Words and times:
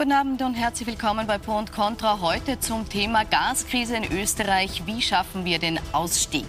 Guten 0.00 0.12
Abend 0.12 0.40
und 0.40 0.54
herzlich 0.54 0.88
willkommen 0.88 1.26
bei 1.26 1.36
Pro 1.36 1.58
und 1.58 1.72
Contra. 1.72 2.22
Heute 2.22 2.58
zum 2.58 2.88
Thema 2.88 3.26
Gaskrise 3.26 3.96
in 3.96 4.10
Österreich. 4.10 4.86
Wie 4.86 5.02
schaffen 5.02 5.44
wir 5.44 5.58
den 5.58 5.78
Ausstieg? 5.92 6.46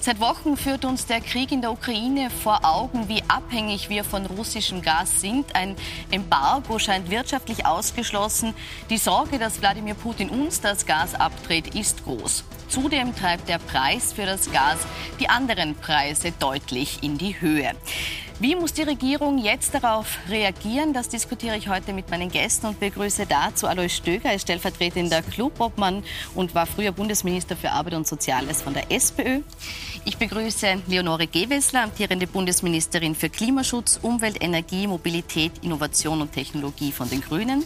Seit 0.00 0.20
Wochen 0.20 0.56
führt 0.56 0.86
uns 0.86 1.04
der 1.04 1.20
Krieg 1.20 1.52
in 1.52 1.60
der 1.60 1.70
Ukraine 1.70 2.30
vor 2.30 2.60
Augen, 2.64 3.06
wie 3.10 3.22
abhängig 3.28 3.90
wir 3.90 4.04
von 4.04 4.24
russischem 4.24 4.80
Gas 4.80 5.20
sind. 5.20 5.54
Ein 5.54 5.76
Embargo 6.10 6.78
scheint 6.78 7.10
wirtschaftlich 7.10 7.66
ausgeschlossen. 7.66 8.54
Die 8.88 8.96
Sorge, 8.96 9.38
dass 9.38 9.60
Wladimir 9.60 9.96
Putin 9.96 10.30
uns 10.30 10.62
das 10.62 10.86
Gas 10.86 11.14
abdreht, 11.14 11.74
ist 11.74 12.04
groß. 12.04 12.42
Zudem 12.74 13.14
treibt 13.14 13.48
der 13.48 13.58
Preis 13.58 14.12
für 14.12 14.26
das 14.26 14.50
Gas 14.50 14.78
die 15.20 15.28
anderen 15.28 15.76
Preise 15.76 16.32
deutlich 16.40 17.04
in 17.04 17.18
die 17.18 17.40
Höhe. 17.40 17.70
Wie 18.40 18.56
muss 18.56 18.72
die 18.72 18.82
Regierung 18.82 19.38
jetzt 19.38 19.74
darauf 19.74 20.18
reagieren? 20.28 20.92
Das 20.92 21.08
diskutiere 21.08 21.56
ich 21.56 21.68
heute 21.68 21.92
mit 21.92 22.10
meinen 22.10 22.32
Gästen 22.32 22.66
und 22.66 22.80
begrüße 22.80 23.26
dazu 23.26 23.68
Alois 23.68 23.90
Stöger, 23.90 24.30
er 24.30 24.34
ist 24.34 24.42
stellvertretender 24.42 25.22
Clubobmann 25.22 26.02
und 26.34 26.56
war 26.56 26.66
früher 26.66 26.90
Bundesminister 26.90 27.54
für 27.54 27.70
Arbeit 27.70 27.94
und 27.94 28.08
Soziales 28.08 28.60
von 28.60 28.74
der 28.74 28.90
SPÖ. 28.90 29.42
Ich 30.04 30.16
begrüße 30.16 30.82
Leonore 30.88 31.28
Gewessler, 31.28 31.84
amtierende 31.84 32.26
Bundesministerin 32.26 33.14
für 33.14 33.30
Klimaschutz, 33.30 34.00
Umwelt, 34.02 34.42
Energie, 34.42 34.88
Mobilität, 34.88 35.52
Innovation 35.62 36.20
und 36.20 36.32
Technologie 36.32 36.90
von 36.90 37.08
den 37.08 37.20
Grünen. 37.20 37.64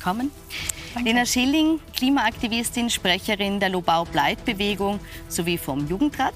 Willkommen. 0.00 0.30
Danke. 0.94 1.10
Lena 1.10 1.26
Schilling, 1.26 1.78
Klimaaktivistin, 1.94 2.88
Sprecherin 2.88 3.60
der 3.60 3.68
Lobau-Bleit-Bewegung 3.68 4.98
sowie 5.28 5.58
vom 5.58 5.86
Jugendrat. 5.86 6.32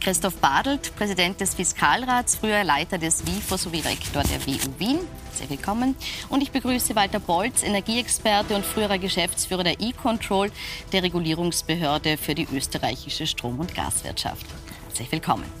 Christoph 0.00 0.34
Badelt, 0.38 0.96
Präsident 0.96 1.40
des 1.40 1.54
Fiskalrats, 1.54 2.34
früher 2.34 2.64
Leiter 2.64 2.98
des 2.98 3.24
WIFO 3.24 3.56
sowie 3.56 3.78
Rektor 3.78 4.24
der 4.24 4.44
WU 4.44 4.58
Wien. 4.78 4.98
Sehr 5.32 5.48
willkommen. 5.48 5.94
Und 6.28 6.42
ich 6.42 6.50
begrüße 6.50 6.96
Walter 6.96 7.20
Bolz, 7.20 7.62
Energieexperte 7.62 8.56
und 8.56 8.66
früherer 8.66 8.98
Geschäftsführer 8.98 9.62
der 9.62 9.80
E-Control, 9.80 10.50
der 10.92 11.04
Regulierungsbehörde 11.04 12.16
für 12.16 12.34
die 12.34 12.48
österreichische 12.52 13.28
Strom- 13.28 13.60
und 13.60 13.76
Gaswirtschaft. 13.76 14.46
Sehr 14.92 15.06
willkommen. 15.12 15.57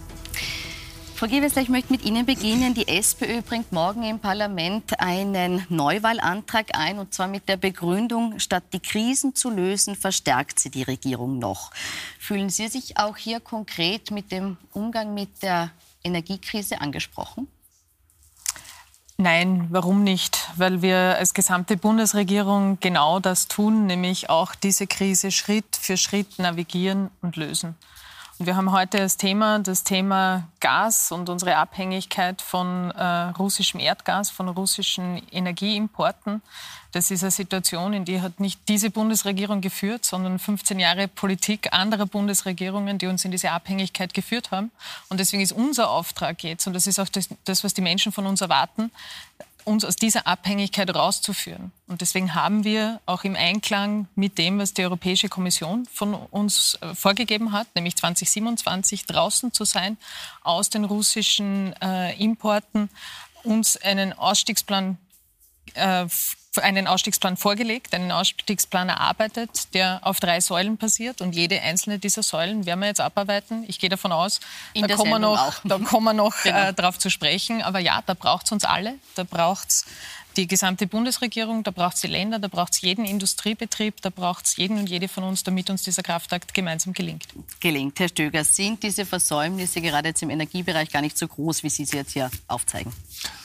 Frau 1.18 1.26
Gewessler, 1.26 1.62
ich 1.62 1.68
möchte 1.68 1.90
mit 1.90 2.04
Ihnen 2.04 2.24
beginnen. 2.26 2.74
Die 2.74 2.86
SPÖ 2.86 3.42
bringt 3.42 3.72
morgen 3.72 4.04
im 4.04 4.20
Parlament 4.20 5.00
einen 5.00 5.66
Neuwahlantrag 5.68 6.66
ein, 6.74 7.00
und 7.00 7.12
zwar 7.12 7.26
mit 7.26 7.48
der 7.48 7.56
Begründung, 7.56 8.38
statt 8.38 8.62
die 8.72 8.78
Krisen 8.78 9.34
zu 9.34 9.50
lösen, 9.50 9.96
verstärkt 9.96 10.60
sie 10.60 10.70
die 10.70 10.84
Regierung 10.84 11.40
noch. 11.40 11.72
Fühlen 12.20 12.50
Sie 12.50 12.68
sich 12.68 12.98
auch 12.98 13.16
hier 13.16 13.40
konkret 13.40 14.12
mit 14.12 14.30
dem 14.30 14.58
Umgang 14.72 15.12
mit 15.12 15.42
der 15.42 15.72
Energiekrise 16.04 16.80
angesprochen? 16.80 17.48
Nein, 19.16 19.66
warum 19.70 20.04
nicht? 20.04 20.38
Weil 20.54 20.82
wir 20.82 21.16
als 21.18 21.34
gesamte 21.34 21.76
Bundesregierung 21.76 22.78
genau 22.78 23.18
das 23.18 23.48
tun, 23.48 23.86
nämlich 23.86 24.30
auch 24.30 24.54
diese 24.54 24.86
Krise 24.86 25.32
Schritt 25.32 25.74
für 25.74 25.96
Schritt 25.96 26.38
navigieren 26.38 27.10
und 27.22 27.34
lösen. 27.34 27.74
Wir 28.40 28.54
haben 28.54 28.70
heute 28.70 28.98
das 28.98 29.16
Thema, 29.16 29.58
das 29.58 29.82
Thema 29.82 30.46
Gas 30.60 31.10
und 31.10 31.28
unsere 31.28 31.56
Abhängigkeit 31.56 32.40
von 32.40 32.92
äh, 32.92 33.04
russischem 33.30 33.80
Erdgas, 33.80 34.30
von 34.30 34.48
russischen 34.48 35.20
Energieimporten. 35.32 36.40
Das 36.92 37.10
ist 37.10 37.24
eine 37.24 37.32
Situation, 37.32 37.92
in 37.94 38.04
die 38.04 38.20
hat 38.20 38.38
nicht 38.38 38.60
diese 38.68 38.90
Bundesregierung 38.90 39.60
geführt, 39.60 40.04
sondern 40.04 40.38
15 40.38 40.78
Jahre 40.78 41.08
Politik 41.08 41.72
anderer 41.72 42.06
Bundesregierungen, 42.06 42.98
die 42.98 43.08
uns 43.08 43.24
in 43.24 43.32
diese 43.32 43.50
Abhängigkeit 43.50 44.14
geführt 44.14 44.52
haben. 44.52 44.70
Und 45.08 45.18
deswegen 45.18 45.42
ist 45.42 45.50
unser 45.50 45.90
Auftrag 45.90 46.44
jetzt, 46.44 46.68
und 46.68 46.74
das 46.74 46.86
ist 46.86 47.00
auch 47.00 47.08
das, 47.08 47.28
das 47.44 47.64
was 47.64 47.74
die 47.74 47.82
Menschen 47.82 48.12
von 48.12 48.24
uns 48.24 48.40
erwarten, 48.40 48.92
uns 49.68 49.84
aus 49.84 49.96
dieser 49.96 50.26
Abhängigkeit 50.26 50.92
rauszuführen. 50.94 51.70
Und 51.86 52.00
deswegen 52.00 52.34
haben 52.34 52.64
wir 52.64 53.00
auch 53.06 53.24
im 53.24 53.36
Einklang 53.36 54.08
mit 54.14 54.38
dem, 54.38 54.58
was 54.58 54.74
die 54.74 54.82
Europäische 54.82 55.28
Kommission 55.28 55.86
von 55.92 56.14
uns 56.14 56.78
äh, 56.80 56.94
vorgegeben 56.94 57.52
hat, 57.52 57.68
nämlich 57.74 57.96
2027 57.96 59.04
draußen 59.06 59.52
zu 59.52 59.64
sein 59.64 59.98
aus 60.42 60.70
den 60.70 60.84
russischen 60.84 61.74
äh, 61.80 62.14
Importen, 62.16 62.88
uns 63.44 63.76
einen 63.76 64.12
Ausstiegsplan 64.12 64.98
äh, 65.74 66.06
einen 66.56 66.86
Ausstiegsplan 66.86 67.36
vorgelegt, 67.36 67.94
einen 67.94 68.10
Ausstiegsplan 68.10 68.88
erarbeitet, 68.88 69.74
der 69.74 70.00
auf 70.02 70.18
drei 70.18 70.40
Säulen 70.40 70.76
basiert. 70.76 71.20
Und 71.20 71.34
jede 71.34 71.60
einzelne 71.60 71.98
dieser 71.98 72.22
Säulen 72.22 72.66
werden 72.66 72.80
wir 72.80 72.88
jetzt 72.88 73.00
abarbeiten. 73.00 73.64
Ich 73.68 73.78
gehe 73.78 73.90
davon 73.90 74.12
aus, 74.12 74.40
In 74.72 74.86
da 74.86 74.96
kommen 74.96 75.10
wir 75.10 75.18
noch, 75.18 75.60
da 75.64 75.78
kommen 75.78 76.04
wir 76.04 76.14
noch 76.14 76.34
genau. 76.42 76.58
äh, 76.58 76.72
drauf 76.72 76.98
zu 76.98 77.10
sprechen. 77.10 77.62
Aber 77.62 77.78
ja, 77.78 78.02
da 78.06 78.14
braucht 78.14 78.46
es 78.46 78.52
uns 78.52 78.64
alle. 78.64 78.94
Da 79.14 79.24
braucht 79.24 79.68
es 79.68 79.84
die 80.38 80.46
gesamte 80.46 80.86
Bundesregierung, 80.86 81.64
da 81.64 81.72
braucht 81.72 81.96
es 81.96 82.02
die 82.02 82.06
Länder, 82.06 82.38
da 82.38 82.46
braucht 82.46 82.72
es 82.72 82.80
jeden 82.80 83.04
Industriebetrieb, 83.04 84.00
da 84.02 84.10
braucht 84.10 84.46
es 84.46 84.56
jeden 84.56 84.78
und 84.78 84.88
jede 84.88 85.08
von 85.08 85.24
uns, 85.24 85.42
damit 85.42 85.68
uns 85.68 85.82
dieser 85.82 86.02
Kraftakt 86.02 86.54
gemeinsam 86.54 86.92
gelingt. 86.92 87.24
Gelingt. 87.58 87.98
Herr 87.98 88.08
Stöger, 88.08 88.44
sind 88.44 88.82
diese 88.84 89.04
Versäumnisse 89.04 89.80
gerade 89.80 90.08
jetzt 90.08 90.22
im 90.22 90.30
Energiebereich 90.30 90.90
gar 90.90 91.02
nicht 91.02 91.18
so 91.18 91.26
groß, 91.26 91.64
wie 91.64 91.70
Sie 91.70 91.84
sie 91.84 91.96
jetzt 91.96 92.12
hier 92.12 92.30
aufzeigen? 92.46 92.92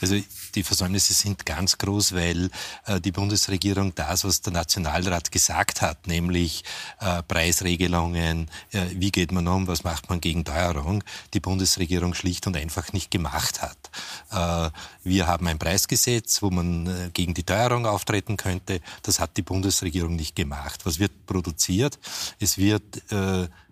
Also 0.02 0.18
die 0.56 0.64
Versäumnisse 0.64 1.14
sind 1.14 1.46
ganz 1.46 1.78
groß, 1.78 2.14
weil 2.14 2.50
äh, 2.86 3.00
die 3.02 3.12
Bundesregierung 3.12 3.96
das, 3.96 4.24
was 4.24 4.42
der 4.42 4.54
Nationalrat 4.54 5.32
gesagt 5.32 5.82
hat, 5.82 6.08
nämlich 6.08 6.64
äh, 7.00 7.24
Preisregelungen, 7.24 8.50
äh, 8.72 8.86
wie 8.92 9.12
geht 9.12 9.32
man 9.32 9.48
um, 9.48 9.68
was 9.68 9.84
macht 9.84 10.10
man 10.10 10.22
gegen 10.22 10.46
Teuerung, 10.46 11.04
die 11.34 11.40
Bundesregierung 11.40 12.14
schlicht 12.14 12.48
und 12.48 12.56
einfach 12.58 12.94
nicht 12.94 13.12
gemacht 13.12 13.62
hat. 13.62 13.78
Wir 15.04 15.28
haben 15.28 15.48
ein 15.48 15.60
Preisgesetz, 15.60 16.42
wo 16.42 16.50
man 16.50 17.12
gegen 17.14 17.34
die 17.34 17.44
Teuerung 17.44 17.86
auftreten 17.86 18.38
könnte. 18.38 18.82
Das 19.04 19.20
hat 19.20 19.38
die 19.38 19.42
Bundesregierung 19.42 20.16
nicht 20.16 20.36
gemacht. 20.36 20.86
Was 20.86 21.00
wird 21.00 21.26
produziert? 21.26 22.00
Es 22.40 22.58
wird 22.58 23.04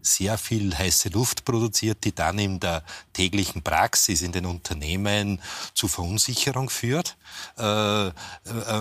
sehr 0.01 0.37
viel 0.37 0.77
heiße 0.77 1.09
Luft 1.09 1.45
produziert, 1.45 2.03
die 2.03 2.13
dann 2.13 2.39
in 2.39 2.59
der 2.59 2.83
täglichen 3.13 3.61
Praxis 3.61 4.21
in 4.21 4.31
den 4.31 4.45
Unternehmen 4.45 5.41
zu 5.73 5.87
Verunsicherung 5.87 6.69
führt. 6.69 7.17
Äh, 7.57 8.07
äh, 8.07 8.11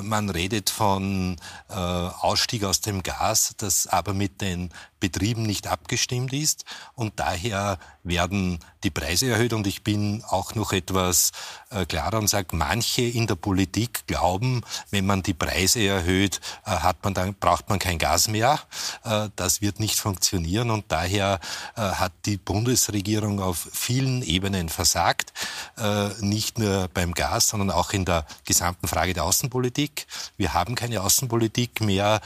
man 0.02 0.30
redet 0.30 0.70
von 0.70 1.36
äh, 1.68 1.74
Ausstieg 1.74 2.64
aus 2.64 2.80
dem 2.80 3.02
Gas, 3.02 3.54
das 3.56 3.86
aber 3.86 4.14
mit 4.14 4.40
den 4.40 4.70
Betrieben 5.00 5.42
nicht 5.42 5.66
abgestimmt 5.66 6.32
ist 6.32 6.64
und 6.94 7.18
daher 7.18 7.78
werden 8.02 8.58
die 8.84 8.90
Preise 8.90 9.30
erhöht 9.30 9.52
und 9.52 9.66
ich 9.66 9.82
bin 9.82 10.24
auch 10.28 10.54
noch 10.54 10.72
etwas 10.72 11.32
äh, 11.70 11.84
klarer 11.84 12.18
und 12.18 12.28
sage, 12.28 12.56
manche 12.56 13.02
in 13.02 13.26
der 13.26 13.34
Politik 13.34 14.06
glauben, 14.06 14.62
wenn 14.90 15.04
man 15.04 15.22
die 15.22 15.34
Preise 15.34 15.80
erhöht, 15.80 16.40
äh, 16.64 16.70
hat 16.70 17.04
man 17.04 17.14
dann, 17.14 17.34
braucht 17.34 17.68
man 17.68 17.78
kein 17.78 17.98
Gas 17.98 18.28
mehr. 18.28 18.58
Äh, 19.04 19.28
das 19.36 19.60
wird 19.60 19.80
nicht 19.80 19.96
funktionieren 19.96 20.70
und 20.70 20.86
daher 20.88 21.40
hat 21.74 22.12
die 22.26 22.36
Bundesregierung 22.36 23.40
auf 23.40 23.68
vielen 23.72 24.22
Ebenen 24.22 24.68
versagt, 24.68 25.32
nicht 26.20 26.58
nur 26.58 26.88
beim 26.92 27.14
Gas, 27.14 27.48
sondern 27.48 27.70
auch 27.70 27.92
in 27.92 28.04
der 28.04 28.26
gesamten 28.44 28.88
Frage 28.88 29.14
der 29.14 29.24
Außenpolitik. 29.24 30.06
Wir 30.36 30.54
haben 30.54 30.74
keine 30.74 31.02
Außenpolitik 31.02 31.80
mehr, 31.80 32.20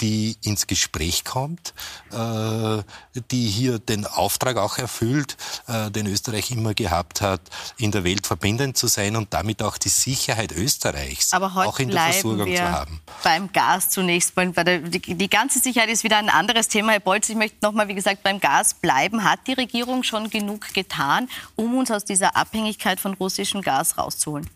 die 0.00 0.36
ins 0.42 0.66
Gespräch 0.66 1.24
kommt. 1.24 1.74
Äh, 2.12 2.82
die 3.30 3.46
hier 3.46 3.78
den 3.78 4.06
Auftrag 4.06 4.56
auch 4.56 4.76
erfüllt, 4.76 5.36
äh, 5.66 5.90
den 5.90 6.06
Österreich 6.06 6.50
immer 6.50 6.74
gehabt 6.74 7.20
hat, 7.20 7.40
in 7.78 7.90
der 7.90 8.04
Welt 8.04 8.26
verbindend 8.26 8.76
zu 8.76 8.86
sein 8.86 9.16
und 9.16 9.32
damit 9.32 9.62
auch 9.62 9.78
die 9.78 9.88
Sicherheit 9.88 10.52
Österreichs 10.52 11.32
auch 11.32 11.78
in 11.78 11.90
der 11.90 12.12
Versorgung 12.12 12.54
zu 12.54 12.62
haben. 12.62 13.00
Beim 13.22 13.52
Gas 13.52 13.90
zunächst 13.90 14.36
mal. 14.36 14.52
Die, 14.52 15.00
die 15.00 15.30
ganze 15.30 15.58
Sicherheit 15.58 15.88
ist 15.88 16.04
wieder 16.04 16.18
ein 16.18 16.28
anderes 16.28 16.68
Thema. 16.68 16.92
Herr 16.92 17.00
Bolz, 17.00 17.28
ich 17.28 17.36
möchte 17.36 17.56
noch 17.62 17.72
mal, 17.72 17.88
wie 17.88 17.94
gesagt, 17.94 18.22
beim 18.22 18.40
Gas 18.40 18.74
bleiben. 18.74 19.24
Hat 19.24 19.40
die 19.46 19.54
Regierung 19.54 20.02
schon 20.02 20.28
genug 20.28 20.74
getan, 20.74 21.28
um 21.56 21.74
uns 21.76 21.90
aus 21.90 22.04
dieser 22.04 22.36
Abhängigkeit 22.36 23.00
von 23.00 23.14
russischem 23.14 23.62
Gas 23.62 23.96
rauszuholen? 23.96 24.48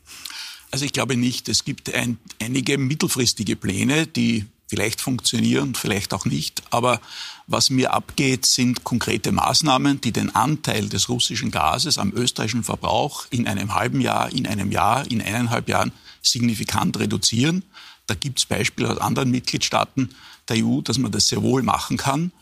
Also 0.71 0.85
ich 0.85 0.93
glaube 0.93 1.17
nicht. 1.17 1.49
Es 1.49 1.65
gibt 1.65 1.95
ein, 1.95 2.19
einige 2.43 2.77
mittelfristige 2.77 3.57
Pläne, 3.57 4.07
die 4.07 4.47
vielleicht 4.67 5.01
funktionieren, 5.01 5.75
vielleicht 5.75 6.13
auch 6.13 6.25
nicht. 6.25 6.63
Aber 6.71 7.01
was 7.47 7.71
mir 7.71 7.93
abgeht, 7.93 8.47
sind 8.47 8.85
konkrete 8.85 9.33
Maßnahmen, 9.33 10.01
die 10.01 10.13
den 10.13 10.35
Anteil 10.35 10.89
des 10.89 11.09
russischen 11.09 11.51
Gases 11.51 11.99
am 11.99 12.13
österreichischen 12.13 12.65
Verbrauch 12.65 13.27
in 13.31 13.47
einem 13.47 13.75
halben 13.75 14.01
Jahr, 14.01 14.33
in 14.33 14.47
einem 14.47 14.73
Jahr, 14.73 15.09
in 15.11 15.23
eineinhalb 15.23 15.69
Jahren 15.69 15.93
signifikant 16.23 16.99
reduzieren. 16.99 17.63
Da 18.07 18.15
gibt 18.15 18.39
es 18.39 18.47
Beispiele 18.47 18.91
aus 18.91 18.99
anderen 18.99 19.31
Mitgliedstaaten 19.31 20.11
der 20.49 20.65
EU, 20.65 20.81
dass 20.81 20.99
man 20.99 21.13
das 21.13 21.29
sehr 21.29 21.43
wohl 21.43 21.63
machen 21.63 21.97
kann. 21.97 22.33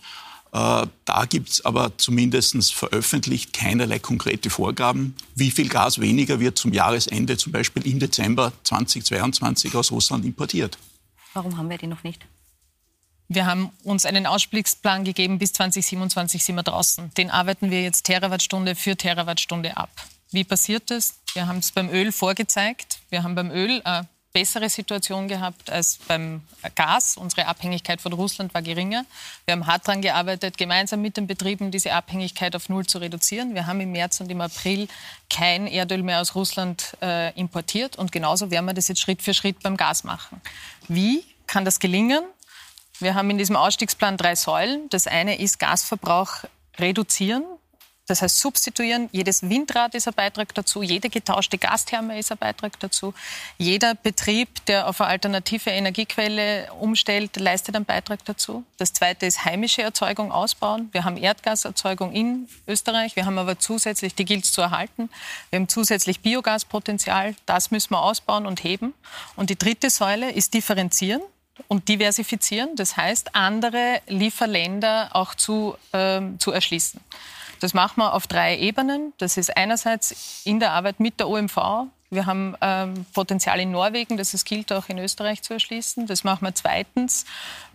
Äh, 0.53 0.87
da 1.05 1.25
gibt 1.29 1.51
es 1.51 1.65
aber 1.65 1.99
zumindest 1.99 2.73
veröffentlicht 2.73 3.53
keinerlei 3.53 3.99
konkrete 3.99 4.51
Vorgaben, 4.51 5.15
wie 5.35 5.51
viel 5.51 5.69
Gas 5.69 6.01
weniger 6.01 6.39
wird 6.39 6.59
zum 6.59 6.73
Jahresende, 6.73 7.37
zum 7.37 7.53
Beispiel 7.53 7.87
im 7.87 7.99
Dezember 7.99 8.53
2022 8.63 9.75
aus 9.75 9.91
Russland 9.91 10.25
importiert. 10.25 10.79
Warum 11.35 11.59
haben 11.59 11.69
wir 11.69 11.79
die 11.79 11.89
noch 11.89 12.05
nicht? 12.05 12.25
Wir 13.29 13.47
haben 13.47 13.71
uns 13.83 14.07
einen 14.07 14.27
Ausstiegsplan 14.27 15.05
gegeben, 15.05 15.39
bis 15.39 15.53
2027 15.55 16.45
sind 16.45 16.57
wir 16.57 16.63
draußen. 16.63 17.13
Den 17.15 17.31
arbeiten 17.31 17.71
wir 17.71 17.83
jetzt 17.83 18.05
Terawattstunde 18.05 18.75
für 18.75 18.97
Terawattstunde 18.97 19.77
ab. 19.77 19.91
Wie 20.31 20.45
passiert 20.45 20.91
das? 20.91 21.19
Wir 21.33 21.47
haben 21.47 21.59
es 21.59 21.73
beim 21.73 21.89
Öl 21.91 22.13
vorgezeigt. 22.13 23.01
Wir 23.11 23.23
haben 23.23 23.35
beim 23.35 23.51
Öl 23.51 23.83
eine 23.85 24.09
bessere 24.35 24.69
Situation 24.69 25.29
gehabt 25.29 25.71
als 25.71 25.99
beim 26.09 26.43
Gas. 26.75 27.17
Unsere 27.17 27.47
Abhängigkeit 27.47 28.01
von 28.01 28.13
Russland 28.13 28.53
war 28.53 28.63
geringer. 28.63 29.07
Wir 29.47 29.53
haben 29.53 29.67
hart 29.67 29.87
daran 29.87 30.03
gearbeitet, 30.03 30.59
gemeinsam 30.59 31.01
mit 31.01 31.17
den 31.17 31.29
Betrieben 31.29 31.71
diese 31.71 31.93
Abhängigkeit 31.93 32.55
auf 32.57 32.69
Null 32.69 32.85
zu 32.85 32.99
reduzieren. 32.99 33.55
Wir 33.55 33.67
haben 33.67 33.81
im 33.81 33.93
März 33.93 34.21
und 34.21 34.31
im 34.31 34.41
April 34.41 34.89
kein 35.31 35.69
Erdöl 35.69 36.03
mehr 36.03 36.21
aus 36.21 36.35
Russland 36.35 36.97
äh, 37.01 37.33
importiert. 37.39 37.97
Und 37.97 38.11
genauso 38.11 38.51
werden 38.51 38.67
wir 38.67 38.75
das 38.75 38.89
jetzt 38.89 39.01
Schritt 39.01 39.23
für 39.23 39.35
Schritt 39.35 39.63
beim 39.63 39.77
Gas 39.77 40.03
machen. 40.03 40.41
Wie 40.89 41.25
kann 41.47 41.65
das 41.65 41.79
gelingen? 41.79 42.25
Wir 42.99 43.15
haben 43.15 43.31
in 43.31 43.39
diesem 43.39 43.55
Ausstiegsplan 43.55 44.17
drei 44.17 44.35
Säulen. 44.35 44.89
Das 44.91 45.07
eine 45.07 45.39
ist 45.39 45.61
Gasverbrauch 45.61 46.45
reduzieren. 46.79 47.45
Das 48.07 48.21
heißt, 48.21 48.39
substituieren, 48.39 49.09
jedes 49.13 49.49
Windrad 49.49 49.95
ist 49.95 50.07
ein 50.07 50.13
Beitrag 50.15 50.55
dazu, 50.55 50.83
jede 50.83 51.09
getauschte 51.09 51.57
Gastherme 51.57 52.19
ist 52.19 52.31
ein 52.31 52.37
Beitrag 52.37 52.79
dazu. 52.81 53.15
Jeder 53.57 53.95
Betrieb, 53.95 54.65
der 54.67 54.89
auf 54.89 55.01
eine 55.01 55.11
alternative 55.11 55.71
Energiequelle 55.71 56.71
umstellt, 56.75 57.37
leistet 57.37 57.77
einen 57.77 57.87
Beitrag 57.87 58.23
dazu. 58.27 58.65
Das 58.77 58.93
zweite 58.93 59.25
ist 59.25 59.47
heimische 59.47 59.81
Erzeugung 59.81 60.33
ausbauen. 60.33 60.91
Wir 60.93 61.05
haben 61.05 61.17
Erdgaserzeugung 61.17 62.13
in 62.13 62.47
Österreich, 62.69 63.17
wir 63.17 63.25
haben 63.25 63.39
aber 63.39 63.59
zusätzlich, 63.59 64.15
die 64.15 64.27
gilt 64.27 64.45
es 64.45 64.53
zu 64.53 64.61
erhalten, 64.61 65.09
wir 65.49 65.59
haben 65.59 65.69
zusätzlich 65.69 66.21
Biogaspotenzial, 66.21 67.35
das 67.47 67.71
müssen 67.71 67.93
wir 67.93 68.03
ausbauen 68.03 68.47
und 68.47 68.63
heben. 68.65 68.93
Und 69.35 69.49
die 69.49 69.57
dritte 69.57 69.89
Säule 69.89 70.31
ist 70.31 70.53
differenzieren 70.53 71.23
und 71.69 71.89
diversifizieren, 71.89 72.77
das 72.77 72.99
heißt, 72.99 73.35
andere 73.35 74.03
Lieferländer 74.09 75.11
auch 75.13 75.35
zu, 75.35 75.77
ähm, 75.95 76.39
zu 76.39 76.51
erschließen. 76.51 77.01
Das 77.61 77.75
machen 77.75 77.99
wir 77.99 78.15
auf 78.15 78.27
drei 78.27 78.59
Ebenen. 78.59 79.13
Das 79.19 79.37
ist 79.37 79.57
einerseits 79.57 80.43
in 80.45 80.61
der 80.61 80.73
Arbeit 80.73 81.01
mit 81.01 81.21
der 81.21 81.29
OMV. 81.29 81.89
Wir 82.11 82.27
haben 82.27 82.55
ähm, 82.61 83.07
Potenzial 83.13 83.59
in 83.59 83.73
Norwegen, 83.73 84.17
das 84.17 84.35
es 84.35 84.45
gilt 84.45 84.73
auch 84.73 84.89
in 84.89 84.99
Österreich 84.99 85.43
zu 85.43 85.55
erschließen. 85.55 86.07
Das 86.07 86.23
machen 86.23 86.43
wir 86.43 86.55
zweitens 86.55 87.25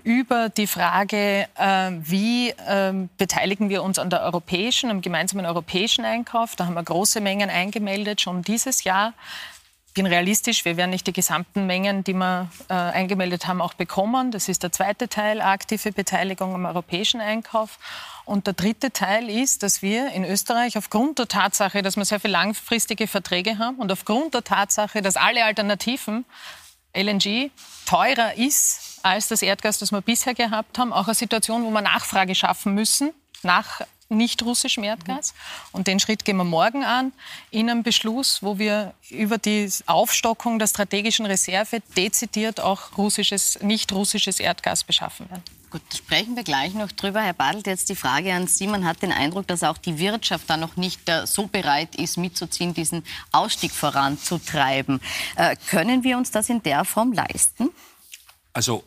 über 0.03 0.49
die 0.49 0.67
Frage, 0.67 1.47
äh, 1.55 1.91
wie 1.99 2.51
äh, 2.51 2.93
beteiligen 3.17 3.69
wir 3.69 3.83
uns 3.83 3.99
an 3.99 4.09
der 4.09 4.21
europäischen, 4.21 4.89
am 4.91 5.01
gemeinsamen 5.01 5.45
europäischen 5.45 6.05
Einkauf. 6.05 6.55
Da 6.55 6.65
haben 6.65 6.75
wir 6.75 6.83
große 6.83 7.19
Mengen 7.19 7.49
eingemeldet 7.49 8.21
schon 8.21 8.41
dieses 8.41 8.85
Jahr 8.85 9.13
bin 9.94 10.06
realistisch, 10.06 10.65
wir 10.65 10.77
werden 10.77 10.91
nicht 10.91 11.07
die 11.07 11.13
gesamten 11.13 11.65
Mengen, 11.65 12.03
die 12.03 12.13
wir 12.13 12.50
äh, 12.69 12.74
eingemeldet 12.74 13.47
haben, 13.47 13.62
auch 13.62 13.74
bekommen. 13.74 14.31
Das 14.31 14.50
ist 14.50 14.63
der 14.63 14.71
zweite 14.71 15.09
Teil, 15.09 15.41
aktive 15.41 15.91
Beteiligung 15.91 16.53
am 16.53 16.65
europäischen 16.65 17.21
Einkauf. 17.21 17.80
Und 18.25 18.45
der 18.47 18.53
dritte 18.53 18.91
Teil 18.91 19.30
ist, 19.30 19.63
dass 19.63 19.81
wir 19.81 20.12
in 20.12 20.24
Österreich 20.24 20.77
aufgrund 20.77 21.19
der 21.19 21.27
Tatsache, 21.27 21.81
dass 21.81 21.97
wir 21.97 22.06
sehr 22.06 22.19
viele 22.19 22.33
langfristige 22.33 23.07
Verträge 23.07 23.57
haben 23.57 23.77
und 23.77 23.91
aufgrund 23.91 24.33
der 24.33 24.44
Tatsache, 24.44 25.01
dass 25.01 25.18
alle 25.18 25.44
Alternativen 25.44 26.25
LNG 26.94 27.51
teurer 27.85 28.38
ist 28.38 29.00
als 29.03 29.27
das 29.27 29.42
Erdgas, 29.42 29.80
das 29.80 29.92
wir 29.92 30.01
bisher 30.01 30.33
gehabt 30.33 30.77
haben, 30.77 30.94
auch 30.94 31.07
eine 31.07 31.15
Situation, 31.15 31.63
wo 31.63 31.71
wir 31.71 31.81
Nachfrage 31.81 32.35
schaffen 32.35 32.74
müssen 32.74 33.12
nach 33.44 33.81
nicht 34.09 34.44
russischem 34.44 34.83
Erdgas. 34.83 35.33
Und 35.71 35.88
den 35.88 36.00
Schritt 36.00 36.25
gehen 36.25 36.38
wir 36.38 36.44
morgen 36.44 36.83
an 36.83 37.13
in 37.51 37.69
einem 37.69 37.83
Beschluss, 37.83 38.41
wo 38.41 38.57
wir 38.59 38.94
über 39.09 39.38
die 39.38 39.69
Aufstockung 39.85 40.59
der 40.59 40.67
strategischen 40.67 41.25
Reserve 41.25 41.81
dezidiert 41.95 42.59
auch 42.59 42.97
russisches, 42.97 43.59
nicht 43.61 43.91
russisches 43.91 44.39
Erdgas 44.39 44.83
beschaffen 44.83 45.29
werden. 45.29 45.44
Gut, 45.69 45.81
sprechen 45.95 46.35
wir 46.35 46.44
gleich 46.44 46.73
noch 46.73 46.91
drüber. 46.91 47.21
Herr 47.21 47.33
Badelt, 47.33 47.67
jetzt 47.67 47.89
die 47.89 47.95
Frage 47.95 48.33
an 48.33 48.47
Sie. 48.47 48.65
Man 48.65 48.85
hat 48.85 49.03
den 49.03 49.11
Eindruck, 49.11 49.45
dass 49.45 49.61
auch 49.61 49.77
die 49.77 50.00
Wirtschaft 50.00 50.50
da 50.50 50.57
noch 50.57 50.77
nicht 50.77 51.07
äh, 51.07 51.27
so 51.27 51.45
bereit 51.45 51.95
ist, 51.95 52.17
mitzuziehen, 52.17 52.73
diesen 52.73 53.03
Ausstieg 53.31 53.71
voranzutreiben. 53.71 55.00
Äh, 55.35 55.56
können 55.69 56.03
wir 56.03 56.17
uns 56.17 56.31
das 56.31 56.50
in 56.50 56.63
der 56.63 56.85
Form 56.85 57.13
leisten? 57.13 57.69
Also 58.51 58.83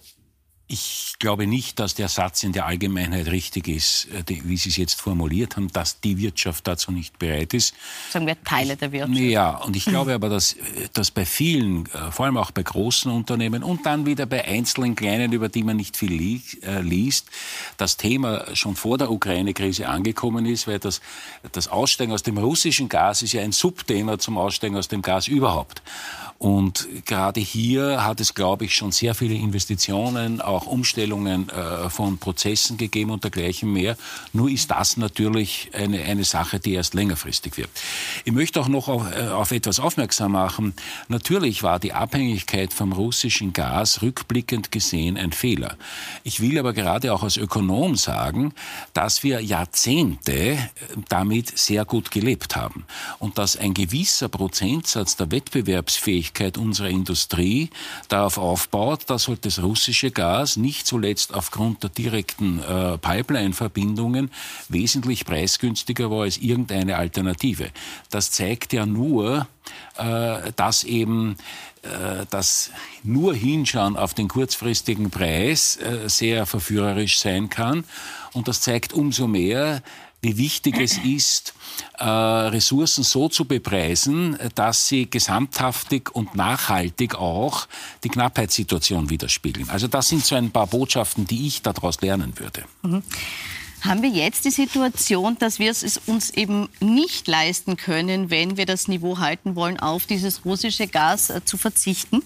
ich 0.73 1.17
glaube 1.19 1.47
nicht, 1.47 1.79
dass 1.79 1.95
der 1.95 2.09
Satz 2.09 2.43
in 2.43 2.53
der 2.53 2.65
Allgemeinheit 2.65 3.27
richtig 3.27 3.69
ist, 3.69 4.09
äh, 4.11 4.41
wie 4.45 4.57
Sie 4.57 4.71
es 4.71 4.77
jetzt 4.79 4.99
formuliert 4.99 5.57
haben, 5.57 5.71
dass 5.71 6.01
die 6.01 6.17
Wirtschaft 6.17 6.67
dazu 6.67 6.91
nicht 6.93 7.19
bereit 7.19 7.53
ist. 7.53 7.75
Sagen 8.11 8.27
wir 8.27 8.43
Teile 8.43 8.77
der 8.77 8.91
Wirtschaft. 8.91 9.21
Ja, 9.21 9.51
und 9.59 9.77
ich 9.77 9.85
glaube 9.85 10.15
aber, 10.15 10.31
dass, 10.31 10.55
äh, 10.55 10.89
dass 10.95 11.11
bei 11.11 11.27
vielen, 11.27 11.85
äh, 11.87 12.11
vor 12.11 12.25
allem 12.25 12.39
auch 12.39 12.53
bei 12.53 12.63
großen 12.63 13.13
Unternehmen 13.13 13.63
und 13.63 13.85
dann 13.85 14.07
wieder 14.07 14.25
bei 14.25 14.47
einzelnen 14.47 14.97
kleinen, 14.97 15.33
über 15.33 15.51
die 15.51 15.63
man 15.63 15.77
nicht 15.77 15.97
viel 15.97 16.13
liest, 16.81 17.29
das 17.77 17.99
Thema 17.99 18.55
schon 18.55 18.75
vor 18.75 18.97
der 18.97 19.11
Ukraine-Krise 19.11 19.89
angekommen 19.89 20.47
ist, 20.47 20.67
weil 20.67 20.79
das, 20.79 21.03
das 21.53 21.69
Aussteigen 21.69 22.13
aus 22.13 22.23
dem 22.23 22.39
russischen 22.39 22.89
Gas 22.89 23.23
ist 23.23 23.33
ja 23.33 23.43
ein 23.43 23.53
Subthema 23.53 24.19
zum 24.19 24.39
Aussteigen 24.39 24.77
aus 24.77 24.89
dem 24.89 25.03
Gas 25.03 25.29
überhaupt. 25.29 25.83
Und 26.43 26.89
gerade 27.05 27.39
hier 27.39 28.05
hat 28.05 28.19
es, 28.19 28.35
glaube 28.35 28.65
ich, 28.65 28.75
schon 28.75 28.91
sehr 28.91 29.15
viele 29.15 29.35
Investitionen, 29.35 30.41
auch 30.41 30.67
Umstellungen 30.67 31.49
äh, 31.51 31.89
von 31.89 32.19
Prozessen 32.19 32.77
gegeben 32.79 33.13
und 33.13 33.23
dergleichen 33.23 33.73
mehr. 33.73 33.97
Nur 34.33 34.51
ist 34.51 34.69
das 34.73 34.97
natürlich 34.97 35.71
eine, 35.73 36.03
eine 36.03 36.25
Sache, 36.25 36.59
die 36.59 36.73
erst 36.73 36.95
längerfristig 36.95 37.57
wirkt. 37.59 37.81
Ich 38.25 38.33
möchte 38.33 38.61
auch 38.61 38.67
noch 38.67 38.89
auf, 38.89 39.07
äh, 39.17 39.29
auf 39.29 39.53
etwas 39.53 39.79
aufmerksam 39.79 40.33
machen. 40.33 40.75
Natürlich 41.07 41.63
war 41.63 41.79
die 41.79 41.93
Abhängigkeit 41.93 42.73
vom 42.73 42.93
russischen 42.93 43.53
Gas 43.53 44.03
rückblickend 44.03 44.73
gesehen 44.73 45.17
ein 45.17 45.31
Fehler. 45.31 45.77
Ich 46.25 46.41
will 46.41 46.59
aber 46.59 46.73
gerade 46.73 47.15
auch 47.15 47.23
als 47.23 47.37
Ökonom 47.37 47.95
sagen, 47.95 48.53
dass 48.95 49.23
wir 49.23 49.39
Jahrzehnte 49.39 50.33
äh, 50.33 50.59
damit 51.09 51.57
sehr 51.57 51.85
gut 51.85 52.11
gelebt 52.11 52.57
haben 52.57 52.85
und 53.21 53.39
dass 53.39 53.57
ein 53.57 53.75
gewisser 53.75 54.29
Prozentsatz 54.29 55.15
der 55.15 55.31
Wettbewerbsfähigkeit 55.31 56.32
Abhängigkeit 56.33 56.57
unserer 56.57 56.89
Industrie 56.89 57.71
darauf 58.09 58.39
aufbaut, 58.39 59.03
dass 59.07 59.29
halt 59.29 59.45
das 59.45 59.63
russische 59.63 60.11
Gas 60.11 60.57
nicht 60.57 60.87
zuletzt 60.87 61.35
aufgrund 61.35 61.83
der 61.83 61.91
direkten 61.91 62.61
äh, 62.61 62.99
Pipeline-Verbindungen 62.99 64.31
wesentlich 64.69 65.27
preisgünstiger 65.27 66.11
war 66.11 66.23
als 66.23 66.39
irgendeine 66.39 66.97
Alternative. 66.97 67.71
Das 68.11 68.31
zeigt 68.31 68.73
ja 68.73 68.87
nur, 68.87 69.47
äh, 69.99 70.53
dass 70.57 70.85
eben 70.85 71.37
äh, 71.83 72.25
das 72.31 72.71
nur 73.03 73.35
Hinschauen 73.35 73.97
auf 73.97 74.15
den 74.15 74.29
kurzfristigen 74.29 75.11
Preis 75.11 75.77
äh, 75.77 76.09
sehr 76.09 76.47
verführerisch 76.47 77.19
sein 77.19 77.51
kann. 77.51 77.85
Und 78.33 78.49
das 78.49 78.63
zeigt 78.63 78.95
umso 78.95 79.27
mehr, 79.27 79.83
wie 80.23 80.37
wichtig 80.39 80.81
es 80.81 80.99
ist, 80.99 81.53
äh, 81.99 82.05
Ressourcen 82.05 83.03
so 83.03 83.29
zu 83.29 83.45
bepreisen, 83.45 84.39
dass 84.55 84.87
sie 84.87 85.11
gesamthaftig 85.11 86.15
und 86.15 86.37
nachhaltig 86.37 87.17
auch 87.17 87.67
die 88.05 88.09
Knappheitssituation 88.09 89.11
widerspiegeln. 89.11 89.69
Also 89.69 89.89
das 89.89 90.09
sind 90.09 90.25
so 90.25 90.37
ein 90.37 90.53
paar 90.53 90.69
Botschaften, 90.69 91.27
die 91.27 91.49
ich 91.49 91.63
daraus 91.63 92.01
lernen 92.01 92.39
würde. 92.39 92.65
Mhm. 92.83 93.03
Haben 93.83 94.03
wir 94.03 94.11
jetzt 94.11 94.45
die 94.45 94.53
Situation, 94.53 95.37
dass 95.39 95.59
wir 95.59 95.69
es 95.69 96.01
uns 96.07 96.31
eben 96.31 96.69
nicht 96.79 97.27
leisten 97.27 97.77
können, 97.77 98.31
wenn 98.31 98.57
wir 98.57 98.65
das 98.65 98.87
Niveau 98.87 99.19
halten 99.19 99.57
wollen, 99.57 99.81
auf 99.81 100.07
dieses 100.07 100.45
russische 100.45 100.87
Gas 100.87 101.31
äh, 101.31 101.45
zu 101.45 101.59
verzichten? 101.59 102.23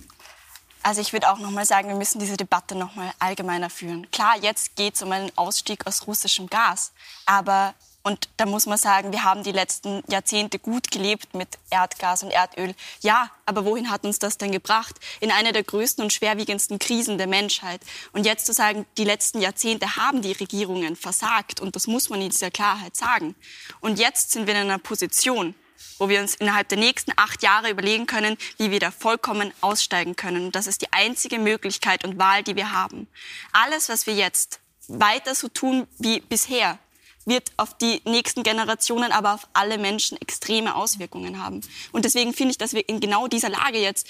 Also 0.82 1.00
ich 1.00 1.12
würde 1.12 1.30
auch 1.30 1.38
noch 1.38 1.50
mal 1.50 1.64
sagen, 1.64 1.88
wir 1.88 1.96
müssen 1.96 2.20
diese 2.20 2.36
Debatte 2.36 2.76
noch 2.76 2.94
mal 2.94 3.10
allgemeiner 3.18 3.70
führen. 3.70 4.08
Klar, 4.12 4.34
jetzt 4.40 4.76
geht 4.76 4.94
es 4.94 5.02
um 5.02 5.10
einen 5.10 5.32
Ausstieg 5.34 5.84
aus 5.86 6.06
russischem 6.06 6.46
Gas, 6.46 6.92
aber 7.24 7.74
und 8.06 8.28
da 8.36 8.46
muss 8.46 8.66
man 8.66 8.78
sagen, 8.78 9.10
wir 9.10 9.24
haben 9.24 9.42
die 9.42 9.50
letzten 9.50 10.04
Jahrzehnte 10.06 10.60
gut 10.60 10.92
gelebt 10.92 11.34
mit 11.34 11.48
Erdgas 11.70 12.22
und 12.22 12.30
Erdöl. 12.30 12.72
Ja, 13.00 13.32
aber 13.46 13.64
wohin 13.64 13.90
hat 13.90 14.04
uns 14.04 14.20
das 14.20 14.38
denn 14.38 14.52
gebracht? 14.52 14.94
In 15.18 15.32
eine 15.32 15.50
der 15.50 15.64
größten 15.64 16.04
und 16.04 16.12
schwerwiegendsten 16.12 16.78
Krisen 16.78 17.18
der 17.18 17.26
Menschheit. 17.26 17.80
Und 18.12 18.24
jetzt 18.24 18.46
zu 18.46 18.52
sagen, 18.52 18.86
die 18.96 19.02
letzten 19.02 19.40
Jahrzehnte 19.40 19.96
haben 19.96 20.22
die 20.22 20.30
Regierungen 20.30 20.94
versagt. 20.94 21.58
Und 21.58 21.74
das 21.74 21.88
muss 21.88 22.08
man 22.08 22.22
in 22.22 22.30
dieser 22.30 22.52
Klarheit 22.52 22.94
sagen. 22.94 23.34
Und 23.80 23.98
jetzt 23.98 24.30
sind 24.30 24.46
wir 24.46 24.54
in 24.54 24.60
einer 24.60 24.78
Position, 24.78 25.56
wo 25.98 26.08
wir 26.08 26.20
uns 26.20 26.36
innerhalb 26.36 26.68
der 26.68 26.78
nächsten 26.78 27.10
acht 27.16 27.42
Jahre 27.42 27.70
überlegen 27.70 28.06
können, 28.06 28.36
wie 28.56 28.70
wir 28.70 28.78
da 28.78 28.92
vollkommen 28.92 29.52
aussteigen 29.62 30.14
können. 30.14 30.46
Und 30.46 30.54
das 30.54 30.68
ist 30.68 30.80
die 30.80 30.92
einzige 30.92 31.40
Möglichkeit 31.40 32.04
und 32.04 32.20
Wahl, 32.20 32.44
die 32.44 32.54
wir 32.54 32.70
haben. 32.70 33.08
Alles, 33.50 33.88
was 33.88 34.06
wir 34.06 34.14
jetzt 34.14 34.60
weiter 34.86 35.34
so 35.34 35.48
tun 35.48 35.88
wie 35.98 36.20
bisher, 36.20 36.78
wird 37.26 37.52
auf 37.56 37.76
die 37.76 38.00
nächsten 38.04 38.42
Generationen, 38.42 39.12
aber 39.12 39.34
auf 39.34 39.46
alle 39.52 39.78
Menschen 39.78 40.20
extreme 40.20 40.74
Auswirkungen 40.74 41.42
haben. 41.42 41.60
Und 41.92 42.04
deswegen 42.04 42.32
finde 42.32 42.52
ich, 42.52 42.58
dass 42.58 42.72
wir 42.72 42.88
in 42.88 43.00
genau 43.00 43.26
dieser 43.26 43.50
Lage 43.50 43.78
jetzt 43.78 44.06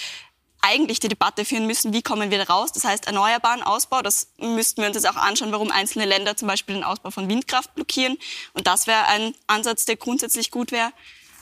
eigentlich 0.61 1.01
die 1.01 1.09
Debatte 1.09 1.45
führen 1.45 1.67
müssen, 1.67 1.93
wie 1.93 2.03
kommen 2.03 2.31
wir 2.31 2.39
da 2.39 2.53
raus. 2.53 2.73
Das 2.73 2.85
heißt, 2.85 3.07
erneuerbaren 3.07 3.63
Ausbau, 3.63 4.03
das 4.03 4.29
müssten 4.39 4.81
wir 4.83 4.89
uns 4.89 4.97
jetzt 4.97 5.09
auch 5.09 5.17
anschauen, 5.17 5.53
warum 5.53 5.71
einzelne 5.71 6.05
Länder 6.05 6.37
zum 6.37 6.49
Beispiel 6.49 6.75
den 6.75 6.85
Ausbau 6.85 7.11
von 7.11 7.29
Windkraft 7.29 7.75
blockieren. 7.75 8.19
Und 8.53 8.67
das 8.67 8.87
wäre 8.87 9.07
ein 9.07 9.35
Ansatz, 9.47 9.85
der 9.85 9.97
grundsätzlich 9.97 10.51
gut 10.51 10.73
wäre. 10.73 10.93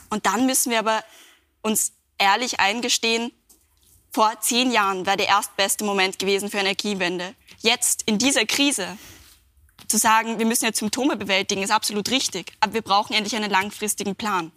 Und 0.09 0.25
dann 0.25 0.45
müssen 0.45 0.71
wir 0.71 0.79
aber 0.79 1.03
uns 1.61 1.93
ehrlich 2.17 2.59
eingestehen, 2.59 3.31
vor 4.11 4.39
zehn 4.39 4.71
Jahren 4.71 5.05
wäre 5.05 5.17
der 5.17 5.27
erstbeste 5.27 5.83
Moment 5.83 6.19
gewesen 6.19 6.49
für 6.49 6.59
Energiewende. 6.59 7.35
Jetzt 7.59 8.03
in 8.05 8.17
dieser 8.17 8.45
Krise 8.45 8.97
zu 9.95 10.01
sagen, 10.01 10.39
wir 10.39 10.45
müssen 10.45 10.65
jetzt 10.65 10.79
Symptome 10.79 11.15
bewältigen, 11.15 11.63
ist 11.63 11.71
absolut 11.71 12.11
richtig. 12.11 12.51
Aber 12.59 12.73
wir 12.73 12.81
brauchen 12.81 13.13
endlich 13.13 13.33
einen 13.35 13.49
langfristigen 13.49 14.15
Plan. 14.15 14.51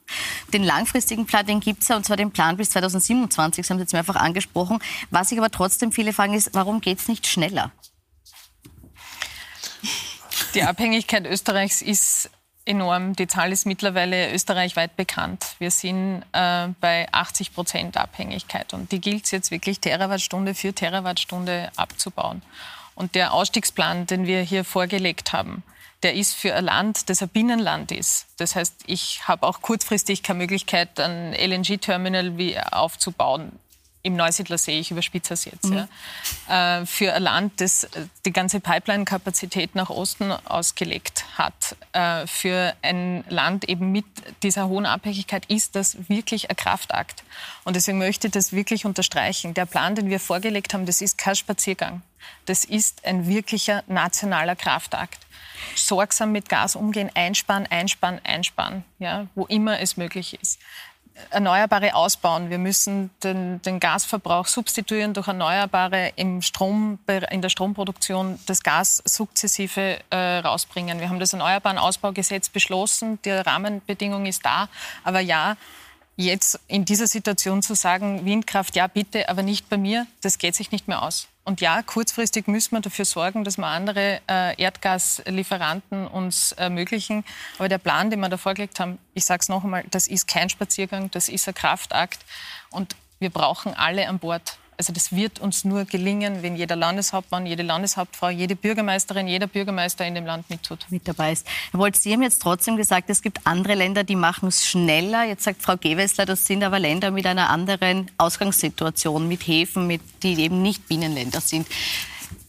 Den 0.52 0.64
langfristigen 0.64 1.26
Plan, 1.26 1.46
den 1.46 1.60
gibt 1.60 1.82
es 1.82 1.88
ja, 1.88 1.96
und 1.96 2.04
zwar 2.04 2.16
den 2.16 2.32
Plan 2.32 2.56
bis 2.56 2.70
2027, 2.70 3.62
das 3.62 3.70
haben 3.70 3.78
Sie 3.78 3.82
jetzt 3.82 3.92
mehrfach 3.92 4.16
angesprochen. 4.16 4.80
Was 5.10 5.28
sich 5.28 5.38
aber 5.38 5.50
trotzdem 5.50 5.92
viele 5.92 6.12
fragen, 6.12 6.34
ist, 6.34 6.50
warum 6.54 6.80
geht 6.80 6.98
es 6.98 7.06
nicht 7.06 7.28
schneller? 7.28 7.70
Die 10.54 10.64
Abhängigkeit 10.64 11.24
Österreichs 11.24 11.82
ist 11.82 12.30
enorm. 12.64 13.14
Die 13.14 13.28
Zahl 13.28 13.52
ist 13.52 13.64
mittlerweile 13.64 14.32
österreichweit 14.32 14.96
bekannt. 14.96 15.54
Wir 15.60 15.70
sind 15.70 16.24
äh, 16.32 16.68
bei 16.80 17.06
80 17.12 17.54
Prozent 17.54 17.96
Abhängigkeit 17.96 18.74
und 18.74 18.90
die 18.90 19.00
gilt 19.00 19.26
es 19.26 19.30
jetzt 19.30 19.50
wirklich 19.52 19.78
Terawattstunde 19.78 20.54
für 20.54 20.72
Terawattstunde 20.72 21.70
abzubauen. 21.76 22.42
Und 22.98 23.14
der 23.14 23.32
Ausstiegsplan, 23.32 24.06
den 24.06 24.26
wir 24.26 24.42
hier 24.42 24.64
vorgelegt 24.64 25.32
haben, 25.32 25.62
der 26.02 26.14
ist 26.14 26.34
für 26.34 26.52
ein 26.56 26.64
Land, 26.64 27.08
das 27.08 27.22
ein 27.22 27.28
Binnenland 27.28 27.92
ist. 27.92 28.26
Das 28.38 28.56
heißt, 28.56 28.74
ich 28.86 29.28
habe 29.28 29.46
auch 29.46 29.62
kurzfristig 29.62 30.24
keine 30.24 30.38
Möglichkeit, 30.38 30.98
ein 30.98 31.32
LNG-Terminal 31.32 32.32
aufzubauen 32.72 33.52
im 34.02 34.16
Neusiedler 34.16 34.58
See, 34.58 34.78
ich 34.78 34.90
überspitze 34.90 35.34
es 35.34 35.44
jetzt, 35.44 35.64
mhm. 35.64 35.88
ja, 36.48 36.80
äh, 36.80 36.86
für 36.86 37.12
ein 37.12 37.22
Land, 37.22 37.60
das 37.60 37.84
äh, 37.84 38.06
die 38.24 38.32
ganze 38.32 38.60
Pipeline-Kapazität 38.60 39.74
nach 39.74 39.90
Osten 39.90 40.30
ausgelegt 40.30 41.24
hat, 41.36 41.76
äh, 41.92 42.26
für 42.26 42.74
ein 42.82 43.24
Land 43.28 43.68
eben 43.68 43.90
mit 43.90 44.06
dieser 44.42 44.68
hohen 44.68 44.86
Abhängigkeit 44.86 45.46
ist 45.46 45.74
das 45.74 46.08
wirklich 46.08 46.48
ein 46.48 46.56
Kraftakt. 46.56 47.24
Und 47.64 47.76
deswegen 47.76 47.98
möchte 47.98 48.28
ich 48.28 48.32
das 48.32 48.52
wirklich 48.52 48.84
unterstreichen. 48.84 49.54
Der 49.54 49.66
Plan, 49.66 49.94
den 49.94 50.08
wir 50.08 50.20
vorgelegt 50.20 50.74
haben, 50.74 50.86
das 50.86 51.00
ist 51.00 51.18
kein 51.18 51.36
Spaziergang. 51.36 52.02
Das 52.46 52.64
ist 52.64 53.04
ein 53.04 53.26
wirklicher 53.26 53.84
nationaler 53.86 54.56
Kraftakt. 54.56 55.18
Sorgsam 55.74 56.32
mit 56.32 56.48
Gas 56.48 56.76
umgehen, 56.76 57.10
einsparen, 57.14 57.66
einsparen, 57.66 58.20
einsparen, 58.24 58.84
ja, 58.98 59.26
wo 59.34 59.44
immer 59.46 59.80
es 59.80 59.96
möglich 59.96 60.38
ist. 60.40 60.60
Erneuerbare 61.30 61.94
ausbauen. 61.94 62.50
Wir 62.50 62.58
müssen 62.58 63.10
den, 63.22 63.60
den, 63.62 63.80
Gasverbrauch 63.80 64.46
substituieren 64.46 65.14
durch 65.14 65.28
Erneuerbare 65.28 66.12
im 66.16 66.42
Strom, 66.42 66.98
in 67.30 67.42
der 67.42 67.48
Stromproduktion 67.48 68.38
das 68.46 68.62
Gas 68.62 69.02
sukzessive 69.04 69.98
äh, 70.10 70.16
rausbringen. 70.38 71.00
Wir 71.00 71.08
haben 71.08 71.18
das 71.18 71.32
Erneuerbaren-Ausbaugesetz 71.32 72.48
beschlossen. 72.48 73.18
Die 73.24 73.30
Rahmenbedingung 73.30 74.26
ist 74.26 74.44
da. 74.44 74.68
Aber 75.04 75.20
ja, 75.20 75.56
jetzt 76.24 76.58
in 76.66 76.84
dieser 76.84 77.06
Situation 77.06 77.62
zu 77.62 77.74
sagen, 77.74 78.24
Windkraft, 78.24 78.76
ja 78.76 78.86
bitte, 78.86 79.28
aber 79.28 79.42
nicht 79.42 79.68
bei 79.68 79.76
mir, 79.76 80.06
das 80.20 80.38
geht 80.38 80.54
sich 80.54 80.72
nicht 80.72 80.88
mehr 80.88 81.02
aus. 81.02 81.28
Und 81.44 81.62
ja, 81.62 81.82
kurzfristig 81.82 82.46
müssen 82.46 82.72
wir 82.72 82.80
dafür 82.80 83.06
sorgen, 83.06 83.42
dass 83.42 83.56
wir 83.56 83.66
andere 83.66 84.20
äh, 84.28 84.60
Erdgaslieferanten 84.60 86.06
uns 86.06 86.52
ermöglichen. 86.52 87.24
Aber 87.58 87.70
der 87.70 87.78
Plan, 87.78 88.10
den 88.10 88.20
wir 88.20 88.28
da 88.28 88.36
vorgelegt 88.36 88.80
haben, 88.80 88.98
ich 89.14 89.24
sage 89.24 89.40
es 89.40 89.48
noch 89.48 89.64
einmal, 89.64 89.84
das 89.90 90.08
ist 90.08 90.28
kein 90.28 90.50
Spaziergang, 90.50 91.10
das 91.10 91.30
ist 91.30 91.48
ein 91.48 91.54
Kraftakt. 91.54 92.18
Und 92.68 92.96
wir 93.18 93.30
brauchen 93.30 93.72
alle 93.72 94.08
an 94.08 94.18
Bord. 94.18 94.58
Also 94.78 94.92
das 94.92 95.10
wird 95.10 95.40
uns 95.40 95.64
nur 95.64 95.86
gelingen, 95.86 96.42
wenn 96.42 96.54
jeder 96.54 96.76
Landeshauptmann, 96.76 97.46
jede 97.46 97.64
Landeshauptfrau, 97.64 98.30
jede 98.30 98.54
Bürgermeisterin, 98.54 99.26
jeder 99.26 99.48
Bürgermeister 99.48 100.06
in 100.06 100.14
dem 100.14 100.24
Land 100.24 100.48
mittut. 100.50 100.86
Mit 100.90 101.08
dabei 101.08 101.32
ist. 101.32 101.44
Herr 101.72 101.80
Wolz, 101.80 102.00
Sie 102.04 102.12
haben 102.12 102.22
jetzt 102.22 102.40
trotzdem 102.40 102.76
gesagt, 102.76 103.10
es 103.10 103.20
gibt 103.20 103.44
andere 103.44 103.74
Länder, 103.74 104.04
die 104.04 104.14
machen 104.14 104.48
es 104.48 104.64
schneller. 104.64 105.24
Jetzt 105.24 105.42
sagt 105.42 105.62
Frau 105.62 105.76
Gewessler, 105.76 106.26
das 106.26 106.46
sind 106.46 106.62
aber 106.62 106.78
Länder 106.78 107.10
mit 107.10 107.26
einer 107.26 107.50
anderen 107.50 108.08
Ausgangssituation, 108.18 109.26
mit 109.26 109.48
Häfen, 109.48 109.88
mit, 109.88 110.00
die 110.22 110.40
eben 110.40 110.62
nicht 110.62 110.86
Binnenländer 110.86 111.40
sind. 111.40 111.66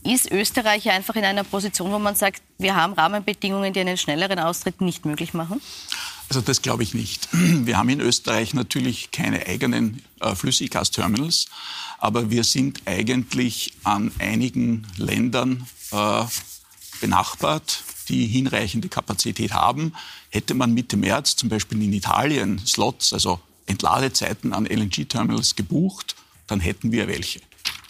Ist 0.03 0.31
Österreich 0.31 0.87
einfach 0.91 1.15
in 1.15 1.25
einer 1.25 1.43
Position, 1.43 1.91
wo 1.91 1.97
man 1.97 2.15
sagt, 2.15 2.43
wir 2.59 2.75
haben 2.75 2.93
Rahmenbedingungen, 2.93 3.73
die 3.73 3.79
einen 3.79 3.97
schnelleren 3.97 4.37
Austritt 4.37 4.81
nicht 4.81 5.03
möglich 5.03 5.33
machen? 5.33 5.61
Also 6.29 6.41
das 6.41 6.61
glaube 6.61 6.83
ich 6.83 6.93
nicht. 6.93 7.27
Wir 7.31 7.77
haben 7.77 7.89
in 7.89 7.99
Österreich 7.99 8.53
natürlich 8.53 9.09
keine 9.11 9.47
eigenen 9.47 10.03
äh, 10.21 10.35
Flüssiggasterminals, 10.35 11.47
aber 11.99 12.29
wir 12.29 12.43
sind 12.43 12.81
eigentlich 12.85 13.73
an 13.83 14.11
einigen 14.19 14.87
Ländern 14.97 15.67
äh, 15.91 16.23
benachbart, 17.01 17.83
die 18.07 18.25
hinreichende 18.25 18.89
Kapazität 18.89 19.53
haben. 19.53 19.93
Hätte 20.29 20.53
man 20.53 20.73
Mitte 20.73 20.97
März 20.97 21.35
zum 21.35 21.49
Beispiel 21.49 21.81
in 21.81 21.93
Italien 21.93 22.59
Slots, 22.65 23.13
also 23.13 23.39
Entladezeiten 23.65 24.53
an 24.53 24.65
LNG-Terminals 24.65 25.55
gebucht, 25.55 26.15
dann 26.47 26.59
hätten 26.59 26.91
wir 26.91 27.07
welche. 27.07 27.41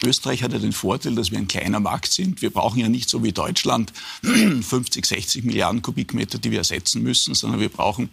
Österreich 0.04 0.44
hat 0.44 0.54
ja 0.54 0.60
den 0.60 0.72
Vorteil, 0.72 1.16
dass 1.16 1.32
wir 1.32 1.38
ein 1.38 1.48
kleiner 1.48 1.80
Markt 1.80 2.12
sind. 2.12 2.42
Wir 2.42 2.52
brauchen 2.52 2.80
ja 2.80 2.88
nicht 2.88 3.10
so 3.10 3.24
wie 3.24 3.32
Deutschland 3.32 3.92
50, 4.22 5.06
60 5.06 5.44
Milliarden 5.44 5.82
Kubikmeter, 5.82 6.38
die 6.38 6.52
wir 6.52 6.60
ersetzen 6.60 7.04
müssen, 7.04 7.36
sondern 7.36 7.60
wir 7.60 7.70
brauchen 7.70 8.10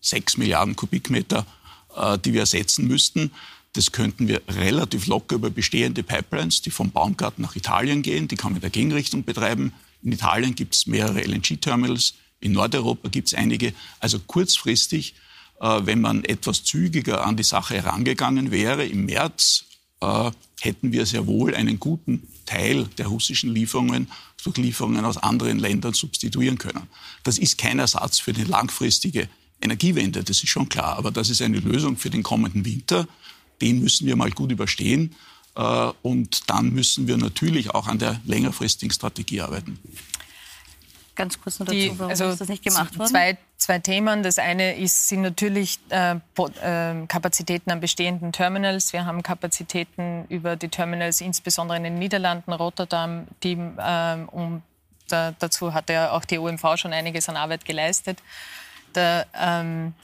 6 0.00 0.38
Milliarden 0.38 0.76
Kubikmeter, 0.76 1.46
äh, 1.94 2.18
die 2.18 2.32
wir 2.32 2.40
ersetzen 2.40 2.86
müssten. 2.86 3.32
Das 3.72 3.92
könnten 3.92 4.26
wir 4.26 4.42
relativ 4.48 5.06
locker 5.06 5.36
über 5.36 5.50
bestehende 5.50 6.02
Pipelines, 6.02 6.60
die 6.62 6.70
vom 6.70 6.90
Baumgarten 6.90 7.42
nach 7.42 7.54
Italien 7.54 8.02
gehen. 8.02 8.26
Die 8.26 8.36
kann 8.36 8.52
man 8.52 8.56
in 8.56 8.62
der 8.62 8.70
Gegenrichtung 8.70 9.24
betreiben. 9.24 9.72
In 10.02 10.12
Italien 10.12 10.54
gibt 10.54 10.74
es 10.74 10.86
mehrere 10.86 11.22
LNG-Terminals. 11.22 12.14
In 12.40 12.52
Nordeuropa 12.52 13.08
gibt 13.08 13.28
es 13.28 13.34
einige. 13.34 13.72
Also 14.00 14.18
kurzfristig, 14.18 15.14
äh, 15.60 15.80
wenn 15.84 16.00
man 16.00 16.24
etwas 16.24 16.64
zügiger 16.64 17.24
an 17.24 17.36
die 17.36 17.44
Sache 17.44 17.74
herangegangen 17.74 18.50
wäre, 18.50 18.84
im 18.86 19.06
März 19.06 19.66
äh, 20.00 20.30
hätten 20.60 20.92
wir 20.92 21.06
sehr 21.06 21.26
wohl 21.26 21.54
einen 21.54 21.78
guten 21.78 22.26
Teil 22.46 22.88
der 22.98 23.06
russischen 23.06 23.54
Lieferungen 23.54 24.10
durch 24.42 24.56
Lieferungen 24.56 25.04
aus 25.04 25.18
anderen 25.18 25.58
Ländern 25.58 25.92
substituieren 25.92 26.58
können. 26.58 26.88
Das 27.22 27.38
ist 27.38 27.58
kein 27.58 27.78
Ersatz 27.78 28.18
für 28.18 28.32
die 28.32 28.44
langfristige 28.44 29.28
Energiewende, 29.62 30.24
das 30.24 30.42
ist 30.42 30.48
schon 30.48 30.68
klar. 30.68 30.96
Aber 30.96 31.10
das 31.10 31.28
ist 31.28 31.42
eine 31.42 31.58
Lösung 31.58 31.96
für 31.96 32.10
den 32.10 32.22
kommenden 32.22 32.64
Winter. 32.64 33.06
Den 33.60 33.80
müssen 33.82 34.06
wir 34.06 34.16
mal 34.16 34.30
gut 34.30 34.50
überstehen. 34.50 35.14
Äh, 35.56 35.92
und 36.02 36.48
dann 36.48 36.70
müssen 36.70 37.06
wir 37.06 37.16
natürlich 37.16 37.70
auch 37.74 37.86
an 37.86 37.98
der 37.98 38.20
längerfristigen 38.24 38.92
Strategie 38.92 39.40
arbeiten. 39.40 39.78
Ganz 41.16 41.40
kurz 41.40 41.58
noch 41.58 41.66
dazu, 41.66 41.76
Die, 41.76 41.98
warum 41.98 42.10
also 42.10 42.28
ist 42.28 42.40
das 42.40 42.48
nicht 42.48 42.62
gemacht 42.62 42.98
worden? 42.98 43.10
Zwei, 43.10 43.36
zwei 43.58 43.78
Themen. 43.78 44.22
Das 44.22 44.38
eine 44.38 44.76
ist, 44.76 45.08
sind 45.08 45.22
natürlich 45.22 45.78
äh, 45.90 46.12
äh, 46.14 47.06
Kapazitäten 47.08 47.70
an 47.70 47.80
bestehenden 47.80 48.32
Terminals. 48.32 48.92
Wir 48.92 49.04
haben 49.04 49.22
Kapazitäten 49.22 50.24
über 50.28 50.56
die 50.56 50.68
Terminals, 50.68 51.20
insbesondere 51.20 51.76
in 51.76 51.84
den 51.84 51.98
Niederlanden, 51.98 52.52
Rotterdam, 52.52 53.26
die, 53.42 53.52
äh, 53.52 54.16
um, 54.30 54.62
da, 55.08 55.34
dazu 55.38 55.74
hat 55.74 55.90
ja 55.90 56.12
auch 56.12 56.24
die 56.24 56.38
OMV 56.38 56.76
schon 56.76 56.92
einiges 56.92 57.28
an 57.28 57.36
Arbeit 57.36 57.64
geleistet. 57.64 58.22
Der 58.94 59.26
ähm, 59.34 59.94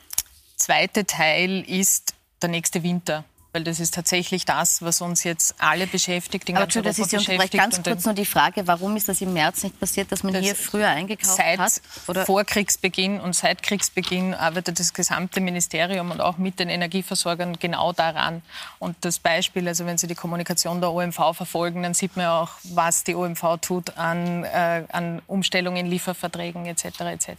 zweite 0.56 1.06
Teil 1.06 1.62
ist 1.62 2.14
der 2.42 2.50
nächste 2.50 2.82
Winter 2.82 3.24
weil 3.56 3.64
das 3.64 3.80
ist 3.80 3.94
tatsächlich 3.94 4.44
das, 4.44 4.82
was 4.82 5.00
uns 5.00 5.24
jetzt 5.24 5.54
alle 5.56 5.86
beschäftigt. 5.86 6.50
Aber 6.50 6.60
Europa 6.60 6.82
das 6.82 6.98
ist 6.98 7.10
ja 7.10 7.18
beschäftigt. 7.20 7.54
Ganz 7.54 7.82
kurz 7.82 8.04
nur 8.04 8.12
die 8.12 8.26
Frage, 8.26 8.66
warum 8.66 8.96
ist 8.96 9.08
das 9.08 9.22
im 9.22 9.32
März 9.32 9.62
nicht 9.62 9.80
passiert, 9.80 10.12
dass 10.12 10.22
man 10.22 10.34
das 10.34 10.44
hier 10.44 10.54
früher 10.54 10.88
eingekauft 10.88 11.38
seit 11.38 11.58
hat? 11.58 11.80
Oder? 12.06 12.26
Vor 12.26 12.44
Kriegsbeginn 12.44 13.18
und 13.18 13.34
seit 13.34 13.62
Kriegsbeginn 13.62 14.34
arbeitet 14.34 14.78
das 14.78 14.92
gesamte 14.92 15.40
Ministerium 15.40 16.10
und 16.10 16.20
auch 16.20 16.36
mit 16.36 16.60
den 16.60 16.68
Energieversorgern 16.68 17.58
genau 17.58 17.94
daran. 17.94 18.42
Und 18.78 18.94
das 19.00 19.18
Beispiel, 19.18 19.66
also 19.66 19.86
wenn 19.86 19.96
Sie 19.96 20.06
die 20.06 20.14
Kommunikation 20.14 20.82
der 20.82 20.92
OMV 20.92 21.34
verfolgen, 21.34 21.82
dann 21.82 21.94
sieht 21.94 22.14
man 22.14 22.26
auch, 22.26 22.50
was 22.64 23.04
die 23.04 23.14
OMV 23.14 23.56
tut 23.62 23.96
an, 23.96 24.44
äh, 24.44 24.84
an 24.92 25.22
Umstellungen 25.26 25.78
in 25.78 25.86
Lieferverträgen 25.86 26.66
etc. 26.66 26.84
etc. 27.00 27.30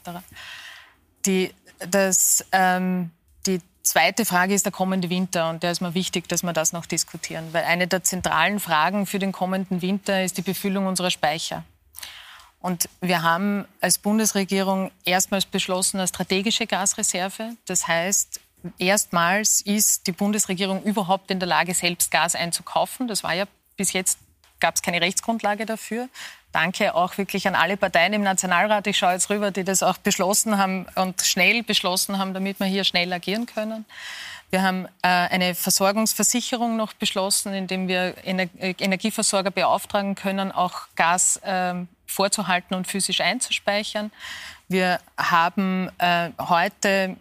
Die, 1.27 1.53
das, 1.91 2.43
ähm, 2.51 3.11
die 3.45 3.61
zweite 3.89 4.25
Frage 4.25 4.53
ist 4.53 4.65
der 4.65 4.71
kommende 4.71 5.09
Winter 5.09 5.49
und 5.49 5.63
da 5.63 5.71
ist 5.71 5.81
mir 5.81 5.93
wichtig, 5.93 6.27
dass 6.27 6.43
wir 6.43 6.53
das 6.53 6.73
noch 6.73 6.85
diskutieren, 6.85 7.49
weil 7.51 7.63
eine 7.65 7.87
der 7.87 8.03
zentralen 8.03 8.59
Fragen 8.59 9.05
für 9.05 9.19
den 9.19 9.31
kommenden 9.31 9.81
Winter 9.81 10.23
ist 10.23 10.37
die 10.37 10.41
Befüllung 10.41 10.85
unserer 10.87 11.11
Speicher. 11.11 11.63
Und 12.59 12.89
wir 13.01 13.21
haben 13.21 13.65
als 13.81 13.97
Bundesregierung 13.97 14.91
erstmals 15.05 15.45
beschlossen 15.45 15.97
eine 15.97 16.07
strategische 16.07 16.65
Gasreserve. 16.65 17.51
Das 17.65 17.87
heißt, 17.87 18.39
erstmals 18.79 19.61
ist 19.61 20.07
die 20.07 20.11
Bundesregierung 20.11 20.83
überhaupt 20.83 21.29
in 21.29 21.39
der 21.39 21.47
Lage, 21.47 21.73
selbst 21.73 22.09
Gas 22.09 22.35
einzukaufen. 22.35 23.07
Das 23.07 23.23
war 23.23 23.33
ja 23.33 23.45
bis 23.77 23.93
jetzt 23.93 24.17
gab 24.59 24.75
es 24.75 24.81
keine 24.81 25.01
Rechtsgrundlage 25.01 25.65
dafür 25.65 26.09
danke 26.57 26.95
auch 26.95 27.19
wirklich 27.19 27.47
an 27.47 27.53
alle 27.53 27.77
Parteien 27.77 28.13
im 28.13 28.23
Nationalrat. 28.23 28.87
Ich 28.87 28.97
schaue 28.97 29.13
jetzt 29.13 29.29
rüber, 29.29 29.51
die 29.51 29.63
das 29.63 29.83
auch 29.83 29.97
beschlossen 29.97 30.57
haben 30.57 30.87
und 30.95 31.21
schnell 31.21 31.61
beschlossen 31.61 32.17
haben, 32.17 32.33
damit 32.33 32.59
wir 32.59 32.65
hier 32.65 32.83
schnell 32.83 33.13
agieren 33.13 33.45
können. 33.45 33.85
Wir 34.49 34.63
haben 34.63 34.85
äh, 35.03 35.07
eine 35.07 35.53
Versorgungsversicherung 35.53 36.75
noch 36.75 36.93
beschlossen, 36.93 37.53
indem 37.53 37.87
wir 37.87 38.15
Ener 38.25 38.47
Energieversorger 38.59 39.51
beauftragen 39.51 40.15
können, 40.15 40.51
auch 40.51 40.87
Gas 40.95 41.37
äh, 41.43 41.75
vorzuhalten 42.07 42.73
und 42.73 42.87
physisch 42.87 43.21
einzuspeichern. 43.21 44.09
Wir 44.67 44.99
haben 45.15 45.91
äh, 45.99 46.29
heute 46.39 47.17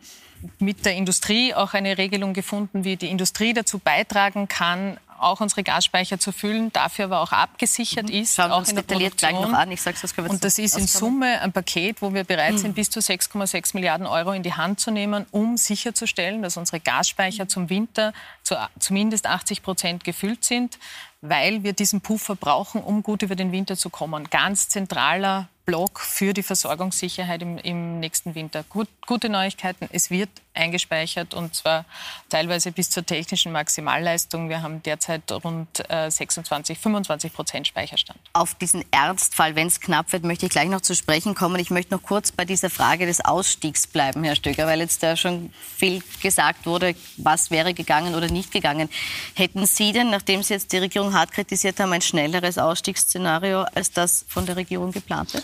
mit 0.60 0.86
der 0.86 0.94
Industrie 0.94 1.52
auch 1.52 1.74
eine 1.74 1.98
Regelung 1.98 2.32
gefunden, 2.32 2.84
wie 2.84 2.96
die 2.96 3.10
Industrie 3.10 3.52
dazu 3.52 3.80
beitragen 3.80 4.48
kann, 4.48 4.98
auch 5.20 5.40
unsere 5.40 5.62
Gasspeicher 5.62 6.18
zu 6.18 6.32
füllen, 6.32 6.73
dafür 6.73 7.06
aber 7.06 7.20
auch 7.20 7.32
abgesichert 7.32 8.08
mhm. 8.08 8.14
ist. 8.14 8.37
Schauen 8.37 8.52
uns 8.52 8.70
in 8.70 8.76
detailliert 8.76 9.16
gleich 9.16 9.32
noch 9.32 9.52
an. 9.52 9.70
Ich 9.70 9.82
sag's, 9.82 10.02
das 10.02 10.14
können 10.14 10.28
wir 10.28 10.32
Und 10.32 10.44
das 10.44 10.58
ist 10.58 10.76
in 10.76 10.87
Summe 10.87 11.40
ein 11.40 11.52
Paket, 11.52 12.02
wo 12.02 12.12
wir 12.14 12.25
bereit 12.25 12.54
mhm. 12.54 12.58
sind, 12.58 12.75
bis 12.75 12.90
zu 12.90 13.00
6,6 13.00 13.75
Milliarden 13.75 14.06
Euro 14.06 14.32
in 14.32 14.42
die 14.42 14.54
Hand 14.54 14.80
zu 14.80 14.90
nehmen, 14.90 15.26
um 15.30 15.56
sicherzustellen, 15.56 16.42
dass 16.42 16.56
unsere 16.56 16.80
Gasspeicher 16.80 17.49
zum 17.49 17.70
Winter 17.70 18.12
zu 18.42 18.56
zumindest 18.78 19.26
80 19.26 19.62
Prozent 19.62 20.04
gefüllt 20.04 20.44
sind, 20.44 20.78
weil 21.20 21.62
wir 21.62 21.73
diesen 21.73 22.00
Puffer 22.00 22.37
brauchen, 22.37 22.82
um 22.82 23.02
gut 23.02 23.23
über 23.23 23.37
den 23.37 23.52
Winter 23.52 23.76
zu 23.76 23.90
kommen. 23.90 24.28
Ganz 24.30 24.68
zentraler 24.68 25.49
Block 25.66 25.99
für 25.99 26.32
die 26.32 26.44
Versorgungssicherheit 26.44 27.42
im, 27.42 27.58
im 27.58 27.99
nächsten 27.99 28.37
Winter. 28.37 28.62
Gut, 28.68 28.88
gute 29.04 29.28
Neuigkeiten, 29.28 29.88
es 29.90 30.11
wird 30.11 30.30
eingespeichert 30.54 31.35
und 31.35 31.54
zwar 31.54 31.85
teilweise 32.28 32.73
bis 32.73 32.88
zur 32.88 33.04
technischen 33.04 33.52
Maximalleistung. 33.52 34.49
Wir 34.49 34.62
haben 34.62 34.82
derzeit 34.82 35.30
rund 35.30 35.68
äh, 35.90 36.11
26, 36.11 36.78
25 36.78 37.32
Prozent 37.32 37.66
Speicherstand. 37.66 38.18
Auf 38.32 38.54
diesen 38.54 38.85
Ernstfall, 38.90 39.54
wenn 39.54 39.66
es 39.66 39.80
knapp 39.80 40.12
wird, 40.12 40.25
möchte 40.25 40.46
ich 40.46 40.52
gleich 40.52 40.68
noch 40.68 40.80
zu 40.80 40.94
sprechen 40.94 41.35
kommen. 41.35 41.61
Ich 41.61 41.70
möchte 41.70 41.94
noch 41.94 42.02
kurz 42.02 42.32
bei 42.32 42.44
dieser 42.44 42.70
Frage 42.70 43.04
des 43.04 43.23
Ausstiegs 43.23 43.87
bleiben, 43.87 44.25
Herr 44.25 44.37
Stöger, 44.37 44.66
weil 44.66 44.80
jetzt 44.80 45.02
da 45.02 45.16
schon 45.16 45.52
viel 45.52 46.02
gesagt 46.23 46.64
wurde, 46.64 46.94
was 47.16 47.50
wäre 47.50 47.75
gegangen 47.75 48.14
oder 48.14 48.28
nicht 48.28 48.52
gegangen. 48.52 48.88
Hätten 49.35 49.66
Sie 49.66 49.92
denn, 49.92 50.11
nachdem 50.11 50.42
Sie 50.42 50.54
jetzt 50.54 50.73
die 50.73 50.78
Regierung 50.78 51.05
hart 51.12 51.32
kritisiert 51.32 51.80
haben, 51.80 51.92
ein 51.92 52.02
schnelleres 52.02 52.58
Ausstiegsszenario 52.58 53.62
als 53.75 53.90
das 53.90 54.25
von 54.28 54.46
der 54.46 54.56
Regierung 54.56 54.92
geplante? 54.92 55.42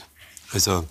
Also 0.52 0.86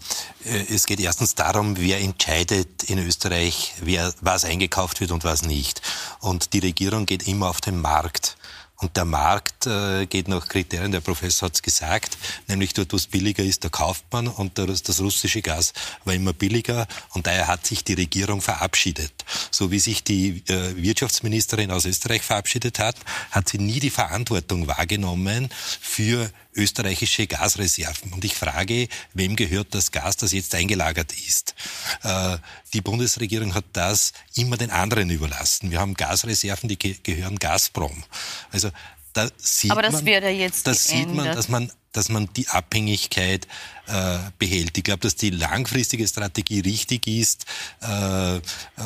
äh, 0.46 0.74
es 0.74 0.86
geht 0.86 1.00
erstens 1.00 1.36
darum, 1.36 1.78
wer 1.78 2.00
entscheidet 2.00 2.84
in 2.84 2.98
Österreich, 2.98 3.74
wer, 3.82 4.14
was 4.22 4.44
eingekauft 4.44 5.02
wird 5.02 5.12
und 5.12 5.24
was 5.24 5.44
nicht. 5.44 5.82
Und 6.20 6.54
die 6.54 6.60
Regierung 6.60 7.06
geht 7.06 7.28
immer 7.28 7.50
auf 7.50 7.62
den 7.62 7.80
Markt. 7.80 8.38
Und 8.82 8.98
der 8.98 9.06
Markt 9.06 9.68
äh, 9.68 10.08
geht 10.08 10.28
nach 10.28 10.48
Kriterien, 10.48 10.92
der 10.92 11.02
Professor 11.02 11.48
hat 11.48 11.56
es 11.56 11.62
gesagt, 11.62 12.18
nämlich 12.48 12.74
dort, 12.74 12.92
wo 12.92 12.98
es 12.98 13.06
billiger 13.06 13.44
ist, 13.44 13.64
da 13.64 13.70
kauft 13.70 14.04
man 14.12 14.28
und 14.28 14.58
das, 14.58 14.82
das 14.82 15.00
russische 15.00 15.44
Gas 15.44 15.74
war 16.04 16.16
immer 16.16 16.34
billiger 16.34 16.88
und 17.14 17.28
daher 17.28 17.48
hat 17.48 17.66
sich 17.66 17.84
die 17.84 17.94
Regierung 17.94 18.42
verabschiedet. 18.42 19.14
So 19.52 19.70
wie 19.70 19.80
sich 19.80 20.04
die 20.04 20.44
äh, 20.48 20.76
Wirtschaftsministerin 20.76 21.70
aus 21.70 21.86
Österreich 21.86 22.24
verabschiedet 22.24 22.80
hat, 22.80 22.96
hat 23.30 23.50
sie 23.50 23.60
nie 23.60 23.80
die 23.80 23.92
Verantwortung 23.92 24.66
wahrgenommen 24.66 25.50
für 25.80 26.32
österreichische 26.56 27.28
Gasreserven. 27.28 28.14
Und 28.14 28.26
ich 28.26 28.36
frage, 28.36 28.88
wem 29.14 29.36
gehört 29.36 29.74
das 29.74 29.92
Gas, 29.92 30.18
das 30.18 30.32
jetzt 30.32 30.54
eingelagert 30.56 31.14
ist? 31.14 31.56
Äh, 32.04 32.38
die 32.74 32.82
Bundesregierung 32.82 33.54
hat 33.56 33.66
das 33.74 34.14
immer 34.36 34.58
den 34.58 34.72
anderen 34.72 35.10
überlassen. 35.10 35.72
Wir 35.72 35.80
haben 35.80 35.94
Gasreserven, 35.94 36.70
die 36.70 36.78
gehören 36.78 37.40
Gazprom. 37.40 38.04
Also 38.52 38.72
da 39.14 39.30
sieht 39.38 39.72
Aber 39.72 39.82
das 39.82 39.94
man, 39.94 40.06
wird 40.06 40.24
ja 40.24 40.30
jetzt 40.30 40.68
da 40.68 40.74
sieht 40.74 41.14
man, 41.14 41.26
dass 41.26 41.50
man 41.50 41.72
dass 41.92 42.10
man 42.10 42.30
die 42.36 42.48
Abhängigkeit 42.48 43.48
äh, 43.88 44.20
behält. 44.40 44.78
Ich 44.78 44.84
glaube, 44.84 45.02
dass 45.02 45.16
die 45.16 45.30
langfristige 45.30 46.08
Strategie 46.08 46.62
richtig 46.62 47.08
ist, 47.08 47.46
äh, 47.82 48.38
äh, 48.38 48.42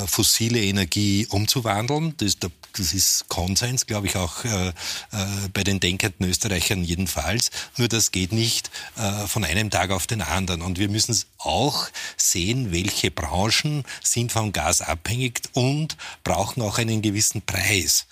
fossile 0.07 0.59
Energie 0.61 1.27
umzuwandeln. 1.29 2.15
Das 2.17 2.37
das 2.77 2.93
ist 2.93 3.29
Konsens, 3.29 3.85
glaube 3.85 4.07
ich, 4.07 4.15
auch 4.15 4.43
äh, 4.43 4.67
äh, 4.67 4.73
bei 5.53 5.63
den 5.63 5.79
denkenden 5.79 6.29
Österreichern 6.29 6.83
jedenfalls. 6.83 7.49
Nur 7.77 7.87
das 7.87 8.11
geht 8.11 8.31
nicht 8.31 8.69
äh, 8.97 9.27
von 9.27 9.43
einem 9.43 9.69
Tag 9.69 9.91
auf 9.91 10.07
den 10.07 10.21
anderen. 10.21 10.61
Und 10.61 10.77
wir 10.77 10.89
müssen 10.89 11.17
auch 11.37 11.87
sehen, 12.17 12.71
welche 12.71 13.11
Branchen 13.11 13.83
sind 14.03 14.31
vom 14.31 14.51
Gas 14.51 14.81
abhängig 14.81 15.41
und 15.53 15.95
brauchen 16.23 16.61
auch 16.63 16.77
einen 16.77 17.01
gewissen 17.01 17.41
Preis. 17.43 18.07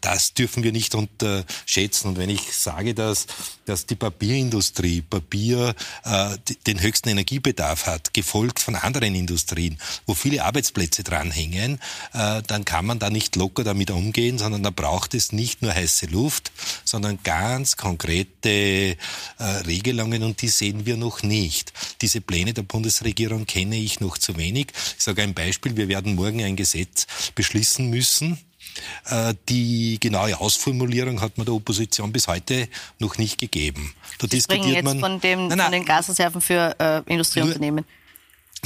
Das 0.00 0.34
dürfen 0.34 0.62
wir 0.62 0.70
nicht 0.70 0.94
unterschätzen. 0.94 2.08
Und 2.08 2.18
wenn 2.18 2.30
ich 2.30 2.52
sage, 2.52 2.94
dass, 2.94 3.26
dass 3.64 3.86
die 3.86 3.96
Papierindustrie, 4.12 5.00
Papier 5.00 5.74
äh, 6.04 6.36
den 6.66 6.80
höchsten 6.80 7.08
Energiebedarf 7.08 7.86
hat, 7.86 8.12
gefolgt 8.12 8.60
von 8.60 8.74
anderen 8.76 9.14
Industrien, 9.14 9.78
wo 10.06 10.14
viele 10.14 10.44
Arbeitsplätze 10.44 11.02
dranhängen, 11.02 11.80
äh, 12.12 12.42
dann 12.46 12.64
kann 12.64 12.84
man 12.84 12.98
da 12.98 13.08
nicht 13.08 13.36
locker 13.36 13.64
damit 13.64 13.90
umgehen, 13.90 14.38
sondern 14.38 14.62
da 14.62 14.70
braucht 14.70 15.14
es 15.14 15.32
nicht 15.32 15.62
nur 15.62 15.74
heiße 15.74 16.06
Luft, 16.06 16.52
sondern 16.84 17.18
ganz 17.24 17.76
konkrete 17.76 18.48
äh, 18.48 18.96
Regelungen 19.66 20.22
und 20.22 20.42
die 20.42 20.48
sehen 20.48 20.84
wir 20.84 20.96
noch 20.96 21.22
nicht. 21.22 21.72
Diese 22.02 22.20
Pläne 22.20 22.52
der 22.52 22.62
Bundesregierung 22.62 23.46
kenne 23.46 23.76
ich 23.76 24.00
noch 24.00 24.18
zu 24.18 24.36
wenig. 24.36 24.68
Ich 24.98 25.04
sage 25.04 25.22
ein 25.22 25.34
Beispiel, 25.34 25.76
wir 25.76 25.88
werden 25.88 26.14
morgen 26.14 26.42
ein 26.42 26.56
Gesetz 26.56 27.06
beschließen 27.34 27.88
müssen, 27.88 28.38
die 29.48 29.98
genaue 30.00 30.38
Ausformulierung 30.40 31.20
hat 31.20 31.36
man 31.36 31.44
der 31.44 31.54
Opposition 31.54 32.12
bis 32.12 32.28
heute 32.28 32.68
noch 32.98 33.18
nicht 33.18 33.38
gegeben. 33.38 33.94
Da 34.18 34.26
Sie 34.26 34.36
diskutiert 34.36 34.66
jetzt 34.66 34.84
man 34.84 35.00
von, 35.00 35.20
dem, 35.20 35.48
nein, 35.48 35.58
nein, 35.58 35.66
von 35.66 35.72
den 35.72 35.84
Gasreserven 35.84 36.40
für 36.40 36.74
äh, 36.78 37.02
Industrieunternehmen. 37.12 37.84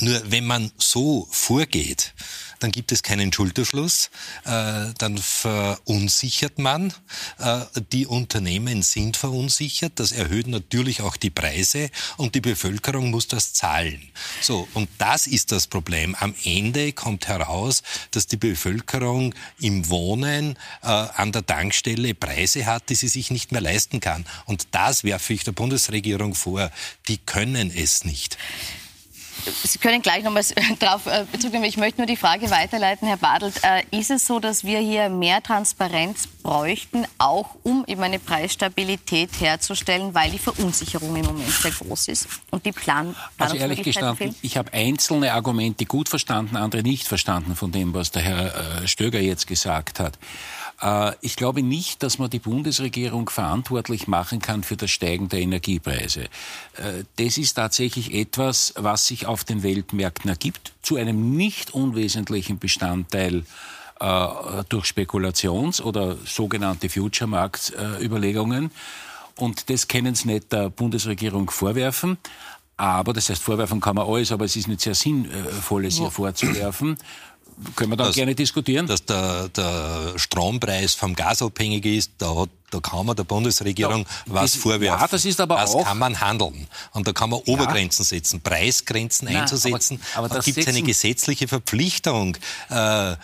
Nur, 0.00 0.12
nur 0.12 0.30
wenn 0.30 0.46
man 0.46 0.70
so 0.78 1.26
vorgeht, 1.30 2.14
dann 2.60 2.72
gibt 2.72 2.92
es 2.92 3.02
keinen 3.02 3.32
Schulterschluss, 3.32 4.10
äh, 4.44 4.92
dann 4.98 5.18
verunsichert 5.18 6.58
man. 6.58 6.92
Äh, 7.38 7.60
die 7.92 8.06
Unternehmen 8.06 8.82
sind 8.82 9.16
verunsichert, 9.16 9.92
das 9.96 10.12
erhöht 10.12 10.46
natürlich 10.46 11.02
auch 11.02 11.16
die 11.16 11.30
Preise 11.30 11.90
und 12.16 12.34
die 12.34 12.40
Bevölkerung 12.40 13.10
muss 13.10 13.28
das 13.28 13.52
zahlen. 13.52 14.00
So, 14.40 14.68
und 14.74 14.88
das 14.98 15.26
ist 15.26 15.52
das 15.52 15.66
Problem. 15.66 16.14
Am 16.14 16.34
Ende 16.44 16.92
kommt 16.92 17.28
heraus, 17.28 17.82
dass 18.10 18.26
die 18.26 18.36
Bevölkerung 18.36 19.34
im 19.60 19.88
Wohnen 19.88 20.58
äh, 20.82 20.86
an 20.86 21.32
der 21.32 21.44
Tankstelle 21.44 22.14
Preise 22.14 22.66
hat, 22.66 22.88
die 22.88 22.94
sie 22.94 23.08
sich 23.08 23.30
nicht 23.30 23.52
mehr 23.52 23.60
leisten 23.60 24.00
kann. 24.00 24.24
Und 24.46 24.68
das 24.72 25.04
werfe 25.04 25.32
ich 25.32 25.44
der 25.44 25.52
Bundesregierung 25.52 26.34
vor. 26.34 26.70
Die 27.08 27.18
können 27.18 27.72
es 27.74 28.04
nicht. 28.04 28.36
Sie 29.64 29.78
können 29.78 30.02
gleich 30.02 30.24
noch 30.24 30.32
mal 30.32 30.44
darauf 30.78 31.06
äh, 31.06 31.24
Bezug 31.30 31.52
nehmen. 31.52 31.64
Ich 31.64 31.76
möchte 31.76 32.00
nur 32.00 32.06
die 32.06 32.16
Frage 32.16 32.50
weiterleiten, 32.50 33.06
Herr 33.06 33.16
Badelt. 33.16 33.54
Äh, 33.62 33.84
ist 33.96 34.10
es 34.10 34.26
so, 34.26 34.40
dass 34.40 34.64
wir 34.64 34.78
hier 34.78 35.08
mehr 35.08 35.42
Transparenz 35.42 36.26
bräuchten, 36.42 37.06
auch 37.18 37.56
um 37.62 37.84
eben 37.86 38.02
eine 38.02 38.18
Preisstabilität 38.18 39.30
herzustellen, 39.40 40.14
weil 40.14 40.30
die 40.30 40.38
Verunsicherung 40.38 41.14
im 41.16 41.26
Moment 41.26 41.50
sehr 41.50 41.70
groß 41.70 42.08
ist 42.08 42.28
und 42.50 42.64
die 42.66 42.72
Plan 42.72 43.14
Also 43.38 43.56
ehrlich 43.56 43.82
gestanden, 43.82 44.16
fehlen? 44.16 44.34
ich 44.42 44.56
habe 44.56 44.72
einzelne 44.72 45.32
Argumente 45.32 45.86
gut 45.86 46.08
verstanden, 46.08 46.56
andere 46.56 46.82
nicht 46.82 47.06
verstanden 47.06 47.56
von 47.56 47.72
dem, 47.72 47.94
was 47.94 48.10
der 48.10 48.22
Herr 48.22 48.82
äh, 48.82 48.88
Stöger 48.88 49.20
jetzt 49.20 49.46
gesagt 49.46 50.00
hat. 50.00 50.18
Äh, 50.80 51.12
ich 51.20 51.36
glaube 51.36 51.62
nicht, 51.62 52.02
dass 52.02 52.18
man 52.18 52.30
die 52.30 52.38
Bundesregierung 52.38 53.28
verantwortlich 53.28 54.08
machen 54.08 54.40
kann 54.40 54.62
für 54.62 54.76
das 54.76 54.90
Steigen 54.90 55.28
der 55.28 55.40
Energiepreise. 55.40 56.24
Äh, 56.24 57.04
das 57.16 57.38
ist 57.38 57.54
tatsächlich 57.54 58.14
etwas, 58.14 58.74
was 58.76 59.06
sich 59.06 59.26
auf 59.26 59.44
den 59.44 59.62
Weltmärkten 59.62 60.28
ergibt, 60.28 60.72
zu 60.82 60.96
einem 60.96 61.36
nicht 61.36 61.74
unwesentlichen 61.74 62.58
Bestandteil 62.58 63.44
äh, 64.00 64.28
durch 64.68 64.86
Spekulations- 64.86 65.80
oder 65.80 66.16
sogenannte 66.24 66.88
Future-Markt-Überlegungen. 66.88 68.70
Und 69.36 69.68
das 69.68 69.88
können 69.88 70.14
Sie 70.14 70.28
nicht 70.28 70.52
der 70.52 70.70
Bundesregierung 70.70 71.50
vorwerfen. 71.50 72.16
Aber, 72.78 73.14
das 73.14 73.30
heißt, 73.30 73.42
vorwerfen 73.42 73.80
kann 73.80 73.96
man 73.96 74.06
alles, 74.06 74.32
aber 74.32 74.44
es 74.44 74.54
ist 74.56 74.68
nicht 74.68 74.82
sehr 74.82 74.94
sinnvoll, 74.94 75.86
es 75.86 75.98
ihr 75.98 76.10
vorzuwerfen 76.10 76.98
können 77.74 77.92
wir 77.92 77.96
dann 77.96 78.08
dass, 78.08 78.16
gerne 78.16 78.34
diskutieren. 78.34 78.86
Dass 78.86 79.04
der, 79.04 79.48
der 79.48 80.12
Strompreis 80.16 80.94
vom 80.94 81.14
Gas 81.14 81.42
abhängig 81.42 81.86
ist, 81.86 82.12
da 82.18 82.34
hat 82.34 82.50
da 82.70 82.80
kann 82.80 83.06
man 83.06 83.14
der 83.14 83.24
Bundesregierung 83.24 84.00
ja, 84.00 84.06
was 84.26 84.52
das, 84.52 84.60
vorwerfen. 84.60 85.00
Ja, 85.00 85.06
das 85.06 85.24
ist 85.24 85.40
aber 85.40 85.56
das 85.56 85.74
auch. 85.74 85.84
kann 85.84 85.98
man 85.98 86.20
handeln. 86.20 86.66
Und 86.92 87.06
da 87.06 87.12
kann 87.12 87.30
man 87.30 87.40
Obergrenzen 87.46 88.02
ja. 88.02 88.08
setzen, 88.08 88.40
Preisgrenzen 88.40 89.26
Nein, 89.26 89.42
einzusetzen. 89.42 90.00
Aber, 90.14 90.26
aber 90.26 90.34
da 90.34 90.40
gibt 90.40 90.58
es 90.58 90.66
eine 90.66 90.82
gesetzliche 90.82 91.46
Verpflichtung 91.46 92.36
äh, 92.70 93.12
äh, 93.12 93.16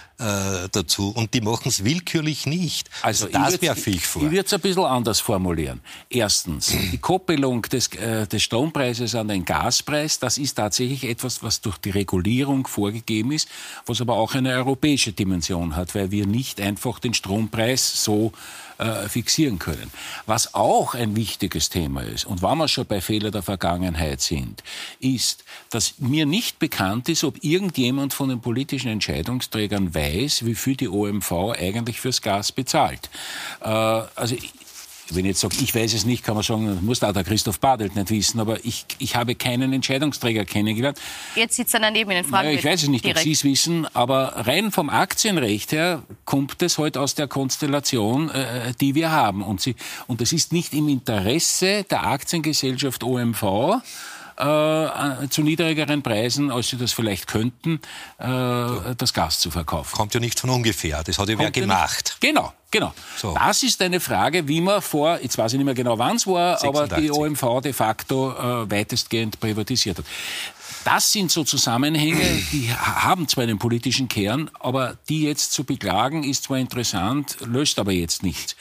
dazu. 0.71 1.11
Und 1.11 1.35
die 1.35 1.41
machen 1.41 1.69
es 1.69 1.85
willkürlich 1.85 2.47
nicht. 2.47 2.89
Also, 3.03 3.27
also 3.27 3.39
das 3.39 3.63
werfe 3.63 3.91
ich 3.91 4.07
vor. 4.07 4.23
Ich 4.23 4.31
würde 4.31 4.47
es 4.47 4.53
ein 4.53 4.61
bisschen 4.61 4.85
anders 4.85 5.19
formulieren. 5.21 5.81
Erstens, 6.09 6.69
die 6.93 6.99
Koppelung 6.99 7.63
des, 7.63 7.89
äh, 7.95 8.27
des 8.29 8.43
Strompreises 8.45 9.17
an 9.17 9.29
den 9.29 9.45
Gaspreis, 9.45 10.21
das 10.21 10.39
ist 10.39 10.55
tatsächlich 10.55 11.05
etwas, 11.05 11.43
was 11.43 11.61
durch 11.61 11.79
die 11.79 11.91
Regulierung 11.91 12.67
vorgegeben 12.69 13.33
ist, 13.33 13.49
was 13.87 14.01
aber 14.01 14.15
auch 14.15 14.35
eine 14.35 14.51
europäische 14.51 15.13
Dimension 15.13 15.75
hat, 15.75 15.97
weil 15.97 16.13
wir 16.13 16.27
nicht 16.27 16.61
einfach 16.61 17.01
den 17.01 17.15
Strompreis 17.15 18.05
so 18.05 18.33
äh, 18.79 19.09
fixieren 19.09 19.32
können. 19.59 19.91
Was 20.27 20.55
auch 20.55 20.95
ein 20.95 21.17
wichtiges 21.17 21.69
Thema 21.69 22.03
ist, 22.03 22.25
und 22.25 22.43
wenn 22.43 22.59
wir 22.59 22.69
schon 22.69 22.87
bei 22.87 23.01
Fehler 23.01 23.31
der 23.31 23.43
Vergangenheit 23.43 24.21
sind, 24.21 24.63
ist, 25.01 25.45
dass 25.71 25.99
mir 25.99 26.27
nicht 26.27 26.59
bekannt 26.59 27.09
ist, 27.09 27.25
ob 27.25 27.43
irgendjemand 27.43 28.15
von 28.15 28.29
den 28.29 28.41
politischen 28.41 28.89
Entscheidungsträgern 28.89 29.95
weiß, 29.95 30.45
wie 30.45 30.55
viel 30.55 30.77
die 30.77 30.89
OMV 30.89 31.33
eigentlich 31.59 32.01
fürs 32.01 32.23
Gas 32.23 32.53
bezahlt. 32.53 33.11
Äh, 33.61 33.69
also 33.69 34.37
wenn 35.11 35.25
ich 35.25 35.31
jetzt 35.31 35.41
sage, 35.41 35.57
ich 35.61 35.75
weiß 35.75 35.95
es 35.95 36.05
nicht, 36.05 36.25
kann 36.25 36.35
man 36.35 36.43
sagen, 36.43 36.85
muss 36.85 37.03
auch 37.03 37.13
der 37.13 37.25
Christoph 37.25 37.61
Badelt 37.61 37.97
nicht 37.97 38.11
wissen, 38.11 38.41
aber 38.41 38.65
ich, 38.65 38.87
ich 38.99 39.17
habe 39.17 39.35
keinen 39.35 39.73
Entscheidungsträger 39.73 40.45
kennengelernt. 40.45 40.99
Jetzt 41.35 41.57
sitzt 41.57 41.75
er 41.75 41.81
daneben 41.81 42.11
in 42.11 42.19
den 42.19 42.25
Fragen. 42.25 42.47
Naja, 42.49 42.59
ich 42.59 42.65
weiß 42.65 42.85
es 42.85 42.89
nicht, 42.89 43.05
direkt. 43.05 43.19
ob 43.19 43.25
Sie 43.25 43.33
es 43.33 43.45
wissen, 43.45 43.87
aber 43.95 44.47
rein 44.47 44.71
vom 44.71 44.89
Aktienrecht 44.91 45.73
her 45.73 46.03
kommt 46.25 46.63
es 46.63 46.79
heute 46.79 47.01
aus 47.01 47.15
der 47.15 47.29
Konstellation, 47.29 48.31
äh, 48.31 48.73
die 48.81 48.95
wir 48.95 49.11
haben. 49.11 49.43
Und, 49.43 49.61
sie, 49.61 49.77
und 50.07 50.21
es 50.21 50.33
ist 50.33 50.53
nicht 50.53 50.73
im 50.75 50.89
Interesse 50.89 51.85
der 51.85 52.07
Aktiengesellschaft 52.07 53.05
OMV, 53.05 53.83
äh, 54.37 55.29
zu 55.29 55.43
niedrigeren 55.43 56.03
Preisen, 56.03 56.51
als 56.51 56.69
sie 56.69 56.77
das 56.77 56.93
vielleicht 56.93 57.27
könnten, 57.27 57.81
äh, 58.19 58.95
das 58.97 59.13
Gas 59.13 59.41
zu 59.41 59.51
verkaufen. 59.51 59.97
Kommt 59.97 60.15
ja 60.15 60.21
nicht 60.21 60.39
von 60.39 60.51
ungefähr, 60.51 61.03
das 61.05 61.19
hat 61.19 61.29
ja 61.29 61.39
wer 61.39 61.51
gemacht. 61.51 62.17
Genau, 62.21 62.53
genau. 62.71 62.93
So. 63.17 63.35
Das 63.35 63.63
ist 63.63 63.81
eine 63.83 64.01
Frage, 64.01 64.49
wie 64.49 64.61
man 64.61 64.83
vor, 64.83 65.19
jetzt 65.21 65.39
weiß 65.39 65.53
ich 65.53 65.59
nicht 65.59 65.67
mehr 65.67 65.75
genau 65.75 65.99
wann 65.99 66.17
es 66.17 66.27
war, 66.27 66.59
86. 66.59 66.93
aber 66.93 67.01
die 67.01 67.11
OMV 67.11 67.61
de 67.63 67.73
facto 67.73 68.33
äh, 68.33 68.71
weitestgehend 68.71 69.41
privatisiert 69.41 69.99
hat. 69.99 70.05
Das 70.85 71.13
sind 71.13 71.31
so 71.31 71.45
Zusammenhänge, 71.45 72.25
die 72.51 72.73
haben 72.75 73.29
zwar 73.29 73.45
einen 73.45 73.59
politischen 73.59 74.09
Kern, 74.09 74.51
aber 74.59 74.97
die 75.09 75.23
jetzt 75.23 75.53
zu 75.53 75.65
beklagen, 75.65 76.25
ist 76.25 76.45
zwar 76.45 76.59
interessant, 76.59 77.37
löst 77.45 77.79
aber 77.79 77.93
jetzt 77.93 78.23
nichts. 78.23 78.57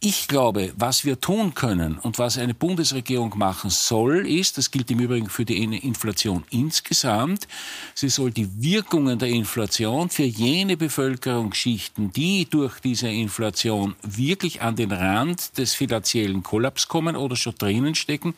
Ich 0.00 0.28
glaube, 0.28 0.72
was 0.76 1.04
wir 1.04 1.20
tun 1.20 1.54
können 1.54 1.98
und 1.98 2.20
was 2.20 2.38
eine 2.38 2.54
Bundesregierung 2.54 3.36
machen 3.36 3.68
soll, 3.68 4.28
ist, 4.28 4.56
das 4.56 4.70
gilt 4.70 4.92
im 4.92 5.00
Übrigen 5.00 5.28
für 5.28 5.44
die 5.44 5.60
Inflation 5.60 6.44
insgesamt, 6.50 7.48
sie 7.94 8.08
soll 8.08 8.30
die 8.30 8.48
Wirkungen 8.62 9.18
der 9.18 9.30
Inflation 9.30 10.08
für 10.08 10.22
jene 10.22 10.76
Bevölkerungsschichten, 10.76 12.12
die 12.12 12.48
durch 12.48 12.78
diese 12.78 13.08
Inflation 13.08 13.96
wirklich 14.02 14.62
an 14.62 14.76
den 14.76 14.92
Rand 14.92 15.58
des 15.58 15.74
finanziellen 15.74 16.44
Kollaps 16.44 16.86
kommen 16.86 17.16
oder 17.16 17.34
schon 17.34 17.56
drinnen 17.58 17.96
stecken, 17.96 18.34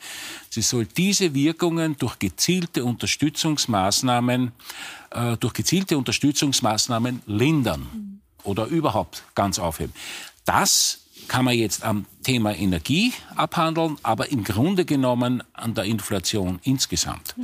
sie 0.49 0.63
soll 0.63 0.87
diese 0.87 1.35
Wirkungen 1.35 1.95
durch 1.99 2.17
gezielte 2.17 2.83
Unterstützungsmaßnahmen, 2.83 4.51
äh, 5.11 5.37
durch 5.37 5.53
gezielte 5.53 5.95
Unterstützungsmaßnahmen 5.99 7.21
lindern 7.27 8.19
oder 8.43 8.65
überhaupt 8.65 9.21
ganz 9.35 9.59
aufheben. 9.59 9.93
Das 10.43 11.00
kann 11.31 11.45
man 11.45 11.53
jetzt 11.53 11.85
am 11.85 12.05
Thema 12.23 12.53
Energie 12.53 13.13
abhandeln, 13.37 13.97
aber 14.03 14.29
im 14.31 14.43
Grunde 14.43 14.83
genommen 14.83 15.41
an 15.53 15.73
der 15.73 15.85
Inflation 15.85 16.59
insgesamt. 16.63 17.35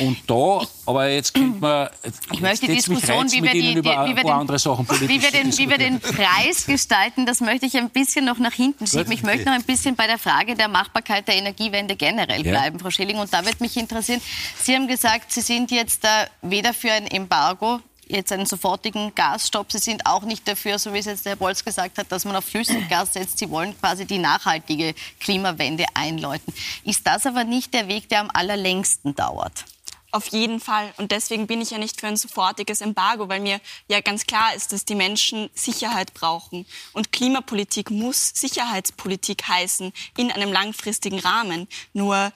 Und 0.00 0.18
da, 0.26 0.60
aber 0.84 1.08
jetzt 1.08 1.32
könnte 1.32 1.58
man, 1.58 1.88
ich 2.30 2.42
möchte 2.42 2.66
die 2.66 2.74
Diskussion, 2.74 3.32
wie 3.32 3.42
wir, 3.42 3.52
die, 3.52 3.60
die, 3.62 3.76
wie, 3.76 4.16
wir 4.16 4.22
den, 4.22 4.28
andere 4.28 4.58
Sachen 4.58 4.86
wie 4.86 5.22
wir, 5.22 5.30
den, 5.30 5.56
wie 5.56 5.70
wir 5.70 5.78
den 5.78 5.98
Preis 5.98 6.66
gestalten, 6.66 7.24
das 7.24 7.40
möchte 7.40 7.64
ich 7.64 7.78
ein 7.78 7.88
bisschen 7.88 8.26
noch 8.26 8.38
nach 8.38 8.52
hinten 8.52 8.86
schieben. 8.86 9.10
Ich 9.10 9.22
möchte 9.22 9.46
noch 9.46 9.54
ein 9.54 9.64
bisschen 9.64 9.96
bei 9.96 10.06
der 10.06 10.18
Frage 10.18 10.54
der 10.54 10.68
Machbarkeit 10.68 11.26
der 11.26 11.36
Energiewende 11.36 11.96
generell 11.96 12.42
bleiben, 12.42 12.76
ja. 12.76 12.82
Frau 12.82 12.90
Schilling. 12.90 13.16
Und 13.16 13.32
da 13.32 13.46
wird 13.46 13.62
mich 13.62 13.78
interessieren, 13.78 14.20
Sie 14.60 14.74
haben 14.74 14.88
gesagt, 14.88 15.32
Sie 15.32 15.40
sind 15.40 15.70
jetzt 15.70 16.06
weder 16.42 16.74
für 16.74 16.92
ein 16.92 17.06
Embargo 17.06 17.80
jetzt 18.06 18.32
einen 18.32 18.46
sofortigen 18.46 19.14
Gasstopp. 19.14 19.72
Sie 19.72 19.78
sind 19.78 20.06
auch 20.06 20.22
nicht 20.22 20.46
dafür, 20.46 20.78
so 20.78 20.92
wie 20.92 20.98
es 20.98 21.06
jetzt 21.06 21.24
der 21.24 21.32
Herr 21.32 21.36
Bolz 21.36 21.64
gesagt 21.64 21.98
hat, 21.98 22.10
dass 22.10 22.24
man 22.24 22.36
auf 22.36 22.44
Flüssiggas 22.44 23.12
setzt. 23.12 23.38
Sie 23.38 23.50
wollen 23.50 23.78
quasi 23.78 24.06
die 24.06 24.18
nachhaltige 24.18 24.94
Klimawende 25.20 25.84
einläuten. 25.94 26.52
Ist 26.84 27.06
das 27.06 27.26
aber 27.26 27.44
nicht 27.44 27.74
der 27.74 27.88
Weg, 27.88 28.08
der 28.08 28.20
am 28.20 28.30
allerlängsten 28.32 29.14
dauert? 29.14 29.64
Auf 30.12 30.28
jeden 30.28 30.60
Fall. 30.60 30.94
Und 30.96 31.12
deswegen 31.12 31.46
bin 31.46 31.60
ich 31.60 31.72
ja 31.72 31.78
nicht 31.78 32.00
für 32.00 32.06
ein 32.06 32.16
sofortiges 32.16 32.80
Embargo, 32.80 33.28
weil 33.28 33.40
mir 33.40 33.60
ja 33.88 34.00
ganz 34.00 34.24
klar 34.24 34.54
ist, 34.54 34.72
dass 34.72 34.84
die 34.84 34.94
Menschen 34.94 35.50
Sicherheit 35.52 36.14
brauchen. 36.14 36.64
Und 36.94 37.12
Klimapolitik 37.12 37.90
muss 37.90 38.30
Sicherheitspolitik 38.34 39.46
heißen 39.46 39.92
in 40.16 40.30
einem 40.30 40.52
langfristigen 40.52 41.18
Rahmen. 41.18 41.68
Nur 41.92 42.32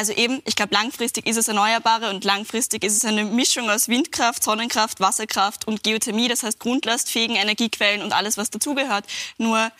also 0.00 0.14
eben, 0.14 0.40
ich 0.46 0.56
glaube, 0.56 0.72
langfristig 0.72 1.26
ist 1.26 1.36
es 1.36 1.48
Erneuerbare 1.48 2.08
und 2.08 2.24
langfristig 2.24 2.84
ist 2.84 2.96
es 2.96 3.04
eine 3.04 3.22
Mischung 3.22 3.68
aus 3.68 3.86
Windkraft, 3.88 4.42
Sonnenkraft, 4.42 4.98
Wasserkraft 4.98 5.66
und 5.66 5.82
Geothermie, 5.82 6.26
das 6.26 6.42
heißt 6.42 6.58
grundlastfähigen 6.58 7.36
Energiequellen 7.36 8.00
und 8.00 8.14
alles, 8.14 8.38
was 8.38 8.48
dazugehört. 8.48 9.04
Nur 9.36 9.70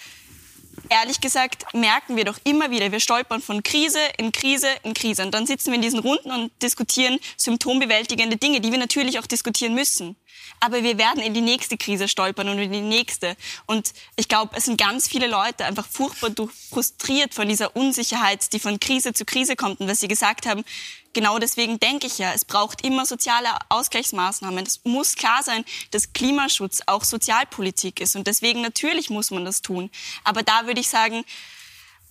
ehrlich 0.90 1.20
gesagt 1.20 1.72
merken 1.72 2.16
wir 2.16 2.24
doch 2.24 2.38
immer 2.44 2.70
wieder, 2.70 2.92
wir 2.92 3.00
stolpern 3.00 3.40
von 3.40 3.62
Krise 3.62 4.00
in 4.18 4.32
Krise 4.32 4.68
in 4.82 4.94
Krise. 4.94 5.22
Und 5.22 5.32
dann 5.32 5.46
sitzen 5.46 5.68
wir 5.68 5.76
in 5.76 5.82
diesen 5.82 6.00
Runden 6.00 6.30
und 6.30 6.50
diskutieren 6.62 7.18
symptombewältigende 7.36 8.36
Dinge, 8.36 8.60
die 8.60 8.70
wir 8.70 8.78
natürlich 8.78 9.18
auch 9.18 9.26
diskutieren 9.26 9.74
müssen 9.74 10.16
aber 10.60 10.82
wir 10.82 10.98
werden 10.98 11.22
in 11.22 11.34
die 11.34 11.40
nächste 11.40 11.76
Krise 11.76 12.06
stolpern 12.06 12.48
und 12.48 12.58
in 12.58 12.70
die 12.70 12.80
nächste. 12.82 13.36
Und 13.66 13.92
ich 14.16 14.28
glaube, 14.28 14.56
es 14.56 14.66
sind 14.66 14.78
ganz 14.78 15.08
viele 15.08 15.26
Leute 15.26 15.64
einfach 15.64 15.86
furchtbar 15.86 16.30
frustriert 16.70 17.34
von 17.34 17.48
dieser 17.48 17.74
Unsicherheit, 17.74 18.52
die 18.52 18.60
von 18.60 18.78
Krise 18.78 19.14
zu 19.14 19.24
Krise 19.24 19.56
kommt. 19.56 19.80
Und 19.80 19.88
was 19.88 20.00
Sie 20.00 20.08
gesagt 20.08 20.46
haben, 20.46 20.64
genau 21.12 21.38
deswegen 21.38 21.80
denke 21.80 22.06
ich 22.06 22.18
ja, 22.18 22.32
es 22.32 22.44
braucht 22.44 22.84
immer 22.84 23.06
soziale 23.06 23.48
Ausgleichsmaßnahmen. 23.68 24.64
Es 24.64 24.80
muss 24.84 25.14
klar 25.14 25.42
sein, 25.42 25.64
dass 25.90 26.12
Klimaschutz 26.12 26.82
auch 26.86 27.04
Sozialpolitik 27.04 28.00
ist. 28.00 28.16
Und 28.16 28.26
deswegen 28.26 28.62
natürlich 28.62 29.10
muss 29.10 29.30
man 29.30 29.44
das 29.44 29.62
tun. 29.62 29.90
Aber 30.24 30.42
da 30.42 30.66
würde 30.66 30.80
ich 30.80 30.88
sagen, 30.88 31.24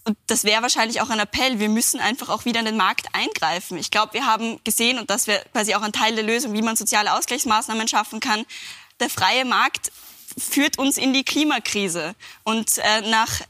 und 0.06 0.18
das 0.28 0.44
wäre 0.44 0.62
wahrscheinlich 0.62 1.02
auch 1.02 1.10
ein 1.10 1.20
Appell, 1.20 1.60
wir 1.60 1.70
müssen 1.70 2.00
einfach 2.00 2.30
auch 2.30 2.46
wieder 2.46 2.60
in 2.60 2.66
den 2.66 2.78
Markt 2.78 3.08
eingreifen. 3.14 3.78
Ich 3.78 3.92
glaube, 3.92 4.14
wir 4.14 4.26
haben 4.26 4.60
gesehen, 4.64 4.98
und 4.98 5.10
das 5.10 5.28
wäre 5.28 5.44
quasi 5.52 5.76
auch 5.76 5.82
ein 5.82 5.92
Teil 5.92 6.16
der 6.16 6.24
Lösung, 6.24 6.54
wie 6.54 6.62
man 6.62 6.76
soziale 6.76 7.14
Ausgleichsmaßnahmen 7.14 7.88
schaffen 7.88 8.20
kann, 8.20 8.46
der 9.00 9.10
freie 9.10 9.46
Markt 9.46 9.92
führt 10.38 10.78
uns 10.78 10.98
in 10.98 11.14
die 11.14 11.24
Klimakrise. 11.24 12.16
Und 12.44 12.78
äh, 12.78 13.02
nach 13.02 13.42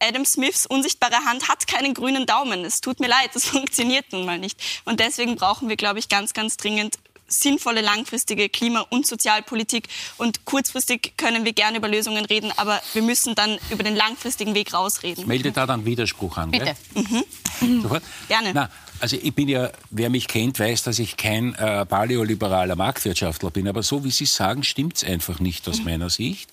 Adam 0.00 0.24
Smiths 0.24 0.66
unsichtbare 0.66 1.24
Hand 1.24 1.48
hat 1.48 1.66
keinen 1.66 1.94
grünen 1.94 2.26
Daumen. 2.26 2.64
Es 2.64 2.80
tut 2.80 3.00
mir 3.00 3.08
leid, 3.08 3.30
das 3.34 3.46
funktioniert 3.46 4.12
nun 4.12 4.24
mal 4.24 4.38
nicht. 4.38 4.60
Und 4.84 5.00
deswegen 5.00 5.36
brauchen 5.36 5.68
wir, 5.68 5.76
glaube 5.76 5.98
ich, 5.98 6.08
ganz, 6.08 6.32
ganz 6.32 6.56
dringend 6.56 6.98
sinnvolle 7.28 7.80
langfristige 7.80 8.48
Klima- 8.48 8.86
und 8.90 9.06
Sozialpolitik. 9.06 9.88
Und 10.16 10.44
kurzfristig 10.44 11.14
können 11.16 11.44
wir 11.44 11.52
gerne 11.52 11.78
über 11.78 11.88
Lösungen 11.88 12.24
reden, 12.24 12.52
aber 12.56 12.80
wir 12.92 13.02
müssen 13.02 13.34
dann 13.34 13.58
über 13.70 13.82
den 13.82 13.96
langfristigen 13.96 14.54
Weg 14.54 14.72
rausreden. 14.72 15.22
Ich 15.22 15.26
melde 15.26 15.52
da 15.52 15.66
dann 15.66 15.84
Widerspruch 15.84 16.36
an. 16.36 16.50
Bitte. 16.50 16.76
Mhm. 16.94 17.82
Sofort? 17.82 18.04
Gerne. 18.28 18.52
Na, 18.54 18.70
also 19.00 19.16
ich 19.20 19.34
bin 19.34 19.48
ja, 19.48 19.70
wer 19.90 20.10
mich 20.10 20.28
kennt, 20.28 20.58
weiß, 20.58 20.84
dass 20.84 20.98
ich 20.98 21.16
kein 21.16 21.54
äh, 21.54 21.84
paleoliberaler 21.84 22.76
Marktwirtschaftler 22.76 23.50
bin. 23.50 23.68
Aber 23.68 23.82
so 23.82 24.04
wie 24.04 24.10
Sie 24.10 24.26
sagen, 24.26 24.62
stimmt 24.62 24.96
es 24.96 25.04
einfach 25.04 25.40
nicht 25.40 25.68
aus 25.68 25.78
mhm. 25.78 25.84
meiner 25.84 26.10
Sicht. 26.10 26.50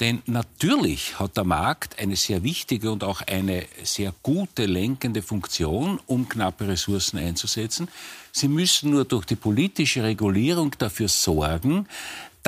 Denn 0.00 0.22
natürlich 0.26 1.18
hat 1.18 1.36
der 1.36 1.44
Markt 1.44 1.98
eine 1.98 2.14
sehr 2.14 2.44
wichtige 2.44 2.92
und 2.92 3.02
auch 3.02 3.20
eine 3.22 3.66
sehr 3.82 4.14
gute 4.22 4.66
lenkende 4.66 5.22
Funktion, 5.22 5.98
um 6.06 6.28
knappe 6.28 6.68
Ressourcen 6.68 7.18
einzusetzen. 7.18 7.88
Sie 8.30 8.46
müssen 8.46 8.90
nur 8.90 9.04
durch 9.04 9.24
die 9.24 9.34
politische 9.34 10.04
Regulierung 10.04 10.72
dafür 10.78 11.08
sorgen, 11.08 11.88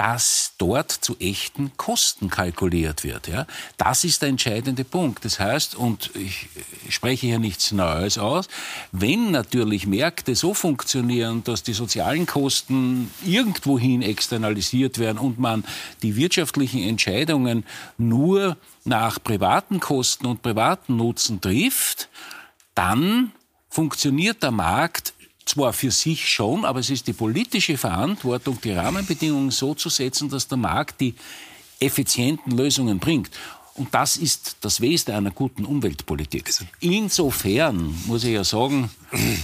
dass 0.01 0.55
dort 0.57 0.91
zu 0.91 1.15
echten 1.19 1.73
Kosten 1.77 2.31
kalkuliert 2.31 3.05
wird. 3.05 3.29
Ja? 3.29 3.47
Das 3.77 4.03
ist 4.03 4.23
der 4.23 4.31
entscheidende 4.31 4.83
Punkt. 4.83 5.27
Das 5.27 5.39
heißt, 5.39 5.75
und 5.75 6.11
ich 6.15 6.49
spreche 6.89 7.27
hier 7.27 7.39
nichts 7.39 7.71
Neues 7.71 8.17
aus, 8.17 8.49
wenn 8.93 9.31
natürlich 9.31 9.87
Märkte 9.87 10.35
so 10.35 10.55
funktionieren, 10.55 11.45
dass 11.45 11.65
die 11.65 11.75
sozialen 11.75 12.25
Kosten 12.25 13.11
irgendwohin 13.27 14.01
externalisiert 14.01 14.99
werden 14.99 15.19
und 15.19 15.39
man 15.39 15.67
die 16.03 16.17
wirtschaftlichen 16.17 16.83
Entscheidungen 16.83 17.67
nur 17.99 18.57
nach 18.85 19.23
privaten 19.23 19.81
Kosten 19.81 20.25
und 20.25 20.41
privaten 20.41 20.97
Nutzen 20.97 21.43
trifft, 21.43 22.09
dann 22.75 23.33
funktioniert 23.69 24.43
der 24.43 24.51
Markt 24.51 25.13
zwar 25.44 25.72
für 25.72 25.90
sich 25.90 26.29
schon, 26.29 26.64
aber 26.64 26.81
es 26.81 26.90
ist 26.90 27.07
die 27.07 27.12
politische 27.12 27.76
Verantwortung, 27.76 28.59
die 28.62 28.72
Rahmenbedingungen 28.72 29.50
so 29.50 29.74
zu 29.74 29.88
setzen, 29.88 30.29
dass 30.29 30.48
der 30.48 30.59
Markt 30.59 31.00
die 31.00 31.14
effizienten 31.81 32.57
Lösungen 32.57 32.98
bringt. 32.98 33.31
Und 33.74 33.94
das 33.94 34.16
ist 34.16 34.59
das 34.61 34.81
Wesen 34.81 35.14
einer 35.14 35.31
guten 35.31 35.64
Umweltpolitik. 35.64 36.53
Insofern 36.81 37.94
muss 38.07 38.24
ich 38.24 38.35
ja 38.35 38.44
sagen, 38.44 38.90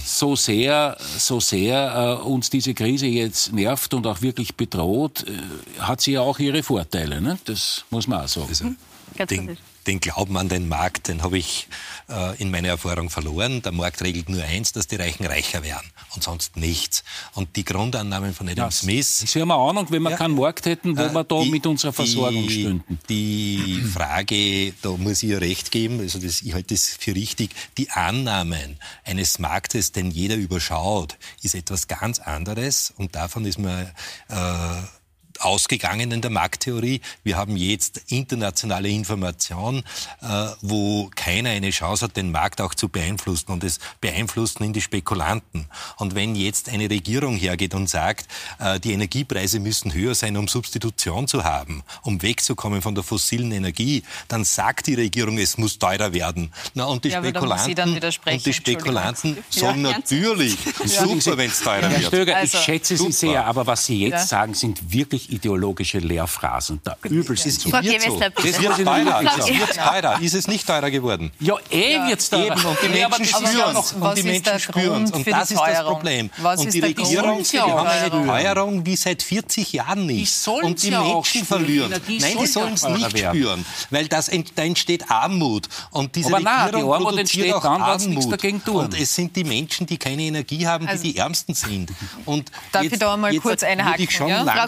so 0.05 0.35
sehr, 0.35 0.97
so 1.17 1.39
sehr 1.39 2.19
äh, 2.21 2.23
uns 2.23 2.49
diese 2.49 2.73
Krise 2.73 3.07
jetzt 3.07 3.53
nervt 3.53 3.93
und 3.93 4.05
auch 4.05 4.21
wirklich 4.21 4.55
bedroht, 4.55 5.25
äh, 5.27 5.79
hat 5.81 6.01
sie 6.01 6.11
ja 6.11 6.21
auch 6.21 6.37
ihre 6.39 6.61
Vorteile. 6.61 7.19
Ne? 7.19 7.39
Das 7.45 7.85
muss 7.89 8.07
man 8.07 8.25
auch 8.25 8.27
sagen. 8.27 8.47
Also, 8.49 9.25
den, 9.25 9.57
den 9.87 9.99
Glauben 9.99 10.37
an 10.37 10.49
den 10.49 10.67
Markt, 10.67 11.07
den 11.07 11.23
habe 11.23 11.37
ich 11.37 11.67
äh, 12.09 12.39
in 12.41 12.51
meiner 12.51 12.69
Erfahrung 12.69 13.09
verloren. 13.09 13.61
Der 13.61 13.71
Markt 13.71 14.01
regelt 14.01 14.29
nur 14.29 14.43
eins, 14.43 14.73
dass 14.73 14.87
die 14.87 14.97
Reichen 14.97 15.25
reicher 15.25 15.63
werden 15.63 15.89
und 16.13 16.23
sonst 16.23 16.57
nichts. 16.57 17.03
Und 17.33 17.55
die 17.55 17.63
Grundannahmen 17.63 18.33
von 18.33 18.47
Adam 18.49 18.65
ja, 18.65 18.71
Smith... 18.71 19.23
Sie 19.25 19.41
haben 19.41 19.51
eine 19.51 19.61
Ahnung, 19.61 19.87
wenn 19.89 20.03
wir 20.03 20.11
ja, 20.11 20.17
keinen 20.17 20.35
Markt 20.35 20.65
hätten, 20.65 20.97
wo 20.97 21.01
äh, 21.01 21.13
wir 21.13 21.23
da 21.23 21.41
die, 21.41 21.49
mit 21.49 21.65
unserer 21.65 21.93
Versorgung 21.93 22.47
die, 22.47 22.61
stünden. 22.61 22.99
Die 23.09 23.81
Frage, 23.93 24.73
da 24.81 24.91
muss 24.91 25.23
ich 25.23 25.29
ja 25.29 25.37
recht 25.37 25.71
geben, 25.71 25.99
also 26.01 26.19
das, 26.19 26.41
ich 26.41 26.53
halte 26.53 26.73
das 26.73 26.97
für 26.99 27.15
richtig, 27.15 27.51
die 27.77 27.89
Annahmen 27.89 28.77
eines 29.05 29.39
Marktes, 29.39 29.91
den 29.93 30.11
jeder 30.11 30.35
überschaut, 30.35 31.17
ist 31.41 31.55
etwas 31.55 31.87
ganz 31.87 32.19
anderes 32.19 32.93
und 32.97 33.15
davon 33.15 33.45
ist 33.45 33.59
man... 33.59 33.91
Äh, 34.29 34.96
ausgegangen 35.41 36.11
in 36.11 36.21
der 36.21 36.31
Markttheorie. 36.31 37.01
Wir 37.23 37.37
haben 37.37 37.57
jetzt 37.57 38.01
internationale 38.07 38.89
Information, 38.89 39.83
äh, 40.21 40.47
wo 40.61 41.09
keiner 41.15 41.49
eine 41.51 41.69
Chance 41.71 42.05
hat, 42.05 42.17
den 42.17 42.31
Markt 42.31 42.61
auch 42.61 42.73
zu 42.73 42.89
beeinflussen. 42.89 43.51
Und 43.51 43.63
es 43.63 43.79
beeinflussen 44.01 44.63
in 44.63 44.73
die 44.73 44.81
Spekulanten. 44.81 45.67
Und 45.97 46.15
wenn 46.15 46.35
jetzt 46.35 46.69
eine 46.69 46.89
Regierung 46.89 47.35
hergeht 47.37 47.73
und 47.73 47.89
sagt, 47.89 48.27
äh, 48.59 48.79
die 48.79 48.93
Energiepreise 48.93 49.59
müssen 49.59 49.93
höher 49.93 50.15
sein, 50.15 50.37
um 50.37 50.47
Substitution 50.47 51.27
zu 51.27 51.43
haben, 51.43 51.83
um 52.03 52.21
wegzukommen 52.21 52.81
von 52.81 52.95
der 52.95 53.03
fossilen 53.03 53.51
Energie, 53.51 54.03
dann 54.27 54.43
sagt 54.43 54.87
die 54.87 54.95
Regierung, 54.95 55.37
es 55.37 55.57
muss 55.57 55.79
teurer 55.79 56.13
werden. 56.13 56.51
Na, 56.73 56.85
und 56.85 57.03
die 57.03 57.09
Ja, 57.09 57.19
Spekulanten, 57.21 57.93
und 58.25 58.45
die 58.45 58.53
Spekulanten 58.53 59.37
sagen 59.49 59.83
Ja, 59.85 59.91
natürlich, 59.91 60.57
super, 60.85 61.37
wenn 61.37 61.49
es 61.49 61.59
teurer 61.59 61.81
Herr 61.89 61.99
wird. 61.99 62.07
Stöger, 62.07 62.35
Also, 62.37 62.57
ich 62.57 62.63
schätze 62.63 62.95
Sie 62.97 63.03
super. 63.03 63.11
sehr, 63.13 63.45
aber 63.45 63.67
was 63.67 63.85
Sie 63.85 63.99
jetzt 64.01 64.11
Ja. 64.13 64.25
sagen, 64.25 64.53
sind 64.53 64.91
wirklich 64.91 65.26
ideologische 65.29 65.99
Lehrphrasen. 65.99 66.79
Der 66.85 66.97
übelste 67.09 67.49
Es 67.49 67.65
wird 67.65 67.83
so. 67.83 68.19
Es 68.43 68.61
wird 68.61 68.75
teurer. 68.83 69.21
Es 69.37 69.47
wird 69.47 69.75
teurer. 69.75 70.21
Ist 70.21 70.33
es 70.33 70.47
nicht 70.47 70.65
teurer 70.67 70.89
geworden? 70.91 71.31
Ja, 71.39 71.55
eh 71.69 71.99
wird's 72.07 72.29
da. 72.29 72.43
Eben, 72.43 72.53
und 72.65 72.77
die 72.83 72.97
Ja, 72.97 73.09
Menschen 73.09 73.31
das 73.31 73.41
ja 73.41 73.47
spüren 73.49 73.77
es. 73.77 73.91
Und 73.93 74.17
die 74.17 74.23
Menschen 74.23 74.43
der 74.43 74.59
spüren 74.59 75.03
es. 75.03 75.11
Grund 75.11 75.13
Und 75.15 75.23
für 75.23 75.29
das 75.31 75.47
die 75.49 75.53
ist 75.55 75.61
das? 75.63 75.83
Problem. 75.85 76.29
Was 76.37 76.59
und 76.59 76.67
ist 76.67 76.73
die 76.73 76.79
Regierung, 76.79 77.43
die 77.43 77.49
die 77.51 77.59
haben 77.59 77.87
eine 77.87 78.09
Teuerung? 78.09 78.85
Wie 78.85 78.95
seit 78.95 79.23
40 79.23 79.73
Jahren 79.73 80.07
Die 80.07 80.13
nicht. 80.15 80.33
sollen's 80.33 80.65
Und 80.65 80.83
die 80.83 80.89
ja 80.89 81.01
Menschen 81.03 81.45
verlieren. 81.45 81.91
Energie 81.91 82.19
Nein, 82.19 82.37
die 82.39 82.45
sollen 82.47 82.73
es 82.73 82.81
ja 82.83 82.87
teurer 82.89 82.97
nicht 82.99 83.13
werden. 83.21 83.37
spüren. 83.37 83.65
Weil 83.89 84.07
das 84.07 84.29
ent, 84.29 84.51
da 84.55 84.63
entsteht 84.63 85.09
Armut. 85.09 85.67
Und 85.91 86.15
diese 86.15 86.27
Aber 86.29 86.39
nein, 86.39 86.53
die 86.69 86.75
Regierung 86.75 86.93
Armut 86.93 87.07
produziert 87.09 87.45
entsteht 87.47 87.53
auch 87.53 87.63
dann, 87.63 87.81
Armut. 87.81 88.07
nichts 88.07 88.27
dagegen 88.29 88.63
tun. 88.63 88.75
Und 88.85 88.99
es 88.99 89.15
sind 89.15 89.35
die 89.35 89.43
Menschen, 89.43 89.85
die 89.87 89.97
keine 89.97 90.21
Energie 90.23 90.65
haben, 90.67 90.87
Also- 90.87 91.03
die 91.03 91.13
die 91.13 91.17
Ärmsten 91.19 91.53
sind. 91.53 91.89
Und 92.25 92.51
Darf 92.71 92.83
jetzt, 92.83 92.93
ich 92.93 92.99
da 92.99 93.13
einmal 93.13 93.31
kurz 93.37 93.61
würde 93.61 93.67
einhaken, 93.67 94.03
Ich 94.03 94.11
schon 94.11 94.27
ja? 94.27 94.43
Frau 94.43 94.67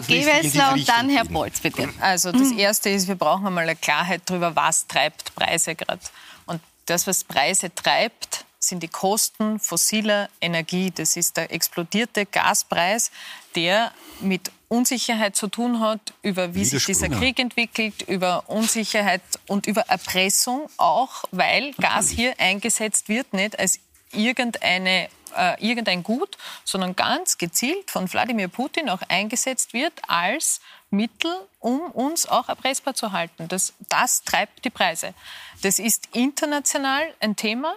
Gewessler 0.52 0.72
und 0.72 0.88
dann 0.88 1.08
Herr. 1.08 1.24
Bolz, 1.24 1.60
bitte. 1.60 1.88
Also 2.00 2.32
das 2.32 2.52
Erste 2.52 2.90
ist, 2.90 3.08
wir 3.08 3.14
brauchen 3.14 3.46
einmal 3.46 3.64
eine 3.64 3.76
Klarheit 3.76 4.22
darüber, 4.26 4.54
was 4.56 4.86
treibt 4.86 5.34
Preise 5.34 5.74
gerade. 5.74 6.00
Und 6.46 6.60
das, 6.86 7.06
was 7.06 7.24
Preise 7.24 7.74
treibt, 7.74 8.44
sind 8.58 8.82
die 8.82 8.88
Kosten 8.88 9.58
fossiler 9.58 10.28
Energie. 10.40 10.90
Das 10.90 11.16
ist 11.16 11.36
der 11.36 11.52
explodierte 11.52 12.26
Gaspreis, 12.26 13.10
der 13.56 13.92
mit 14.20 14.52
Unsicherheit 14.68 15.34
zu 15.34 15.48
tun 15.48 15.80
hat, 15.80 16.12
über 16.22 16.54
wie 16.54 16.64
sich 16.64 16.84
dieser 16.84 17.08
Krieg 17.08 17.40
entwickelt, 17.40 18.02
über 18.02 18.48
Unsicherheit 18.48 19.22
und 19.48 19.66
über 19.66 19.82
Erpressung 19.88 20.68
auch, 20.76 21.24
weil 21.32 21.72
Gas 21.72 22.08
hier 22.08 22.38
eingesetzt 22.38 23.08
wird, 23.08 23.32
nicht 23.32 23.58
als 23.58 23.80
irgendeine 24.12 25.08
äh, 25.36 25.56
irgendein 25.60 26.02
Gut, 26.02 26.36
sondern 26.64 26.96
ganz 26.96 27.38
gezielt 27.38 27.90
von 27.90 28.10
Wladimir 28.12 28.48
Putin 28.48 28.88
auch 28.88 29.02
eingesetzt 29.08 29.72
wird 29.72 29.92
als 30.08 30.60
Mittel, 30.90 31.32
um 31.60 31.80
uns 31.92 32.26
auch 32.26 32.48
erpressbar 32.48 32.94
zu 32.94 33.12
halten. 33.12 33.48
Das, 33.48 33.74
das 33.88 34.22
treibt 34.22 34.64
die 34.64 34.70
Preise. 34.70 35.14
Das 35.62 35.78
ist 35.78 36.08
international 36.12 37.02
ein 37.20 37.36
Thema. 37.36 37.74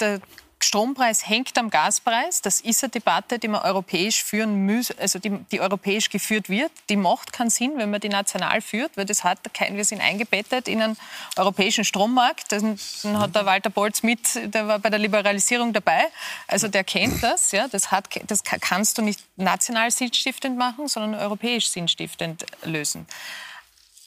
Der 0.00 0.20
Strompreis 0.62 1.28
hängt 1.28 1.58
am 1.58 1.70
Gaspreis. 1.70 2.40
Das 2.42 2.60
ist 2.60 2.82
eine 2.82 2.90
Debatte, 2.90 3.38
die 3.38 3.48
man 3.48 3.62
europäisch 3.62 4.22
führen 4.22 4.64
muss, 4.66 4.90
also 4.92 5.18
die, 5.18 5.30
die 5.50 5.60
europäisch 5.60 6.08
geführt 6.08 6.48
wird. 6.48 6.70
Die 6.88 6.96
macht 6.96 7.32
keinen 7.32 7.50
Sinn, 7.50 7.72
wenn 7.76 7.90
man 7.90 8.00
die 8.00 8.08
national 8.08 8.60
führt, 8.60 8.96
weil 8.96 9.04
das 9.04 9.24
hat 9.24 9.38
kein, 9.54 9.76
wir 9.76 9.84
sind 9.84 10.00
eingebettet 10.00 10.68
in 10.68 10.80
einen 10.80 10.96
europäischen 11.36 11.84
Strommarkt. 11.84 12.52
Dann, 12.52 12.78
dann 13.02 13.18
hat 13.18 13.34
der 13.34 13.46
Walter 13.46 13.70
Bolz 13.70 14.02
mit, 14.02 14.20
der 14.54 14.68
war 14.68 14.78
bei 14.78 14.90
der 14.90 14.98
Liberalisierung 14.98 15.72
dabei. 15.72 16.04
Also 16.46 16.68
der 16.68 16.84
kennt 16.84 17.22
das. 17.22 17.52
Ja, 17.52 17.68
das, 17.68 17.90
hat, 17.90 18.08
das 18.28 18.44
ka- 18.44 18.58
kannst 18.60 18.98
du 18.98 19.02
nicht 19.02 19.20
national 19.36 19.90
sinnstiftend 19.90 20.56
machen, 20.56 20.88
sondern 20.88 21.20
europäisch 21.20 21.68
sinnstiftend 21.68 22.46
lösen. 22.62 23.06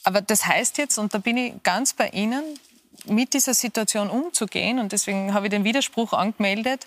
Aber 0.04 0.20
das 0.20 0.46
heißt 0.46 0.78
jetzt, 0.78 0.98
und 0.98 1.12
da 1.14 1.18
bin 1.18 1.36
ich 1.36 1.52
ganz 1.64 1.92
bei 1.92 2.08
Ihnen, 2.10 2.42
mit 3.04 3.34
dieser 3.34 3.54
Situation 3.54 4.10
umzugehen, 4.10 4.78
und 4.78 4.92
deswegen 4.92 5.34
habe 5.34 5.46
ich 5.46 5.50
den 5.50 5.64
Widerspruch 5.64 6.12
angemeldet, 6.12 6.86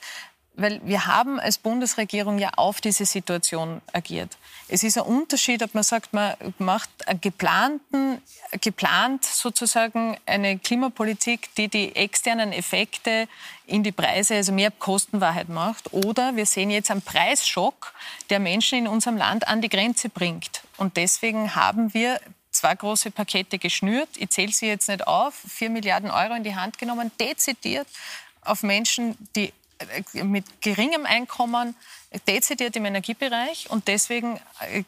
weil 0.56 0.82
wir 0.84 1.06
haben 1.06 1.40
als 1.40 1.58
Bundesregierung 1.58 2.38
ja 2.38 2.50
auf 2.58 2.82
diese 2.82 3.06
Situation 3.06 3.82
agiert. 3.94 4.38
Es 4.68 4.84
ist 4.84 4.98
ein 4.98 5.06
Unterschied, 5.06 5.64
ob 5.64 5.74
man 5.74 5.84
sagt, 5.84 6.12
man 6.12 6.34
macht 6.58 6.90
geplanten, 7.22 8.22
geplant 8.60 9.24
sozusagen 9.24 10.18
eine 10.26 10.60
Klimapolitik, 10.60 11.56
die 11.56 11.70
die 11.70 11.96
externen 11.96 12.52
Effekte 12.52 13.30
in 13.68 13.84
die 13.84 13.94
Preise, 13.94 14.36
also 14.36 14.52
mehr 14.52 14.72
Kostenwahrheit 14.72 15.48
macht, 15.48 15.94
oder 15.94 16.36
wir 16.36 16.46
sehen 16.46 16.72
jetzt 16.72 16.92
einen 16.92 17.04
Preisschock, 17.04 17.94
der 18.30 18.40
Menschen 18.40 18.80
in 18.80 18.88
unserem 18.88 19.16
Land 19.16 19.48
an 19.48 19.62
die 19.62 19.70
Grenze 19.70 20.10
bringt. 20.10 20.64
Und 20.76 20.98
deswegen 20.98 21.56
haben 21.56 21.94
wir 21.94 22.20
zwei 22.60 22.76
große 22.76 23.12
Pakete 23.12 23.58
geschnürt. 23.58 24.10
Ich 24.18 24.30
zähle 24.30 24.52
sie 24.52 24.68
jetzt 24.68 24.90
nicht 24.90 25.08
auf. 25.08 25.34
Vier 25.48 25.70
Milliarden 25.70 26.12
Euro 26.12 26.34
in 26.36 26.44
die 26.44 26.56
Hand 26.56 26.78
genommen, 26.78 27.12
dezidiert 27.20 27.88
auf 28.42 28.64
Menschen, 28.64 29.18
die 29.36 29.54
mit 30.24 30.62
geringem 30.62 31.06
Einkommen 31.06 31.76
dezidiert 32.28 32.76
im 32.76 32.86
Energiebereich. 32.86 33.70
Und 33.70 33.88
deswegen 33.88 34.40
äh, 34.72 34.84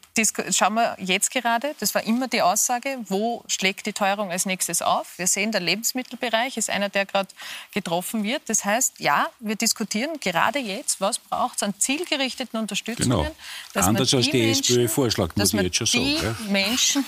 schauen 0.50 0.74
wir 0.74 0.96
jetzt 0.98 1.30
gerade, 1.30 1.74
das 1.78 1.94
war 1.94 2.02
immer 2.02 2.26
die 2.26 2.42
Aussage, 2.42 2.98
wo 3.06 3.44
schlägt 3.46 3.86
die 3.86 3.92
Teuerung 3.92 4.32
als 4.32 4.44
nächstes 4.44 4.82
auf? 4.82 5.18
Wir 5.18 5.28
sehen, 5.28 5.52
der 5.52 5.60
Lebensmittelbereich 5.60 6.56
ist 6.56 6.68
einer, 6.68 6.88
der 6.88 7.06
gerade 7.06 7.28
getroffen 7.72 8.24
wird. 8.24 8.42
Das 8.46 8.64
heißt, 8.64 8.98
ja, 8.98 9.28
wir 9.38 9.54
diskutieren 9.54 10.18
gerade 10.18 10.58
jetzt, 10.58 11.00
was 11.00 11.18
braucht 11.20 11.56
es 11.56 11.62
an 11.62 11.74
zielgerichteten 11.78 12.58
Unterstützungen. 12.58 13.10
Genau. 13.10 13.86
Anders 13.86 14.14
als 14.14 14.28
die 14.28 14.50
SPÖ 14.50 14.88
vorschlägt, 14.88 15.36
muss 15.36 15.54
ich 15.54 15.60
jetzt 15.60 15.76
schon 15.76 15.86
die 15.86 16.16
sagen, 16.16 16.36
ja. 16.46 16.50
Menschen, 16.50 17.04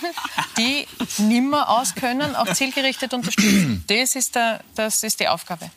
die 0.57 0.87
nimmer 1.17 1.69
auskönnen, 1.69 2.35
auch 2.35 2.51
zielgerichtet 2.53 3.13
unterstützen. 3.13 3.83
Das 3.87 4.15
ist, 4.15 4.35
der, 4.35 4.63
das 4.75 5.03
ist 5.03 5.19
die 5.19 5.27
Aufgabe. 5.27 5.69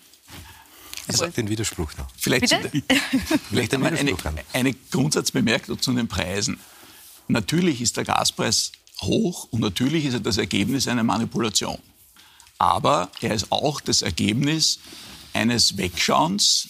Ich 1.09 1.17
sage 1.17 1.33
den 1.33 1.49
Widerspruch 1.49 1.91
noch. 1.97 2.07
Vielleicht, 2.17 2.51
Bitte? 2.51 2.71
vielleicht 3.49 3.75
einmal 3.75 3.97
eine, 3.97 4.15
eine 4.53 4.75
Grundsatzbemerkung 4.91 5.81
zu 5.81 5.93
den 5.93 6.09
Preisen. 6.09 6.59
Natürlich 7.29 7.81
ist 7.81 7.97
der 7.97 8.05
Gaspreis 8.05 8.73
hoch 9.01 9.49
und 9.51 9.61
natürlich 9.61 10.05
ist 10.05 10.15
er 10.15 10.21
das 10.21 10.39
Ergebnis 10.39 10.89
einer 10.89 11.05
Manipulation. 11.05 11.79
Aber 12.59 13.11
er 13.21 13.35
ist 13.35 13.51
auch 13.53 13.81
das 13.81 14.03
Ergebnis 14.03 14.81
eines 15.33 15.77
Wegschauens 15.77 16.69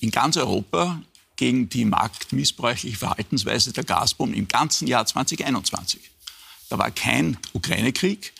in 0.00 0.10
ganz 0.10 0.36
Europa 0.36 1.02
gegen 1.36 1.68
die 1.68 1.84
marktmissbräuchliche 1.84 2.96
Verhaltensweise 2.96 3.72
der 3.72 3.84
Gazprom 3.84 4.32
im 4.32 4.48
ganzen 4.48 4.88
Jahr 4.88 5.06
2021. 5.06 6.00
Da 6.68 6.78
war 6.78 6.90
kein 6.90 7.38
Ukraine-Krieg, 7.52 8.32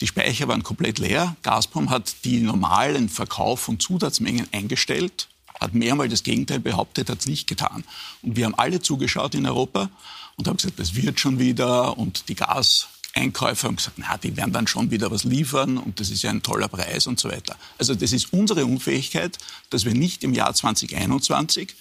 die 0.00 0.06
Speicher 0.06 0.48
waren 0.48 0.62
komplett 0.62 0.98
leer. 0.98 1.36
Gazprom 1.42 1.90
hat 1.90 2.24
die 2.24 2.40
normalen 2.40 3.08
Verkauf 3.08 3.60
von 3.60 3.78
Zusatzmengen 3.78 4.48
eingestellt, 4.52 5.28
hat 5.58 5.74
mehrmals 5.74 6.10
das 6.10 6.22
Gegenteil 6.22 6.60
behauptet, 6.60 7.10
hat 7.10 7.20
es 7.20 7.26
nicht 7.26 7.46
getan. 7.46 7.84
Und 8.22 8.36
wir 8.36 8.46
haben 8.46 8.54
alle 8.54 8.80
zugeschaut 8.80 9.34
in 9.34 9.46
Europa 9.46 9.90
und 10.36 10.48
haben 10.48 10.56
gesagt, 10.56 10.78
das 10.78 10.94
wird 10.94 11.20
schon 11.20 11.38
wieder. 11.38 11.98
Und 11.98 12.28
die 12.28 12.34
Gaseinkäufer 12.34 13.68
haben 13.68 13.76
gesagt, 13.76 13.98
na, 13.98 14.16
die 14.16 14.36
werden 14.38 14.54
dann 14.54 14.66
schon 14.66 14.90
wieder 14.90 15.10
was 15.10 15.24
liefern 15.24 15.76
und 15.76 16.00
das 16.00 16.08
ist 16.08 16.22
ja 16.22 16.30
ein 16.30 16.42
toller 16.42 16.68
Preis 16.68 17.06
und 17.06 17.20
so 17.20 17.28
weiter. 17.28 17.56
Also 17.76 17.94
das 17.94 18.12
ist 18.12 18.32
unsere 18.32 18.64
Unfähigkeit, 18.64 19.36
dass 19.68 19.84
wir 19.84 19.92
nicht 19.92 20.24
im 20.24 20.32
Jahr 20.32 20.54
2021 20.54 21.74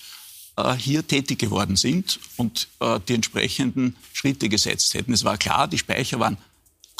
äh, 0.57 0.73
hier 0.73 1.07
tätig 1.07 1.39
geworden 1.39 1.77
sind 1.77 2.19
und 2.35 2.67
äh, 2.81 2.99
die 3.07 3.13
entsprechenden 3.13 3.95
Schritte 4.11 4.49
gesetzt 4.49 4.93
hätten. 4.93 5.13
Es 5.13 5.23
war 5.23 5.37
klar, 5.37 5.69
die 5.69 5.77
Speicher 5.77 6.19
waren 6.19 6.37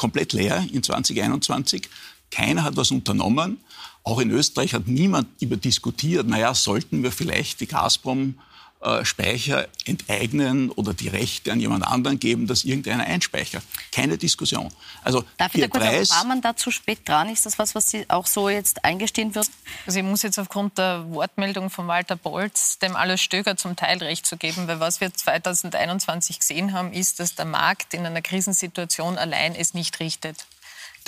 komplett 0.00 0.32
leer 0.32 0.66
in 0.72 0.82
2021. 0.82 1.82
Keiner 2.30 2.62
hat 2.64 2.76
was 2.76 2.90
unternommen. 2.90 3.58
Auch 4.02 4.18
in 4.18 4.30
Österreich 4.30 4.72
hat 4.72 4.88
niemand 4.88 5.28
über 5.42 5.58
diskutiert, 5.58 6.26
naja, 6.26 6.54
sollten 6.54 7.02
wir 7.02 7.12
vielleicht 7.12 7.60
die 7.60 7.66
Gazprom 7.66 8.36
äh, 8.82 9.04
Speicher 9.04 9.68
enteignen 9.84 10.70
oder 10.70 10.94
die 10.94 11.08
Rechte 11.08 11.52
an 11.52 11.60
jemand 11.60 11.86
anderen 11.86 12.18
geben, 12.18 12.46
dass 12.46 12.64
irgendeiner 12.64 13.04
einspeichert. 13.04 13.62
Keine 13.92 14.16
Diskussion. 14.16 14.72
Also 15.04 15.22
Darf 15.36 15.54
ich 15.54 15.60
da 15.60 15.66
der 15.66 15.68
kurz 15.68 15.84
Preis, 15.84 16.10
war 16.10 16.24
man 16.24 16.40
da 16.40 16.56
zu 16.56 16.70
spät 16.70 17.06
dran? 17.06 17.28
Ist 17.28 17.44
das 17.44 17.58
was, 17.58 17.74
was 17.74 17.90
Sie 17.90 18.08
auch 18.08 18.26
so 18.26 18.48
jetzt 18.48 18.82
eingestehen 18.82 19.34
würden? 19.34 19.50
Also 19.86 19.98
ich 19.98 20.04
muss 20.04 20.22
jetzt 20.22 20.38
aufgrund 20.38 20.78
der 20.78 21.04
Wortmeldung 21.10 21.68
von 21.68 21.88
Walter 21.88 22.16
Bolz 22.16 22.78
dem 22.78 22.96
alles 22.96 23.20
Stöger 23.20 23.56
zum 23.58 23.76
Teil 23.76 23.98
recht 23.98 24.24
zu 24.24 24.38
geben, 24.38 24.66
weil 24.66 24.80
was 24.80 25.02
wir 25.02 25.12
2021 25.12 26.38
gesehen 26.38 26.72
haben, 26.72 26.94
ist, 26.94 27.20
dass 27.20 27.34
der 27.34 27.44
Markt 27.44 27.92
in 27.92 28.06
einer 28.06 28.22
Krisensituation 28.22 29.18
allein 29.18 29.54
es 29.54 29.74
nicht 29.74 30.00
richtet. 30.00 30.46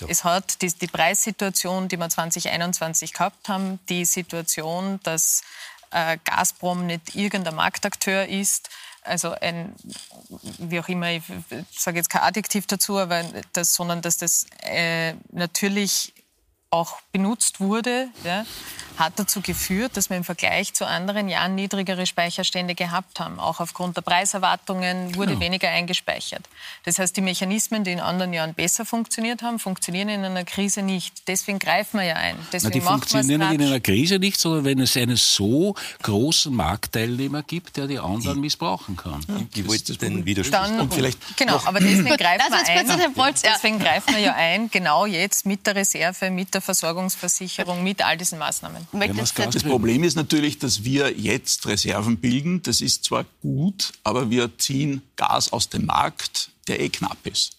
Es 0.09 0.25
hat 0.25 0.63
die, 0.63 0.69
die 0.69 0.87
Preissituation, 0.87 1.89
die 1.89 1.97
wir 1.97 2.09
2021 2.09 3.13
gehabt 3.13 3.49
haben, 3.49 3.79
die 3.89 4.05
Situation, 4.05 5.01
dass 5.03 5.43
äh, 5.93 6.19
Gazprom 6.25 6.87
nicht 6.87 7.15
irgendein 7.15 7.55
Marktakteur 7.55 8.27
ist, 8.29 8.71
also 9.05 9.33
ein, 9.33 9.75
wie 10.59 10.79
auch 10.79 10.89
immer, 10.89 11.11
ich 11.11 11.23
sage 11.77 11.97
jetzt 11.97 12.09
kein 12.09 12.23
Adjektiv 12.23 12.67
dazu, 12.67 12.99
aber 12.99 13.25
das, 13.53 13.75
sondern 13.75 14.01
dass 14.01 14.17
das 14.17 14.47
äh, 14.63 15.15
natürlich 15.33 16.15
auch 16.73 16.97
benutzt 17.13 17.61
wurde, 17.61 18.09
ja, 18.25 18.47
hat 18.99 19.19
dazu 19.19 19.41
geführt, 19.41 19.97
dass 19.97 20.11
wir 20.11 20.17
im 20.17 20.25
Vergleich 20.25 20.75
zu 20.75 20.87
anderen 20.87 21.29
Jahren 21.29 21.55
niedrigere 21.55 22.07
Speicherstände 22.07 22.75
gehabt 22.75 23.21
haben. 23.21 23.39
Auch 23.39 23.61
aufgrund 23.61 23.97
der 23.97 24.03
Preiserwartungen 24.03 25.15
wurde 25.15 25.33
genau. 25.33 25.41
weniger 25.41 25.69
eingespeichert. 25.69 26.43
Das 26.85 26.99
heißt, 26.99 27.17
die 27.17 27.21
Mechanismen, 27.21 27.85
die 27.85 27.93
in 27.93 28.01
anderen 28.01 28.33
Jahren 28.33 28.55
besser 28.55 28.85
funktioniert 28.85 29.43
haben, 29.43 29.59
funktionieren 29.59 30.09
in 30.09 30.25
einer 30.25 30.45
Krise 30.45 30.83
nicht. 30.83 31.29
Deswegen 31.29 31.59
greifen 31.59 32.01
wir 32.01 32.07
ja 32.07 32.15
ein. 32.15 32.37
Deswegen 32.53 32.73
Na, 32.75 32.81
die 32.81 32.81
funktionieren 32.81 33.41
nicht 33.41 33.61
in 33.61 33.67
einer 33.67 33.81
Krise 33.81 34.19
nicht, 34.19 34.41
sondern 34.41 34.65
wenn 34.65 34.81
es 34.81 34.97
einen 34.97 35.17
so 35.17 35.75
großen 36.03 36.55
Marktteilnehmer 36.55 37.43
gibt, 37.43 37.77
der 37.77 37.87
die 37.87 37.99
anderen 37.99 38.41
missbrauchen 38.41 38.97
kann. 38.97 39.21
Ja, 39.29 39.37
ich 39.55 39.69
wollte 39.69 39.97
den 39.97 40.25
Widerspruch. 40.25 40.81
und 40.81 40.95
vielleicht 40.95 41.37
genau, 41.37 41.61
aber 41.65 41.81
deswegen 41.81 42.05
greifen 42.17 42.51
wir 42.51 43.25
ein. 43.25 43.35
Deswegen 43.43 43.79
greifen 43.79 44.15
wir 44.15 44.21
ja 44.21 44.35
ein, 44.35 44.71
genau 44.71 45.05
jetzt 45.05 45.45
mit 45.45 45.67
der 45.67 45.77
Reserve, 45.77 46.31
mit 46.31 46.55
der 46.55 46.62
Versorgungsversicherung, 46.62 47.83
mit 47.83 48.03
all 48.03 48.16
diesen 48.16 48.38
Maßnahmen. 48.38 48.87
Das 49.12 49.62
Problem 49.62 50.05
ist 50.05 50.14
natürlich, 50.14 50.59
dass 50.59 50.85
wir 50.85 51.12
jetzt 51.18 51.66
Reserven 51.66 52.18
bilden. 52.18 52.62
Das 52.62 52.81
ist 52.81 53.05
zwar 53.05 53.27
gut, 53.42 53.92
aber 54.05 54.31
wir 54.31 54.57
ziehen 54.59 55.03
Gas 55.16 55.53
aus 55.53 55.68
dem 55.68 55.87
Markt, 55.87 56.51
der 56.68 56.81
eh 56.81 56.88
knapp 56.88 57.18
ist. 57.27 57.57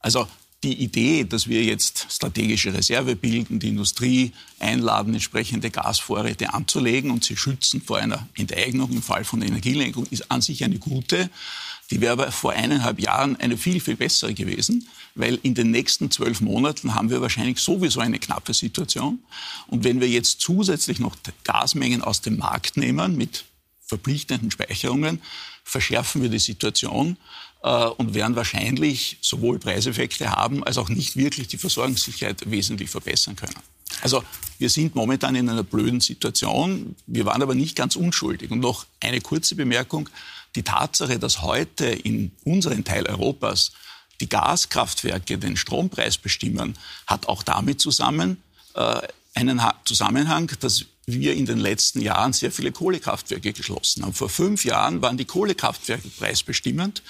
Also 0.00 0.28
die 0.62 0.82
Idee, 0.82 1.24
dass 1.24 1.48
wir 1.48 1.62
jetzt 1.62 2.06
strategische 2.10 2.72
Reserve 2.72 3.14
bilden, 3.14 3.58
die 3.58 3.68
Industrie 3.68 4.32
einladen, 4.58 5.14
entsprechende 5.14 5.70
Gasvorräte 5.70 6.54
anzulegen 6.54 7.10
und 7.10 7.24
sie 7.24 7.36
schützen 7.36 7.82
vor 7.82 7.98
einer 7.98 8.26
Enteignung 8.36 8.90
im 8.90 9.02
Fall 9.02 9.24
von 9.24 9.42
Energielenkung, 9.42 10.06
ist 10.06 10.30
an 10.30 10.40
sich 10.40 10.64
eine 10.64 10.78
gute. 10.78 11.30
Die 11.90 12.00
wäre 12.00 12.12
aber 12.12 12.32
vor 12.32 12.52
eineinhalb 12.52 12.98
Jahren 12.98 13.36
eine 13.36 13.56
viel, 13.56 13.80
viel 13.80 13.96
bessere 13.96 14.34
gewesen, 14.34 14.88
weil 15.14 15.38
in 15.42 15.54
den 15.54 15.70
nächsten 15.70 16.10
zwölf 16.10 16.40
Monaten 16.40 16.94
haben 16.94 17.10
wir 17.10 17.20
wahrscheinlich 17.20 17.58
sowieso 17.58 18.00
eine 18.00 18.18
knappe 18.18 18.54
Situation. 18.54 19.20
Und 19.68 19.84
wenn 19.84 20.00
wir 20.00 20.08
jetzt 20.08 20.40
zusätzlich 20.40 20.98
noch 20.98 21.16
Gasmengen 21.44 22.02
aus 22.02 22.22
dem 22.22 22.38
Markt 22.38 22.76
nehmen 22.76 23.16
mit 23.16 23.44
verpflichtenden 23.86 24.50
Speicherungen, 24.50 25.20
verschärfen 25.62 26.22
wir 26.22 26.28
die 26.28 26.40
Situation 26.40 27.16
und 27.68 28.14
werden 28.14 28.36
wahrscheinlich 28.36 29.18
sowohl 29.20 29.58
Preiseffekte 29.58 30.30
haben, 30.30 30.62
als 30.62 30.78
auch 30.78 30.88
nicht 30.88 31.16
wirklich 31.16 31.48
die 31.48 31.58
Versorgungssicherheit 31.58 32.50
wesentlich 32.50 32.90
verbessern 32.90 33.36
können. 33.36 33.56
Also 34.02 34.22
wir 34.58 34.70
sind 34.70 34.94
momentan 34.94 35.34
in 35.34 35.48
einer 35.48 35.62
blöden 35.62 36.00
Situation. 36.00 36.96
Wir 37.06 37.24
waren 37.26 37.42
aber 37.42 37.54
nicht 37.54 37.76
ganz 37.76 37.96
unschuldig. 37.96 38.50
Und 38.50 38.60
noch 38.60 38.86
eine 39.00 39.20
kurze 39.20 39.54
Bemerkung 39.54 40.08
die 40.54 40.62
Tatsache, 40.62 41.18
dass 41.18 41.42
heute 41.42 41.86
in 41.86 42.32
unserem 42.44 42.84
Teil 42.84 43.06
Europas 43.06 43.72
die 44.20 44.28
Gaskraftwerke 44.28 45.36
den 45.36 45.56
Strompreis 45.56 46.16
bestimmen, 46.16 46.78
hat 47.06 47.28
auch 47.28 47.42
damit 47.42 47.80
zusammen 47.80 48.42
äh, 48.74 49.00
einen 49.34 49.62
ha 49.62 49.74
Zusammenhang, 49.84 50.50
dass 50.60 50.86
wir 51.04 51.34
in 51.34 51.46
den 51.46 51.58
letzten 51.58 52.00
Jahren 52.00 52.32
sehr 52.32 52.50
viele 52.50 52.72
Kohlekraftwerke 52.72 53.52
geschlossen 53.52 54.02
haben. 54.02 54.14
Vor 54.14 54.28
fünf 54.28 54.64
Jahren 54.64 55.02
waren 55.02 55.16
die 55.16 55.24
Kohlekraftwerke 55.24 56.08
preisbestimmend. 56.08 57.02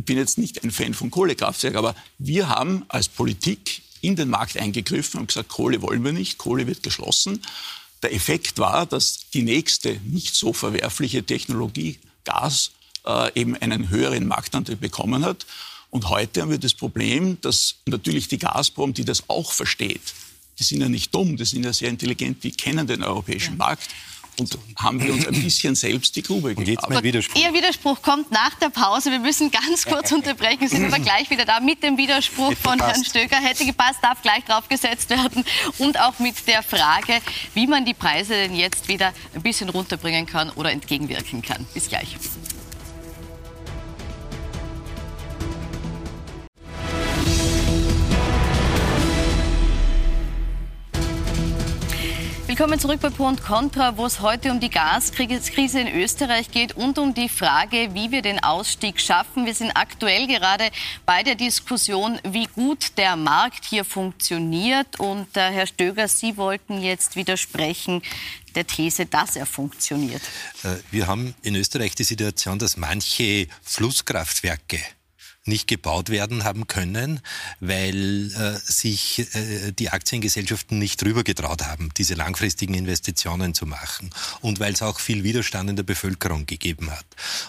Ich 0.00 0.06
bin 0.06 0.16
jetzt 0.16 0.38
nicht 0.38 0.64
ein 0.64 0.70
Fan 0.70 0.94
von 0.94 1.10
Kohlekraftwerken, 1.10 1.76
aber 1.76 1.94
wir 2.16 2.48
haben 2.48 2.86
als 2.88 3.06
Politik 3.06 3.82
in 4.00 4.16
den 4.16 4.30
Markt 4.30 4.56
eingegriffen 4.56 5.20
und 5.20 5.26
gesagt, 5.26 5.50
Kohle 5.50 5.82
wollen 5.82 6.02
wir 6.02 6.12
nicht, 6.12 6.38
Kohle 6.38 6.66
wird 6.66 6.82
geschlossen. 6.82 7.42
Der 8.02 8.14
Effekt 8.14 8.58
war, 8.58 8.86
dass 8.86 9.28
die 9.34 9.42
nächste 9.42 10.00
nicht 10.06 10.34
so 10.34 10.54
verwerfliche 10.54 11.22
Technologie 11.22 11.98
Gas 12.24 12.70
äh, 13.04 13.30
eben 13.38 13.56
einen 13.56 13.90
höheren 13.90 14.26
Marktanteil 14.26 14.76
bekommen 14.76 15.22
hat. 15.22 15.44
Und 15.90 16.08
heute 16.08 16.40
haben 16.40 16.50
wir 16.50 16.58
das 16.58 16.72
Problem, 16.72 17.38
dass 17.42 17.74
natürlich 17.84 18.26
die 18.28 18.38
Gazprom, 18.38 18.94
die 18.94 19.04
das 19.04 19.28
auch 19.28 19.52
versteht, 19.52 20.14
die 20.58 20.64
sind 20.64 20.80
ja 20.80 20.88
nicht 20.88 21.14
dumm, 21.14 21.36
die 21.36 21.44
sind 21.44 21.62
ja 21.62 21.74
sehr 21.74 21.90
intelligent, 21.90 22.42
die 22.42 22.52
kennen 22.52 22.86
den 22.86 23.02
europäischen 23.02 23.58
ja. 23.58 23.66
Markt. 23.66 23.88
Und 24.38 24.58
haben 24.76 25.02
wir 25.02 25.12
uns 25.12 25.26
ein 25.26 25.42
bisschen 25.42 25.74
selbst 25.74 26.16
die 26.16 26.22
Grube 26.22 26.54
gegraben. 26.54 27.02
Widerspruch. 27.02 27.40
Ihr 27.40 27.52
Widerspruch 27.52 28.02
kommt 28.02 28.30
nach 28.30 28.54
der 28.54 28.70
Pause. 28.70 29.10
Wir 29.10 29.18
müssen 29.18 29.50
ganz 29.50 29.84
kurz 29.84 30.12
unterbrechen, 30.12 30.68
sind 30.68 30.86
aber 30.86 30.98
gleich 31.02 31.30
wieder 31.30 31.44
da 31.44 31.60
mit 31.60 31.82
dem 31.82 31.96
Widerspruch 31.96 32.54
von 32.54 32.78
Herrn 32.78 33.04
Stöger. 33.04 33.36
Hätte 33.36 33.64
gepasst, 33.64 33.98
darf 34.02 34.22
gleich 34.22 34.44
draufgesetzt 34.44 35.10
werden. 35.10 35.44
Und 35.78 35.98
auch 36.00 36.18
mit 36.18 36.46
der 36.46 36.62
Frage, 36.62 37.20
wie 37.54 37.66
man 37.66 37.84
die 37.84 37.94
Preise 37.94 38.34
denn 38.34 38.54
jetzt 38.54 38.88
wieder 38.88 39.12
ein 39.34 39.42
bisschen 39.42 39.68
runterbringen 39.68 40.26
kann 40.26 40.50
oder 40.50 40.70
entgegenwirken 40.70 41.42
kann. 41.42 41.66
Bis 41.74 41.88
gleich. 41.88 42.16
Willkommen 52.60 52.78
zurück 52.78 53.00
bei 53.00 53.08
und 53.24 53.42
Contra, 53.42 53.96
wo 53.96 54.04
es 54.04 54.20
heute 54.20 54.50
um 54.50 54.60
die 54.60 54.68
Gaskrise 54.68 55.80
in 55.80 55.88
Österreich 55.98 56.50
geht 56.50 56.76
und 56.76 56.98
um 56.98 57.14
die 57.14 57.30
Frage, 57.30 57.94
wie 57.94 58.10
wir 58.10 58.20
den 58.20 58.38
Ausstieg 58.44 59.00
schaffen. 59.00 59.46
Wir 59.46 59.54
sind 59.54 59.70
aktuell 59.70 60.26
gerade 60.26 60.68
bei 61.06 61.22
der 61.22 61.36
Diskussion, 61.36 62.18
wie 62.22 62.44
gut 62.48 62.98
der 62.98 63.16
Markt 63.16 63.64
hier 63.64 63.82
funktioniert. 63.82 65.00
Und 65.00 65.34
äh, 65.38 65.50
Herr 65.50 65.66
Stöger, 65.66 66.06
Sie 66.06 66.36
wollten 66.36 66.82
jetzt 66.82 67.16
widersprechen 67.16 68.02
der 68.54 68.66
These, 68.66 69.06
dass 69.06 69.36
er 69.36 69.46
funktioniert. 69.46 70.20
Äh, 70.62 70.76
wir 70.90 71.06
haben 71.06 71.34
in 71.40 71.56
Österreich 71.56 71.94
die 71.94 72.04
Situation, 72.04 72.58
dass 72.58 72.76
manche 72.76 73.46
Flusskraftwerke 73.62 74.80
nicht 75.50 75.66
gebaut 75.66 76.08
werden 76.08 76.44
haben 76.44 76.66
können, 76.66 77.20
weil 77.60 78.32
äh, 78.32 78.58
sich 78.64 79.18
äh, 79.34 79.72
die 79.72 79.90
Aktiengesellschaften 79.90 80.78
nicht 80.78 81.02
drüber 81.02 81.24
getraut 81.24 81.62
haben, 81.62 81.90
diese 81.98 82.14
langfristigen 82.14 82.72
Investitionen 82.72 83.52
zu 83.52 83.66
machen 83.66 84.10
und 84.40 84.60
weil 84.60 84.72
es 84.72 84.80
auch 84.80 85.00
viel 85.00 85.24
Widerstand 85.24 85.68
in 85.68 85.76
der 85.76 85.82
Bevölkerung 85.82 86.46
gegeben 86.46 86.90
hat. 86.90 87.04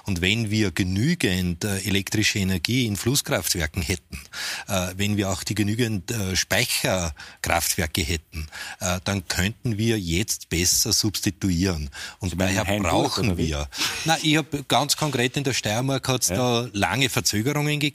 Und 0.06 0.20
wenn 0.20 0.50
wir 0.52 0.72
genügend 0.72 1.64
äh, 1.64 1.78
elektrische 1.80 2.40
Energie 2.40 2.88
in 2.88 2.98
Flusskraftwerken 2.98 3.84
hätten, 3.84 4.20
äh, 4.68 4.88
wenn 4.98 5.16
wir 5.16 5.30
auch 5.30 5.44
die 5.44 5.56
genügend 5.56 6.12
äh, 6.12 6.36
Speicherkraftwerke 6.36 8.02
hätten, 8.02 8.48
äh, 8.80 9.00
dann 9.04 9.28
könnten 9.28 9.78
wir 9.78 10.00
jetzt 10.00 10.50
besser 10.50 10.92
substituieren. 10.92 11.90
Und 12.20 12.40
daher 12.42 12.66
brauchen 12.66 13.38
wir. 13.38 13.70
Na, 14.06 14.18
ich 14.24 14.38
habe 14.38 14.64
ganz 14.68 14.98
konkret 14.98 15.38
in 15.38 15.44
der 15.44 15.54
Steiermark 15.54 16.08
hat 16.08 16.24
es 16.24 16.30
ja. 16.30 16.36
da 16.36 16.70
lange 16.74 17.10
Verzögerungen 17.10 17.80
gegeben. 17.80 17.91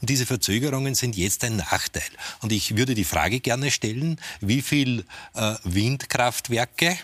Und 0.00 0.10
diese 0.10 0.26
Verzögerungen 0.26 0.94
sind 0.94 1.16
jetzt 1.16 1.44
ein 1.44 1.56
Nachteil. 1.56 2.02
Und 2.42 2.52
ich 2.52 2.76
würde 2.76 2.94
die 2.94 3.04
Frage 3.04 3.40
gerne 3.40 3.70
stellen, 3.70 4.20
wie 4.40 4.62
viel 4.62 5.04
äh, 5.34 5.54
Windkraftwerke 5.64 6.98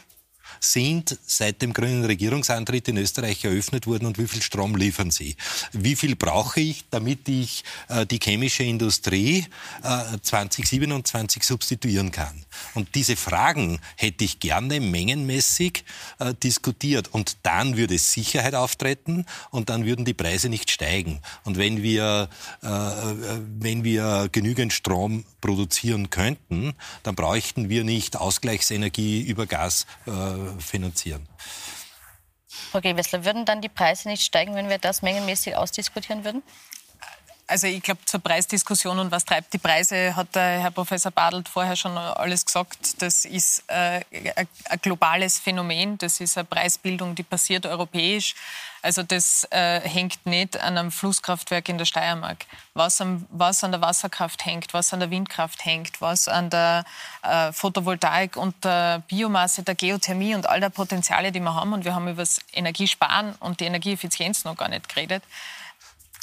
sind 0.60 1.18
seit 1.26 1.62
dem 1.62 1.72
grünen 1.72 2.04
Regierungsantritt 2.04 2.88
in 2.88 2.96
Österreich 2.96 3.44
eröffnet 3.44 3.86
worden 3.86 4.06
und 4.06 4.18
wie 4.18 4.26
viel 4.26 4.42
Strom 4.42 4.76
liefern 4.76 5.10
sie? 5.10 5.36
Wie 5.72 5.96
viel 5.96 6.16
brauche 6.16 6.60
ich, 6.60 6.84
damit 6.90 7.28
ich 7.28 7.64
äh, 7.88 8.06
die 8.06 8.18
chemische 8.22 8.62
Industrie 8.62 9.46
äh, 9.82 10.18
2027 10.20 11.42
substituieren 11.42 12.10
kann? 12.10 12.43
Und 12.74 12.94
diese 12.94 13.16
Fragen 13.16 13.80
hätte 13.96 14.24
ich 14.24 14.40
gerne 14.40 14.80
mengenmäßig 14.80 15.84
äh, 16.18 16.34
diskutiert. 16.34 17.08
Und 17.08 17.36
dann 17.42 17.76
würde 17.76 17.98
Sicherheit 17.98 18.54
auftreten 18.54 19.26
und 19.50 19.70
dann 19.70 19.84
würden 19.84 20.04
die 20.04 20.14
Preise 20.14 20.48
nicht 20.48 20.70
steigen. 20.70 21.20
Und 21.44 21.56
wenn 21.56 21.82
wir, 21.82 22.28
äh, 22.62 22.66
äh 22.66 23.40
wenn 23.58 23.84
wir 23.84 24.28
genügend 24.32 24.72
Strom 24.72 25.24
produzieren 25.40 26.10
könnten, 26.10 26.74
dann 27.02 27.14
bräuchten 27.14 27.68
wir 27.68 27.84
nicht 27.84 28.16
Ausgleichsenergie 28.16 29.22
über 29.22 29.46
Gas 29.46 29.86
äh, 30.06 30.60
finanzieren. 30.60 31.26
Frau 32.70 32.80
Gewessler, 32.80 33.24
würden 33.24 33.44
dann 33.44 33.60
die 33.60 33.68
Preise 33.68 34.08
nicht 34.08 34.22
steigen, 34.22 34.54
wenn 34.54 34.68
wir 34.68 34.78
das 34.78 35.02
mengenmäßig 35.02 35.56
ausdiskutieren 35.56 36.24
würden? 36.24 36.42
Also 37.54 37.68
ich 37.68 37.84
glaube, 37.84 38.00
zur 38.04 38.18
Preisdiskussion 38.18 38.98
und 38.98 39.12
was 39.12 39.24
treibt 39.24 39.52
die 39.52 39.58
Preise, 39.58 40.16
hat 40.16 40.34
der 40.34 40.58
Herr 40.58 40.72
Professor 40.72 41.12
Badelt 41.12 41.48
vorher 41.48 41.76
schon 41.76 41.96
alles 41.96 42.44
gesagt. 42.44 43.00
Das 43.00 43.24
ist 43.24 43.62
äh, 43.68 44.00
ein 44.10 44.80
globales 44.82 45.38
Phänomen, 45.38 45.96
das 45.98 46.18
ist 46.18 46.36
eine 46.36 46.46
Preisbildung, 46.46 47.14
die 47.14 47.22
passiert 47.22 47.64
europäisch. 47.64 48.34
Also 48.82 49.04
das 49.04 49.46
äh, 49.52 49.80
hängt 49.82 50.26
nicht 50.26 50.60
an 50.60 50.76
einem 50.76 50.90
Flusskraftwerk 50.90 51.68
in 51.68 51.78
der 51.78 51.84
Steiermark. 51.84 52.44
Was, 52.74 53.00
am, 53.00 53.24
was 53.30 53.62
an 53.62 53.70
der 53.70 53.80
Wasserkraft 53.80 54.44
hängt, 54.44 54.74
was 54.74 54.92
an 54.92 54.98
der 54.98 55.10
Windkraft 55.10 55.64
hängt, 55.64 56.00
was 56.00 56.26
an 56.26 56.50
der 56.50 56.84
äh, 57.22 57.52
Photovoltaik 57.52 58.36
und 58.36 58.64
der 58.64 59.04
Biomasse, 59.06 59.62
der 59.62 59.76
Geothermie 59.76 60.34
und 60.34 60.48
all 60.48 60.58
der 60.58 60.70
Potenziale, 60.70 61.30
die 61.30 61.38
wir 61.38 61.54
haben. 61.54 61.72
Und 61.72 61.84
wir 61.84 61.94
haben 61.94 62.08
über 62.08 62.22
das 62.22 62.40
Energiesparen 62.52 63.36
und 63.38 63.60
die 63.60 63.66
Energieeffizienz 63.66 64.42
noch 64.42 64.56
gar 64.56 64.68
nicht 64.68 64.88
geredet 64.88 65.22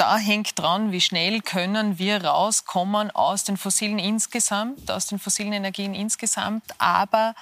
da 0.02 0.18
hängt 0.18 0.58
dran, 0.58 0.92
wie 0.92 1.00
schnell 1.00 1.42
können 1.42 2.00
wir 2.00 2.26
rauskommen 2.26 3.12
aus 3.12 3.44
den 3.44 3.56
fossilen 3.56 4.00
insgesamt, 4.00 4.90
aus 4.90 5.06
den 5.06 5.20
fossilen 5.20 5.54
Energien 5.54 5.94
insgesamt, 5.94 6.64
aber 6.80 7.36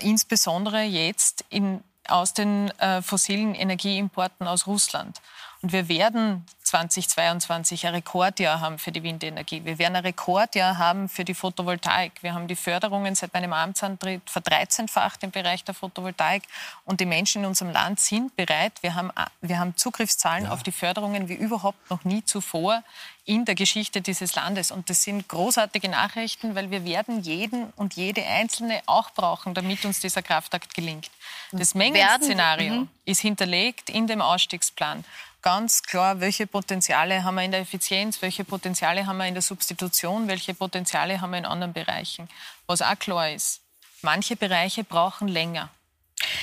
insbesondere 0.00 0.82
jetzt 0.82 1.44
in, 1.48 1.84
aus 2.08 2.34
den 2.34 2.70
äh, 2.80 3.02
fossilen 3.02 3.54
Energieimporten 3.54 4.48
aus 4.48 4.66
Russland. 4.66 5.22
Und 5.62 5.72
wir 5.72 5.88
werden 5.88 6.44
2022 6.72 7.86
ein 7.86 7.94
Rekordjahr 7.94 8.60
haben 8.60 8.78
für 8.78 8.92
die 8.92 9.02
Windenergie. 9.02 9.62
Wir 9.62 9.78
werden 9.78 9.96
ein 9.96 10.04
Rekordjahr 10.04 10.78
haben 10.78 11.10
für 11.10 11.22
die 11.22 11.34
Photovoltaik. 11.34 12.22
Wir 12.22 12.32
haben 12.32 12.48
die 12.48 12.56
Förderungen 12.56 13.14
seit 13.14 13.34
meinem 13.34 13.52
Amtsantritt 13.52 14.22
verdreizehnfacht 14.24 15.22
im 15.22 15.30
Bereich 15.30 15.64
der 15.64 15.74
Photovoltaik. 15.74 16.44
Und 16.86 17.00
die 17.00 17.04
Menschen 17.04 17.42
in 17.42 17.48
unserem 17.48 17.72
Land 17.72 18.00
sind 18.00 18.34
bereit. 18.36 18.72
Wir 18.80 18.94
haben, 18.94 19.10
wir 19.42 19.58
haben 19.58 19.76
Zugriffszahlen 19.76 20.44
ja. 20.44 20.50
auf 20.50 20.62
die 20.62 20.72
Förderungen 20.72 21.28
wie 21.28 21.34
überhaupt 21.34 21.90
noch 21.90 22.04
nie 22.04 22.24
zuvor 22.24 22.82
in 23.26 23.44
der 23.44 23.54
Geschichte 23.54 24.00
dieses 24.00 24.34
Landes. 24.34 24.70
Und 24.70 24.88
das 24.88 25.02
sind 25.02 25.28
großartige 25.28 25.90
Nachrichten, 25.90 26.54
weil 26.54 26.70
wir 26.70 26.86
werden 26.86 27.20
jeden 27.20 27.66
und 27.76 27.94
jede 27.94 28.24
Einzelne 28.24 28.80
auch 28.86 29.10
brauchen, 29.10 29.52
damit 29.52 29.84
uns 29.84 30.00
dieser 30.00 30.22
Kraftakt 30.22 30.74
gelingt. 30.74 31.10
Das 31.52 31.74
Mengenszenario 31.74 32.72
mhm. 32.72 32.88
ist 33.04 33.20
hinterlegt 33.20 33.90
in 33.90 34.06
dem 34.06 34.22
Ausstiegsplan. 34.22 35.04
Ganz 35.42 35.82
klar, 35.82 36.20
welche 36.20 36.46
Potenziale 36.46 37.24
haben 37.24 37.34
wir 37.34 37.42
in 37.42 37.50
der 37.50 37.60
Effizienz, 37.60 38.22
welche 38.22 38.44
Potenziale 38.44 39.06
haben 39.06 39.16
wir 39.16 39.26
in 39.26 39.34
der 39.34 39.42
Substitution, 39.42 40.28
welche 40.28 40.54
Potenziale 40.54 41.20
haben 41.20 41.32
wir 41.32 41.38
in 41.38 41.44
anderen 41.44 41.72
Bereichen. 41.72 42.28
Was 42.66 42.80
auch 42.80 42.96
klar 42.96 43.30
ist, 43.30 43.60
manche 44.02 44.36
Bereiche 44.36 44.84
brauchen 44.84 45.26
länger. 45.26 45.68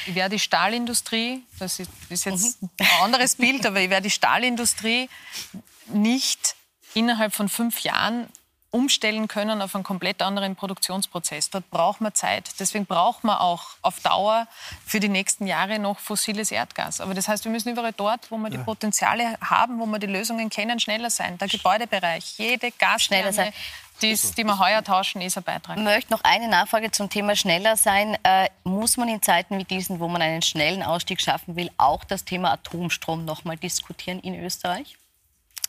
Ich 0.05 0.15
werde 0.15 0.35
die 0.35 0.39
Stahlindustrie, 0.39 1.43
das 1.59 1.79
ist, 1.79 1.89
ist 2.09 2.25
jetzt 2.25 2.61
mhm. 2.61 2.69
ein 2.77 3.03
anderes 3.03 3.35
Bild, 3.35 3.65
aber 3.65 3.79
ich 3.79 3.89
werde 3.89 4.03
die 4.03 4.11
Stahlindustrie 4.11 5.09
nicht 5.87 6.55
innerhalb 6.93 7.33
von 7.33 7.47
fünf 7.47 7.79
Jahren 7.81 8.27
umstellen 8.71 9.27
können 9.27 9.61
auf 9.61 9.73
einen 9.73 9.83
komplett 9.83 10.21
anderen 10.21 10.55
Produktionsprozess. 10.55 11.49
Dort 11.49 11.69
braucht 11.71 12.01
man 12.01 12.13
Zeit. 12.13 12.51
Deswegen 12.59 12.85
braucht 12.85 13.23
man 13.23 13.37
auch 13.37 13.69
auf 13.81 13.99
Dauer 14.01 14.47
für 14.85 14.99
die 14.99 15.09
nächsten 15.09 15.47
Jahre 15.47 15.79
noch 15.79 15.99
fossiles 15.99 16.51
Erdgas. 16.51 17.01
Aber 17.01 17.13
das 17.13 17.27
heißt, 17.27 17.45
wir 17.45 17.51
müssen 17.51 17.69
überall 17.69 17.93
dort, 17.93 18.29
wo 18.29 18.37
wir 18.37 18.49
die 18.49 18.59
Potenziale 18.59 19.37
haben, 19.41 19.79
wo 19.79 19.85
wir 19.87 19.99
die 19.99 20.07
Lösungen 20.07 20.49
kennen, 20.49 20.79
schneller 20.79 21.09
sein. 21.09 21.37
Der 21.39 21.47
Gebäudebereich, 21.47 22.37
jede 22.37 22.71
Gasstelle, 22.71 23.31
die, 24.01 24.15
die 24.37 24.43
wir 24.43 24.59
heuer 24.59 24.83
tauschen, 24.83 25.21
ist 25.21 25.37
ein 25.37 25.43
Beitrag. 25.43 25.77
Ich 25.77 25.83
möchte 25.83 26.13
noch 26.13 26.23
eine 26.23 26.47
Nachfrage 26.47 26.91
zum 26.91 27.09
Thema 27.09 27.35
schneller 27.35 27.75
sein. 27.75 28.17
Äh, 28.23 28.49
muss 28.63 28.97
man 28.97 29.09
in 29.09 29.21
Zeiten 29.21 29.57
wie 29.57 29.65
diesen, 29.65 29.99
wo 29.99 30.07
man 30.07 30.21
einen 30.21 30.41
schnellen 30.41 30.83
Ausstieg 30.83 31.19
schaffen 31.19 31.55
will, 31.55 31.69
auch 31.77 32.03
das 32.03 32.23
Thema 32.23 32.51
Atomstrom 32.51 33.25
noch 33.25 33.43
mal 33.43 33.57
diskutieren 33.57 34.19
in 34.19 34.41
Österreich? 34.41 34.97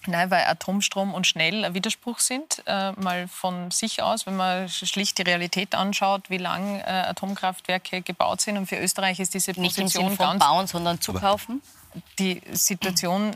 Nein, 0.07 0.31
weil 0.31 0.45
Atomstrom 0.45 1.13
und 1.13 1.27
schnell 1.27 1.65
ein 1.65 1.75
Widerspruch 1.75 2.21
sind, 2.21 2.63
äh, 2.67 2.93
mal 2.93 3.29
von 3.29 3.71
sich 3.71 4.03
aus, 4.03 4.27
wenn 4.27 4.37
man 4.37 4.69
schlicht 4.69 5.19
die 5.19 5.23
Realität 5.23 5.75
anschaut, 5.75 6.31
wie 6.31 6.39
lange 6.39 6.81
äh, 6.81 6.91
Atomkraftwerke 6.91 8.01
gebaut 8.01 8.41
sind. 8.41 8.57
Und 8.57 8.67
für 8.67 8.79
Österreich 8.79 9.21
ist 9.21 9.35
diese 9.35 9.53
Position 9.53 9.85
Nicht 9.85 9.97
im 9.97 10.09
Sinn 10.09 10.17
von 10.17 10.39
bauen, 10.39 10.67
sondern 10.67 11.01
zukaufen. 11.01 11.61
Die 12.19 12.41
Situation 12.53 13.33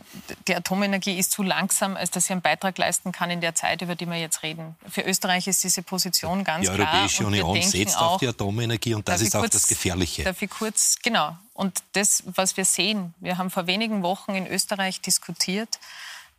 die 0.46 0.54
Atomenergie 0.54 1.18
ist 1.18 1.32
zu 1.32 1.42
langsam, 1.42 1.96
als 1.96 2.10
dass 2.12 2.26
sie 2.26 2.32
einen 2.32 2.40
Beitrag 2.40 2.78
leisten 2.78 3.10
kann 3.10 3.28
in 3.30 3.40
der 3.40 3.54
Zeit, 3.54 3.82
über 3.82 3.96
die 3.96 4.06
wir 4.06 4.16
jetzt 4.16 4.44
reden. 4.44 4.76
Für 4.88 5.02
Österreich 5.02 5.48
ist 5.48 5.64
diese 5.64 5.82
Position 5.82 6.44
ganz 6.44 6.66
klar. 6.66 6.76
Die 6.76 6.82
Europäische 6.82 7.26
Union 7.26 7.60
setzt 7.62 7.98
auf 7.98 8.20
die 8.20 8.28
Atomenergie 8.28 8.94
und 8.94 9.08
das 9.08 9.22
ist 9.22 9.34
auch 9.34 9.40
kurz, 9.40 9.54
das 9.54 9.66
Gefährliche. 9.66 10.22
Darf 10.22 10.40
ich 10.40 10.50
kurz, 10.50 10.98
genau. 11.02 11.36
Und 11.52 11.82
das, 11.92 12.22
was 12.26 12.56
wir 12.56 12.64
sehen, 12.64 13.12
wir 13.18 13.38
haben 13.38 13.50
vor 13.50 13.66
wenigen 13.66 14.02
Wochen 14.02 14.34
in 14.34 14.46
Österreich 14.46 15.00
diskutiert, 15.00 15.80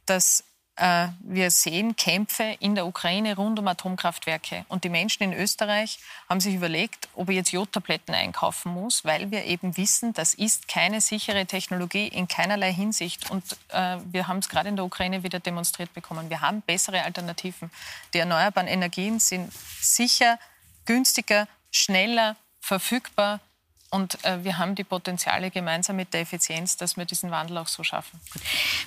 dass 0.05 0.43
äh, 0.77 1.07
wir 1.21 1.51
sehen 1.51 1.95
Kämpfe 1.95 2.57
in 2.59 2.75
der 2.75 2.85
Ukraine 2.85 3.35
rund 3.35 3.59
um 3.59 3.67
Atomkraftwerke. 3.67 4.65
Und 4.67 4.83
die 4.83 4.89
Menschen 4.89 5.23
in 5.23 5.33
Österreich 5.33 5.99
haben 6.27 6.41
sich 6.41 6.55
überlegt, 6.55 7.07
ob 7.15 7.29
er 7.29 7.35
jetzt 7.35 7.51
Jodtabletten 7.51 8.13
einkaufen 8.13 8.73
muss, 8.73 9.05
weil 9.05 9.31
wir 9.31 9.45
eben 9.45 9.77
wissen, 9.77 10.13
das 10.13 10.33
ist 10.33 10.67
keine 10.67 10.99
sichere 10.99 11.45
Technologie 11.45 12.07
in 12.07 12.27
keinerlei 12.27 12.73
Hinsicht. 12.73 13.31
Und 13.31 13.43
äh, 13.69 13.97
wir 14.11 14.27
haben 14.27 14.39
es 14.39 14.49
gerade 14.49 14.69
in 14.69 14.75
der 14.75 14.85
Ukraine 14.85 15.23
wieder 15.23 15.39
demonstriert 15.39 15.93
bekommen. 15.93 16.29
Wir 16.29 16.41
haben 16.41 16.61
bessere 16.61 17.03
Alternativen. 17.03 17.71
Die 18.13 18.19
erneuerbaren 18.19 18.67
Energien 18.67 19.19
sind 19.19 19.51
sicher, 19.79 20.39
günstiger, 20.85 21.47
schneller, 21.71 22.35
verfügbar 22.59 23.39
und 23.95 24.23
äh, 24.25 24.43
wir 24.43 24.57
haben 24.57 24.75
die 24.75 24.83
Potenziale 24.83 25.49
gemeinsam 25.49 25.95
mit 25.95 26.13
der 26.13 26.21
Effizienz, 26.21 26.75
dass 26.75 26.97
wir 26.97 27.05
diesen 27.05 27.31
Wandel 27.31 27.57
auch 27.57 27.67
so 27.67 27.81
schaffen. 27.83 28.19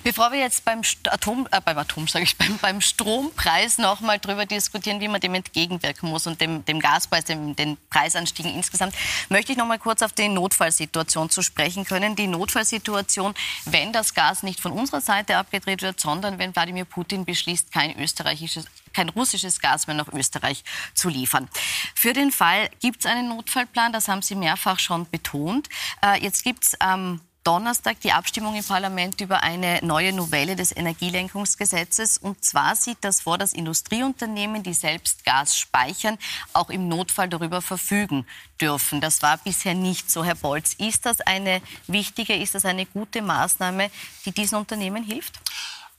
Bevor 0.03 0.31
wir 0.31 0.39
jetzt 0.39 0.63
beim 0.65 0.81
Atom, 1.09 1.47
äh, 1.51 1.59
beim 1.61 1.79
Atom 1.79 2.05
ich, 2.21 2.37
beim, 2.37 2.57
beim 2.59 2.79
Strompreis 2.79 3.79
noch 3.79 4.01
mal 4.01 4.19
darüber 4.19 4.45
diskutieren, 4.45 5.01
wie 5.01 5.07
man 5.07 5.19
dem 5.19 5.33
entgegenwirken 5.33 6.09
muss 6.09 6.27
und 6.27 6.39
dem, 6.39 6.63
dem 6.65 6.79
Gaspreis, 6.79 7.25
dem, 7.25 7.55
den 7.55 7.77
Preisanstiegen 7.89 8.53
insgesamt, 8.53 8.93
möchte 9.29 9.51
ich 9.51 9.57
noch 9.57 9.65
mal 9.65 9.79
kurz 9.79 10.03
auf 10.03 10.13
die 10.13 10.29
Notfallsituation 10.29 11.31
zu 11.31 11.41
sprechen 11.41 11.85
können. 11.85 12.15
Die 12.15 12.27
Notfallsituation, 12.27 13.33
wenn 13.65 13.91
das 13.91 14.13
Gas 14.13 14.43
nicht 14.43 14.59
von 14.59 14.71
unserer 14.71 15.01
Seite 15.01 15.37
abgedreht 15.37 15.81
wird, 15.81 15.99
sondern 15.99 16.37
wenn 16.37 16.55
Wladimir 16.55 16.85
Putin 16.85 17.25
beschließt, 17.25 17.71
kein 17.71 17.99
österreichisches 17.99 18.65
kein 18.93 19.09
russisches 19.09 19.59
Gas 19.59 19.87
mehr 19.87 19.95
nach 19.95 20.11
Österreich 20.13 20.63
zu 20.93 21.09
liefern. 21.09 21.49
Für 21.95 22.13
den 22.13 22.31
Fall 22.31 22.69
gibt 22.79 22.99
es 22.99 23.05
einen 23.05 23.29
Notfallplan, 23.29 23.93
das 23.93 24.07
haben 24.07 24.21
Sie 24.21 24.35
mehrfach 24.35 24.79
schon 24.79 25.09
betont. 25.09 25.69
Äh, 26.03 26.23
jetzt 26.23 26.43
gibt 26.43 26.63
es 26.63 26.81
am 26.81 27.21
Donnerstag 27.43 28.01
die 28.01 28.11
Abstimmung 28.11 28.53
im 28.55 28.63
Parlament 28.63 29.21
über 29.21 29.41
eine 29.41 29.79
neue 29.81 30.11
Novelle 30.13 30.55
des 30.55 30.75
Energielenkungsgesetzes. 30.75 32.17
Und 32.17 32.43
zwar 32.43 32.75
sieht 32.75 32.97
das 33.01 33.21
vor, 33.21 33.37
dass 33.37 33.53
Industrieunternehmen, 33.53 34.61
die 34.61 34.73
selbst 34.73 35.23
Gas 35.23 35.57
speichern, 35.57 36.17
auch 36.53 36.69
im 36.69 36.89
Notfall 36.89 37.29
darüber 37.29 37.61
verfügen 37.61 38.27
dürfen. 38.59 38.99
Das 38.99 39.21
war 39.21 39.37
bisher 39.37 39.73
nicht 39.73 40.11
so, 40.11 40.23
Herr 40.23 40.35
Bolz. 40.35 40.73
Ist 40.75 41.05
das 41.05 41.21
eine 41.21 41.61
wichtige, 41.87 42.35
ist 42.35 42.55
das 42.55 42.65
eine 42.65 42.85
gute 42.85 43.21
Maßnahme, 43.21 43.89
die 44.25 44.31
diesen 44.31 44.57
Unternehmen 44.57 45.03
hilft? 45.03 45.39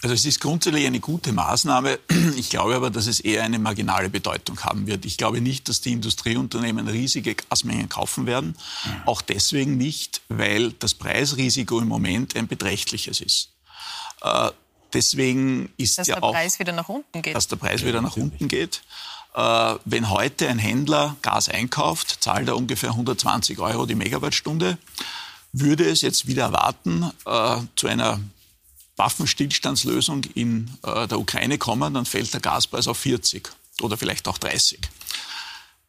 Also 0.03 0.15
es 0.15 0.25
ist 0.25 0.41
grundsätzlich 0.41 0.87
eine 0.87 1.01
gute 1.01 1.33
Maßnahme. 1.33 1.99
Ich 2.37 2.49
glaube 2.49 2.75
aber, 2.75 2.91
dass 2.91 3.07
es 3.07 3.21
eher 3.21 3.43
eine 3.43 3.59
marginale 3.59 4.09
Bedeutung 4.09 4.61
haben 4.61 4.87
wird. 4.87 5.05
Ich 5.05 5.19
glaube 5.19 5.41
nicht, 5.41 5.69
dass 5.69 5.81
die 5.83 5.93
Industrieunternehmen 5.93 6.89
riesige 6.89 7.35
Gasmengen 7.35 7.89
kaufen 7.89 8.25
werden. 8.25 8.57
Auch 9.05 9.21
deswegen 9.21 9.77
nicht, 9.77 10.23
weil 10.29 10.73
das 10.73 10.95
Preisrisiko 10.95 11.81
im 11.81 11.89
Moment 11.89 12.35
ein 12.37 12.49
beträchtliches 12.49 13.21
ist. 13.21 13.51
Äh, 14.23 14.51
deswegen 14.93 15.71
ist 15.77 15.99
dass 15.99 16.07
ja 16.07 16.15
der 16.15 16.25
auch, 16.25 16.33
Preis 16.33 16.59
wieder 16.59 16.73
nach 16.73 16.89
unten 16.89 17.21
geht. 17.21 17.35
Dass 17.35 17.49
der 17.49 17.57
Preis 17.57 17.85
wieder 17.85 18.01
nach 18.01 18.17
unten 18.17 18.49
geht. 18.49 18.83
Äh, 19.35 19.75
wenn 19.85 20.09
heute 20.09 20.49
ein 20.49 20.59
Händler 20.59 21.17
Gas 21.21 21.49
einkauft, 21.49 22.19
zahlt 22.21 22.49
er 22.49 22.57
ungefähr 22.57 22.91
120 22.91 23.59
Euro 23.59 23.87
die 23.87 23.97
Megawattstunde. 23.97 24.79
Würde 25.53 25.89
es 25.89 26.01
jetzt 26.01 26.27
wieder 26.27 26.45
erwarten 26.45 27.11
äh, 27.27 27.57
zu 27.77 27.87
einer 27.87 28.21
Waffenstillstandslösung 29.01 30.25
in 30.35 30.71
äh, 30.83 31.09
der 31.09 31.19
Ukraine 31.19 31.57
kommen, 31.57 31.95
dann 31.95 32.05
fällt 32.05 32.35
der 32.35 32.41
Gaspreis 32.41 32.87
auf 32.87 32.99
40 32.99 33.51
oder 33.81 33.97
vielleicht 33.97 34.29
auch 34.29 34.37
30. 34.37 34.79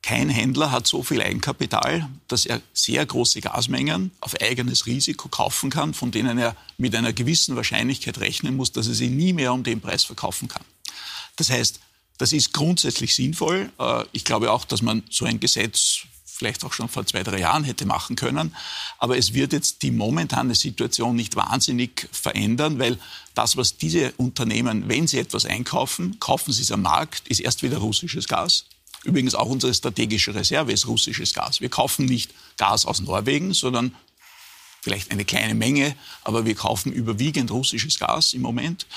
Kein 0.02 0.30
Händler 0.30 0.72
hat 0.72 0.88
so 0.88 1.04
viel 1.04 1.22
Eigenkapital, 1.22 2.10
dass 2.30 2.46
er 2.46 2.62
sehr 2.74 3.06
große 3.06 3.42
Gasmengen 3.42 4.12
auf 4.22 4.40
eigenes 4.40 4.86
Risiko 4.86 5.28
kaufen 5.28 5.70
kann, 5.70 5.94
von 5.94 6.12
denen 6.12 6.38
er 6.38 6.56
mit 6.78 6.96
einer 6.96 7.12
gewissen 7.12 7.58
Wahrscheinlichkeit 7.58 8.18
rechnen 8.20 8.56
muss, 8.56 8.72
dass 8.72 8.88
er 8.88 8.94
sie 8.94 9.10
nie 9.10 9.34
mehr 9.34 9.52
um 9.52 9.64
den 9.64 9.82
Preis 9.82 10.06
verkaufen 10.06 10.48
kann. 10.48 10.64
Das 11.36 11.50
heißt, 11.50 11.82
das 12.18 12.32
ist 12.32 12.54
grundsätzlich 12.54 13.14
sinnvoll. 13.14 13.72
Äh, 13.78 14.06
ich 14.14 14.24
glaube 14.24 14.52
auch, 14.52 14.64
dass 14.64 14.82
man 14.82 15.04
so 15.10 15.26
ein 15.26 15.42
Gesetz 15.42 16.06
vielleicht 16.42 16.66
auch 16.66 16.74
schon 16.74 16.90
vor 16.90 17.06
zwei, 17.06 17.22
drei 17.22 17.38
Jahren 17.38 17.64
hätte 17.64 17.86
machen 17.86 18.16
können. 18.16 18.56
Aber 18.98 19.16
es 19.16 19.36
wird 19.36 19.54
jetzt 19.54 19.84
die 19.84 19.92
momentane 19.92 20.56
Situation 20.56 21.16
nicht 21.16 21.36
wahnsinnig 21.36 22.10
verändern, 22.12 22.80
weil 22.80 22.98
das, 23.36 23.58
was 23.58 23.78
diese 23.78 24.12
Unternehmen, 24.14 24.90
wenn 24.90 25.06
sie 25.06 25.20
etwas 25.20 25.46
einkaufen, 25.46 26.20
kaufen 26.20 26.52
sie 26.52 26.64
es 26.64 26.72
am 26.72 26.82
Markt, 26.82 27.28
ist 27.28 27.42
erst 27.42 27.62
wieder 27.62 27.78
russisches 27.78 28.28
Gas. 28.28 28.66
Übrigens 29.04 29.36
auch 29.36 29.46
unsere 29.46 29.72
strategische 29.72 30.34
Reserve 30.34 30.72
ist 30.72 30.88
russisches 30.88 31.36
Gas. 31.36 31.62
Wir 31.62 31.70
kaufen 31.70 32.08
nicht 32.08 32.32
Gas 32.58 32.88
aus 32.88 33.02
Norwegen, 33.02 33.54
sondern 33.54 33.94
vielleicht 34.82 35.12
eine 35.12 35.26
kleine 35.26 35.54
Menge, 35.54 35.96
aber 36.24 36.46
wir 36.46 36.56
kaufen 36.56 36.92
überwiegend 36.92 37.52
russisches 37.52 38.00
Gas 38.00 38.34
im 38.34 38.42
Moment. 38.42 38.88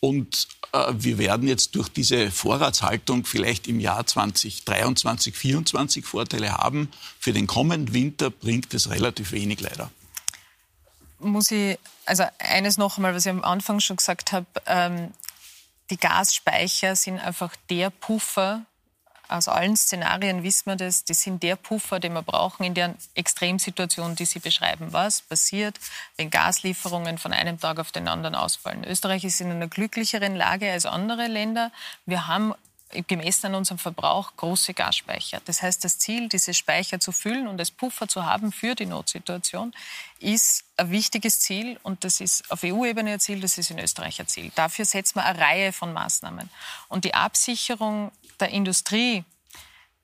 Und 0.00 0.48
äh, 0.72 0.92
wir 0.92 1.18
werden 1.18 1.46
jetzt 1.46 1.74
durch 1.74 1.88
diese 1.88 2.30
Vorratshaltung 2.30 3.26
vielleicht 3.26 3.68
im 3.68 3.80
Jahr 3.80 4.06
2023, 4.06 5.34
2024 5.34 6.04
Vorteile 6.04 6.52
haben. 6.52 6.90
Für 7.18 7.32
den 7.32 7.46
kommenden 7.46 7.94
Winter 7.94 8.30
bringt 8.30 8.72
es 8.72 8.90
relativ 8.90 9.32
wenig 9.32 9.60
leider. 9.60 9.90
Muss 11.18 11.50
ich, 11.50 11.78
also 12.06 12.24
eines 12.38 12.78
noch 12.78 12.96
einmal, 12.96 13.14
was 13.14 13.26
ich 13.26 13.30
am 13.30 13.44
Anfang 13.44 13.80
schon 13.80 13.96
gesagt 13.96 14.32
habe, 14.32 14.46
ähm, 14.66 15.12
die 15.90 15.98
Gasspeicher 15.98 16.96
sind 16.96 17.18
einfach 17.18 17.54
der 17.68 17.90
Puffer 17.90 18.64
aus 19.30 19.48
allen 19.48 19.76
Szenarien 19.76 20.42
wissen 20.42 20.66
wir 20.66 20.76
das, 20.76 21.04
die 21.04 21.14
sind 21.14 21.42
der 21.42 21.56
Puffer, 21.56 22.00
den 22.00 22.12
wir 22.12 22.22
brauchen 22.22 22.64
in 22.64 22.74
der 22.74 22.94
Extremsituation, 23.14 24.16
die 24.16 24.24
Sie 24.24 24.40
beschreiben. 24.40 24.92
Was 24.92 25.22
passiert, 25.22 25.78
wenn 26.16 26.30
Gaslieferungen 26.30 27.18
von 27.18 27.32
einem 27.32 27.58
Tag 27.58 27.78
auf 27.78 27.92
den 27.92 28.08
anderen 28.08 28.34
ausfallen? 28.34 28.84
Österreich 28.84 29.24
ist 29.24 29.40
in 29.40 29.50
einer 29.50 29.68
glücklicheren 29.68 30.36
Lage 30.36 30.70
als 30.70 30.86
andere 30.86 31.26
Länder. 31.26 31.70
Wir 32.06 32.26
haben 32.26 32.54
gemessen 33.06 33.46
an 33.46 33.54
unserem 33.54 33.78
Verbrauch 33.78 34.32
große 34.36 34.74
Gasspeicher. 34.74 35.40
Das 35.44 35.62
heißt, 35.62 35.84
das 35.84 35.98
Ziel, 35.98 36.28
diese 36.28 36.54
Speicher 36.54 36.98
zu 36.98 37.12
füllen 37.12 37.46
und 37.46 37.60
als 37.60 37.70
Puffer 37.70 38.08
zu 38.08 38.26
haben 38.26 38.52
für 38.52 38.74
die 38.74 38.86
Notsituation, 38.86 39.72
ist 40.18 40.64
ein 40.76 40.90
wichtiges 40.90 41.40
Ziel 41.40 41.78
und 41.82 42.04
das 42.04 42.20
ist 42.20 42.50
auf 42.50 42.64
EU-Ebene 42.64 43.12
ein 43.12 43.20
Ziel, 43.20 43.40
das 43.40 43.58
ist 43.58 43.70
in 43.70 43.78
Österreich 43.78 44.20
ein 44.20 44.26
Ziel. 44.26 44.50
Dafür 44.54 44.84
setzen 44.84 45.16
wir 45.16 45.24
eine 45.24 45.38
Reihe 45.38 45.72
von 45.72 45.92
Maßnahmen. 45.92 46.50
Und 46.88 47.04
die 47.04 47.14
Absicherung 47.14 48.10
der 48.40 48.50
Industrie 48.50 49.24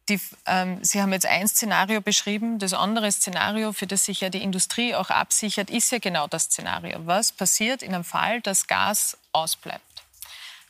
die, 0.09 0.21
ähm, 0.47 0.79
Sie 0.83 1.03
haben 1.03 1.13
jetzt 1.13 1.27
ein 1.27 1.49
Szenario 1.49 2.01
beschrieben. 2.01 2.59
Das 2.59 2.73
andere 2.73 3.11
Szenario, 3.11 3.73
für 3.73 3.87
das 3.87 4.05
sich 4.05 4.21
ja 4.21 4.29
die 4.29 4.43
Industrie 4.43 4.95
auch 4.95 5.11
absichert, 5.11 5.71
ist 5.71 5.91
ja 5.91 5.99
genau 5.99 6.29
das 6.29 6.45
Szenario. 6.45 7.05
Was 7.07 7.33
passiert 7.33 7.83
in 7.83 7.95
einem 7.95 8.05
Fall, 8.05 8.41
dass 8.41 8.67
Gas 8.67 9.17
ausbleibt? 9.33 9.83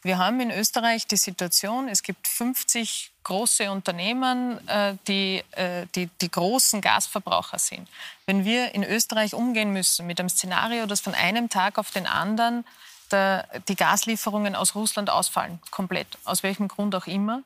Wir 0.03 0.19
haben 0.19 0.41
in 0.41 0.51
Österreich 0.51 1.07
die 1.07 1.17
Situation, 1.17 1.89
es 1.89 2.03
gibt 2.03 2.29
50 2.29 3.11
große 3.25 3.71
Unternehmen, 3.71 4.67
äh, 4.69 4.95
die, 5.09 5.43
äh, 5.51 5.87
die, 5.95 6.09
die 6.21 6.31
großen 6.31 6.81
Gasverbraucher 6.81 7.59
sind. 7.59 7.89
Wenn 8.25 8.45
wir 8.45 8.75
in 8.75 8.85
Österreich 8.85 9.35
umgehen 9.35 9.73
müssen 9.73 10.07
mit 10.07 10.21
einem 10.21 10.29
Szenario, 10.29 10.87
dass 10.87 11.01
von 11.01 11.15
einem 11.15 11.49
Tag 11.49 11.79
auf 11.79 11.91
den 11.91 12.07
anderen 12.07 12.65
der, 13.13 13.49
die 13.69 13.77
Gaslieferungen 13.77 14.55
aus 14.55 14.75
Russland 14.75 15.11
ausfallen, 15.11 15.61
komplett, 15.71 16.07
aus 16.25 16.43
welchem 16.43 16.69
Grund 16.69 16.95
auch 16.95 17.07
immer, 17.07 17.43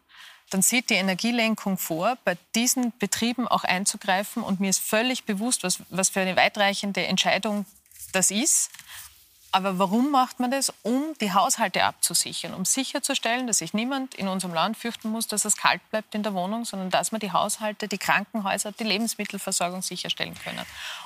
dann 0.50 0.62
sieht 0.62 0.90
die 0.90 0.94
Energielenkung 0.94 1.78
vor, 1.78 2.18
bei 2.24 2.36
diesen 2.54 2.92
Betrieben 2.98 3.46
auch 3.46 3.62
einzugreifen. 3.62 4.42
Und 4.42 4.58
mir 4.58 4.70
ist 4.70 4.80
völlig 4.80 5.24
bewusst, 5.24 5.62
was, 5.62 5.78
was 5.90 6.08
für 6.10 6.20
eine 6.20 6.36
weitreichende 6.36 7.06
Entscheidung 7.06 7.66
das 8.12 8.32
ist. 8.32 8.70
Aber 9.52 9.78
warum 9.78 10.10
macht 10.10 10.38
man 10.38 10.50
das? 10.50 10.72
Um 10.82 11.14
die 11.20 11.32
Haushalte 11.32 11.84
abzusichern, 11.84 12.54
um 12.54 12.64
sicherzustellen, 12.64 13.46
dass 13.46 13.58
sich 13.58 13.74
niemand 13.74 14.14
in 14.14 14.28
unserem 14.28 14.54
Land 14.54 14.76
fürchten 14.76 15.10
muss, 15.10 15.26
dass 15.26 15.44
es 15.44 15.56
kalt 15.56 15.88
bleibt 15.90 16.14
in 16.14 16.22
der 16.22 16.34
Wohnung, 16.34 16.64
sondern 16.64 16.90
dass 16.90 17.10
man 17.10 17.20
die 17.20 17.32
Haushalte, 17.32 17.88
die 17.88 17.98
Krankenhäuser, 17.98 18.72
die 18.72 18.84
Lebensmittelversorgung 18.84 19.82
sicherstellen 19.82 20.36
können. 20.36 20.64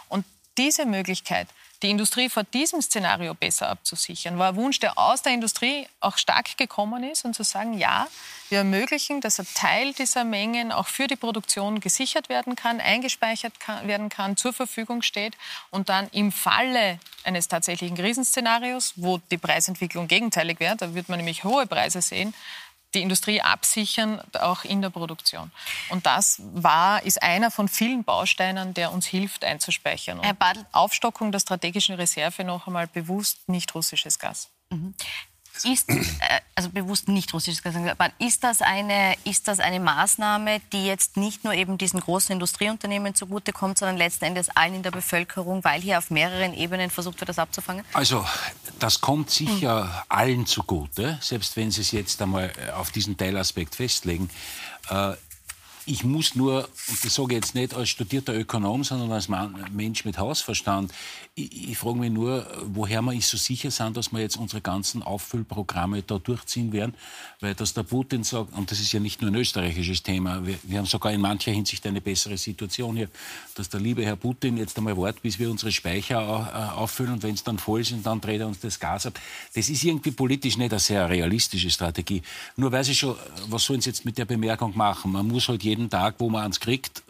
Und 0.08 0.26
diese 0.58 0.84
Möglichkeit, 0.84 1.48
die 1.84 1.90
Industrie 1.90 2.30
vor 2.30 2.44
diesem 2.44 2.80
Szenario 2.80 3.34
besser 3.34 3.68
abzusichern, 3.68 4.38
war 4.38 4.48
ein 4.48 4.56
Wunsch, 4.56 4.80
der 4.80 4.98
aus 4.98 5.20
der 5.20 5.34
Industrie 5.34 5.86
auch 6.00 6.16
stark 6.16 6.56
gekommen 6.56 7.04
ist 7.04 7.26
und 7.26 7.34
zu 7.34 7.44
sagen, 7.44 7.76
ja, 7.76 8.08
wir 8.48 8.58
ermöglichen, 8.58 9.20
dass 9.20 9.38
ein 9.38 9.46
Teil 9.54 9.92
dieser 9.92 10.24
Mengen 10.24 10.72
auch 10.72 10.86
für 10.86 11.06
die 11.06 11.16
Produktion 11.16 11.80
gesichert 11.80 12.30
werden 12.30 12.56
kann, 12.56 12.80
eingespeichert 12.80 13.60
kann, 13.60 13.86
werden 13.86 14.08
kann, 14.08 14.36
zur 14.36 14.54
Verfügung 14.54 15.02
steht 15.02 15.36
und 15.70 15.90
dann 15.90 16.08
im 16.12 16.32
Falle 16.32 16.98
eines 17.22 17.48
tatsächlichen 17.48 17.96
Krisenszenarios, 17.96 18.94
wo 18.96 19.18
die 19.30 19.38
Preisentwicklung 19.38 20.08
gegenteilig 20.08 20.60
wäre, 20.60 20.76
da 20.76 20.94
wird 20.94 21.08
man 21.08 21.18
nämlich 21.18 21.44
hohe 21.44 21.66
Preise 21.66 22.00
sehen, 22.00 22.34
die 22.94 23.02
Industrie 23.02 23.40
absichern, 23.40 24.20
auch 24.40 24.64
in 24.64 24.82
der 24.82 24.90
Produktion. 24.90 25.50
Und 25.90 26.06
das 26.06 26.40
war, 26.54 27.02
ist 27.02 27.22
einer 27.22 27.50
von 27.50 27.68
vielen 27.68 28.04
Bausteinen, 28.04 28.74
der 28.74 28.92
uns 28.92 29.06
hilft, 29.06 29.44
einzuspeichern. 29.44 30.18
Und 30.18 30.26
Aufstockung 30.72 31.32
der 31.32 31.40
strategischen 31.40 31.94
Reserve 31.96 32.44
noch 32.44 32.66
einmal 32.66 32.86
bewusst 32.86 33.48
nicht 33.48 33.74
russisches 33.74 34.18
Gas. 34.18 34.50
Mhm. 34.70 34.94
Ist, 35.62 35.88
äh, 35.88 36.00
also 36.56 36.68
bewusst 36.70 37.08
nicht 37.08 37.32
russisches 37.32 37.62
Gas, 37.62 37.76
aber 37.76 38.10
ist 38.18 38.42
das, 38.42 38.60
eine, 38.60 39.14
ist 39.24 39.46
das 39.46 39.60
eine 39.60 39.78
Maßnahme, 39.78 40.60
die 40.72 40.84
jetzt 40.84 41.16
nicht 41.16 41.44
nur 41.44 41.54
eben 41.54 41.78
diesen 41.78 42.00
großen 42.00 42.32
Industrieunternehmen 42.32 43.14
zugutekommt, 43.14 43.78
sondern 43.78 43.96
letzten 43.96 44.24
Endes 44.24 44.48
allen 44.50 44.74
in 44.74 44.82
der 44.82 44.90
Bevölkerung, 44.90 45.62
weil 45.62 45.80
hier 45.80 45.98
auf 45.98 46.10
mehreren 46.10 46.54
Ebenen 46.54 46.90
versucht 46.90 47.20
wird, 47.20 47.28
das 47.28 47.38
abzufangen? 47.38 47.84
Also 47.92 48.26
das 48.80 49.00
kommt 49.00 49.30
sicher 49.30 49.84
mhm. 49.84 49.90
allen 50.08 50.46
zugute, 50.46 51.18
selbst 51.20 51.56
wenn 51.56 51.70
Sie 51.70 51.82
es 51.82 51.92
jetzt 51.92 52.20
einmal 52.20 52.52
äh, 52.56 52.72
auf 52.72 52.90
diesen 52.90 53.16
Teilaspekt 53.16 53.76
festlegen. 53.76 54.28
Äh, 54.90 55.14
ich 55.86 56.04
muss 56.04 56.34
nur, 56.34 56.68
und 56.88 57.04
das 57.04 57.14
sage 57.14 57.34
ich 57.34 57.42
jetzt 57.42 57.54
nicht 57.54 57.74
als 57.74 57.90
studierter 57.90 58.34
Ökonom, 58.34 58.84
sondern 58.84 59.12
als 59.12 59.28
Mensch 59.28 60.04
mit 60.04 60.18
Hausverstand, 60.18 60.92
ich, 61.36 61.70
ich 61.70 61.78
frage 61.78 61.98
mich 61.98 62.12
nur, 62.12 62.46
woher 62.66 63.02
wir 63.02 63.20
so 63.20 63.36
sicher 63.36 63.70
sind, 63.70 63.96
dass 63.96 64.12
wir 64.12 64.20
jetzt 64.20 64.36
unsere 64.36 64.60
ganzen 64.60 65.02
Auffüllprogramme 65.02 66.02
da 66.02 66.18
durchziehen 66.18 66.72
werden, 66.72 66.94
weil 67.40 67.54
dass 67.54 67.74
der 67.74 67.82
Putin 67.82 68.22
sagt, 68.22 68.52
und 68.56 68.70
das 68.70 68.78
ist 68.78 68.92
ja 68.92 69.00
nicht 69.00 69.20
nur 69.20 69.30
ein 69.30 69.34
österreichisches 69.34 70.02
Thema, 70.02 70.46
wir, 70.46 70.56
wir 70.62 70.78
haben 70.78 70.86
sogar 70.86 71.12
in 71.12 71.20
mancher 71.20 71.50
Hinsicht 71.50 71.84
eine 71.86 72.00
bessere 72.00 72.38
Situation 72.38 72.96
hier, 72.96 73.08
dass 73.56 73.68
der 73.68 73.80
liebe 73.80 74.04
Herr 74.04 74.16
Putin 74.16 74.56
jetzt 74.56 74.78
einmal 74.78 74.96
wartet, 74.96 75.22
bis 75.22 75.38
wir 75.38 75.50
unsere 75.50 75.72
Speicher 75.72 76.20
äh, 76.20 76.78
auffüllen 76.78 77.14
und 77.14 77.22
wenn 77.24 77.34
es 77.34 77.42
dann 77.42 77.58
voll 77.58 77.82
sind, 77.82 78.06
dann 78.06 78.20
dreht 78.20 78.40
er 78.40 78.46
uns 78.46 78.60
das 78.60 78.78
Gas 78.78 79.06
ab. 79.06 79.18
Das 79.54 79.68
ist 79.68 79.82
irgendwie 79.82 80.12
politisch 80.12 80.56
nicht 80.56 80.72
eine 80.72 80.78
sehr 80.78 81.08
realistische 81.08 81.70
Strategie. 81.70 82.22
Nur 82.56 82.70
weiß 82.70 82.88
ich 82.88 82.98
schon, 82.98 83.16
was 83.48 83.64
sollen 83.64 83.80
Sie 83.80 83.90
jetzt 83.90 84.04
mit 84.04 84.18
der 84.18 84.24
Bemerkung 84.24 84.76
machen? 84.76 85.10
Man 85.10 85.26
muss 85.26 85.48
halt 85.48 85.64
jeden 85.64 85.90
Tag, 85.90 86.14
wo 86.18 86.30
man 86.30 86.50
es 86.50 86.60
kriegt, 86.60 87.02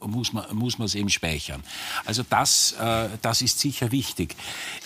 muss 0.00 0.32
man 0.32 0.54
muss 0.54 0.78
es 0.78 0.94
eben 0.94 1.10
speichern. 1.10 1.62
Also 2.04 2.22
das, 2.28 2.72
äh, 2.72 3.08
das 3.20 3.42
ist 3.42 3.63
sicher 3.64 3.90
wichtig. 3.92 4.36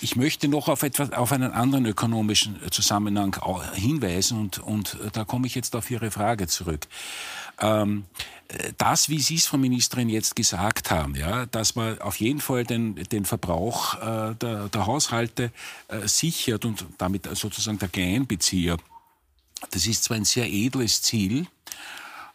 Ich 0.00 0.14
möchte 0.14 0.46
noch 0.46 0.68
auf, 0.68 0.84
etwas, 0.84 1.12
auf 1.12 1.32
einen 1.32 1.50
anderen 1.50 1.84
ökonomischen 1.84 2.58
Zusammenhang 2.70 3.36
hinweisen 3.74 4.38
und, 4.38 4.58
und 4.60 4.96
da 5.12 5.24
komme 5.24 5.48
ich 5.48 5.56
jetzt 5.56 5.74
auf 5.74 5.90
Ihre 5.90 6.12
Frage 6.12 6.46
zurück. 6.46 6.86
Ähm, 7.60 8.04
das, 8.78 9.08
wie 9.08 9.18
Sie 9.18 9.34
es, 9.34 9.46
Frau 9.46 9.58
Ministerin, 9.58 10.08
jetzt 10.08 10.36
gesagt 10.36 10.92
haben, 10.92 11.16
ja, 11.16 11.46
dass 11.46 11.74
man 11.74 12.00
auf 12.00 12.20
jeden 12.20 12.40
Fall 12.40 12.64
den, 12.64 12.94
den 12.94 13.24
Verbrauch 13.24 13.94
äh, 13.96 14.34
der, 14.36 14.68
der, 14.68 14.86
Haushalte 14.86 15.50
äh, 15.88 16.06
sichert 16.06 16.64
und 16.64 16.86
damit 16.98 17.28
sozusagen 17.36 17.78
der 17.78 17.88
Kleinbezieher, 17.88 18.76
das 19.72 19.86
ist 19.86 20.04
zwar 20.04 20.16
ein 20.16 20.24
sehr 20.24 20.48
edles 20.48 21.02
Ziel, 21.02 21.46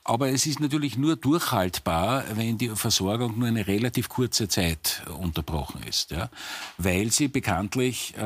aber 0.05 0.29
es 0.29 0.45
ist 0.45 0.59
natürlich 0.59 0.97
nur 0.97 1.15
durchhaltbar, 1.15 2.25
wenn 2.35 2.57
die 2.57 2.67
Versorgung 2.69 3.39
nur 3.39 3.47
eine 3.47 3.67
relativ 3.67 4.09
kurze 4.09 4.49
Zeit 4.49 5.01
unterbrochen 5.17 5.81
ist. 5.83 6.11
Ja? 6.11 6.29
Weil 6.77 7.09
sie 7.09 7.29
bekanntlich 7.29 8.13
äh, 8.17 8.21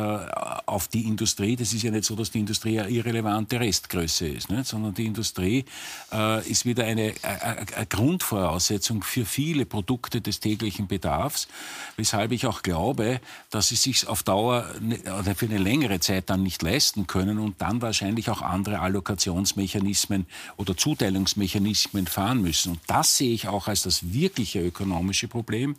auf 0.66 0.88
die 0.88 1.04
Industrie, 1.04 1.56
das 1.56 1.74
ist 1.74 1.84
ja 1.84 1.92
nicht 1.92 2.06
so, 2.06 2.16
dass 2.16 2.32
die 2.32 2.40
Industrie 2.40 2.80
eine 2.80 2.90
irrelevante 2.90 3.60
Restgröße 3.60 4.28
ist, 4.28 4.50
nicht? 4.50 4.66
sondern 4.66 4.96
die 4.96 5.06
Industrie 5.06 5.66
äh, 6.12 6.50
ist 6.50 6.66
wieder 6.66 6.86
eine, 6.86 7.14
eine, 7.22 7.68
eine, 7.76 7.86
Grundvoraussetzung 7.86 9.04
für 9.04 9.26
viele 9.26 9.68
Produkte 9.68 10.20
des 10.20 10.40
täglichen 10.40 10.88
Bedarfs, 10.88 11.48
weshalb 11.96 12.32
ich 12.32 12.48
auch 12.48 12.64
glaube, 12.64 13.22
dass 13.52 13.68
sie 13.68 13.76
sich 13.76 14.08
auf 14.08 14.24
Dauer 14.24 14.68
ne, 14.82 14.98
oder 15.20 15.36
für 15.36 15.46
eine 15.46 15.60
längere 15.60 16.00
Zeit 16.00 16.32
dann 16.32 16.42
nicht 16.42 16.64
leisten 16.64 17.06
können 17.06 17.38
und 17.38 17.62
dann 17.62 17.84
wahrscheinlich 17.84 18.32
auch 18.32 18.42
andere 18.42 18.80
Allokationsmechanismen 18.80 20.26
oder 20.58 20.76
Zuteilungsmechanismen 20.76 21.67
Mechanismen 21.68 22.08
fahren 22.08 22.42
müssen. 22.42 22.74
Und 22.74 22.80
das 22.88 23.18
sehe 23.18 23.34
ich 23.34 23.48
auch 23.48 23.68
als 23.68 23.84
das 23.84 24.14
wirkliche 24.14 24.62
ökonomische 24.62 25.28
Problem, 25.28 25.76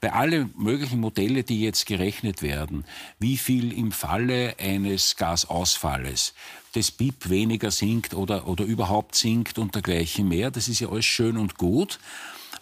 weil 0.00 0.10
alle 0.10 0.50
möglichen 0.56 1.00
Modelle, 1.00 1.44
die 1.44 1.60
jetzt 1.60 1.86
gerechnet 1.86 2.42
werden, 2.42 2.84
wie 3.18 3.38
viel 3.38 3.72
im 3.72 3.90
Falle 3.90 4.54
eines 4.58 5.16
Gasausfalles 5.16 6.34
das 6.72 6.90
BIP 6.90 7.30
weniger 7.30 7.70
sinkt 7.70 8.14
oder, 8.14 8.46
oder 8.48 8.64
überhaupt 8.64 9.14
sinkt 9.14 9.58
und 9.58 9.74
dergleichen 9.74 10.28
mehr, 10.28 10.50
das 10.50 10.68
ist 10.68 10.80
ja 10.80 10.88
alles 10.88 11.06
schön 11.06 11.36
und 11.36 11.56
gut. 11.56 11.98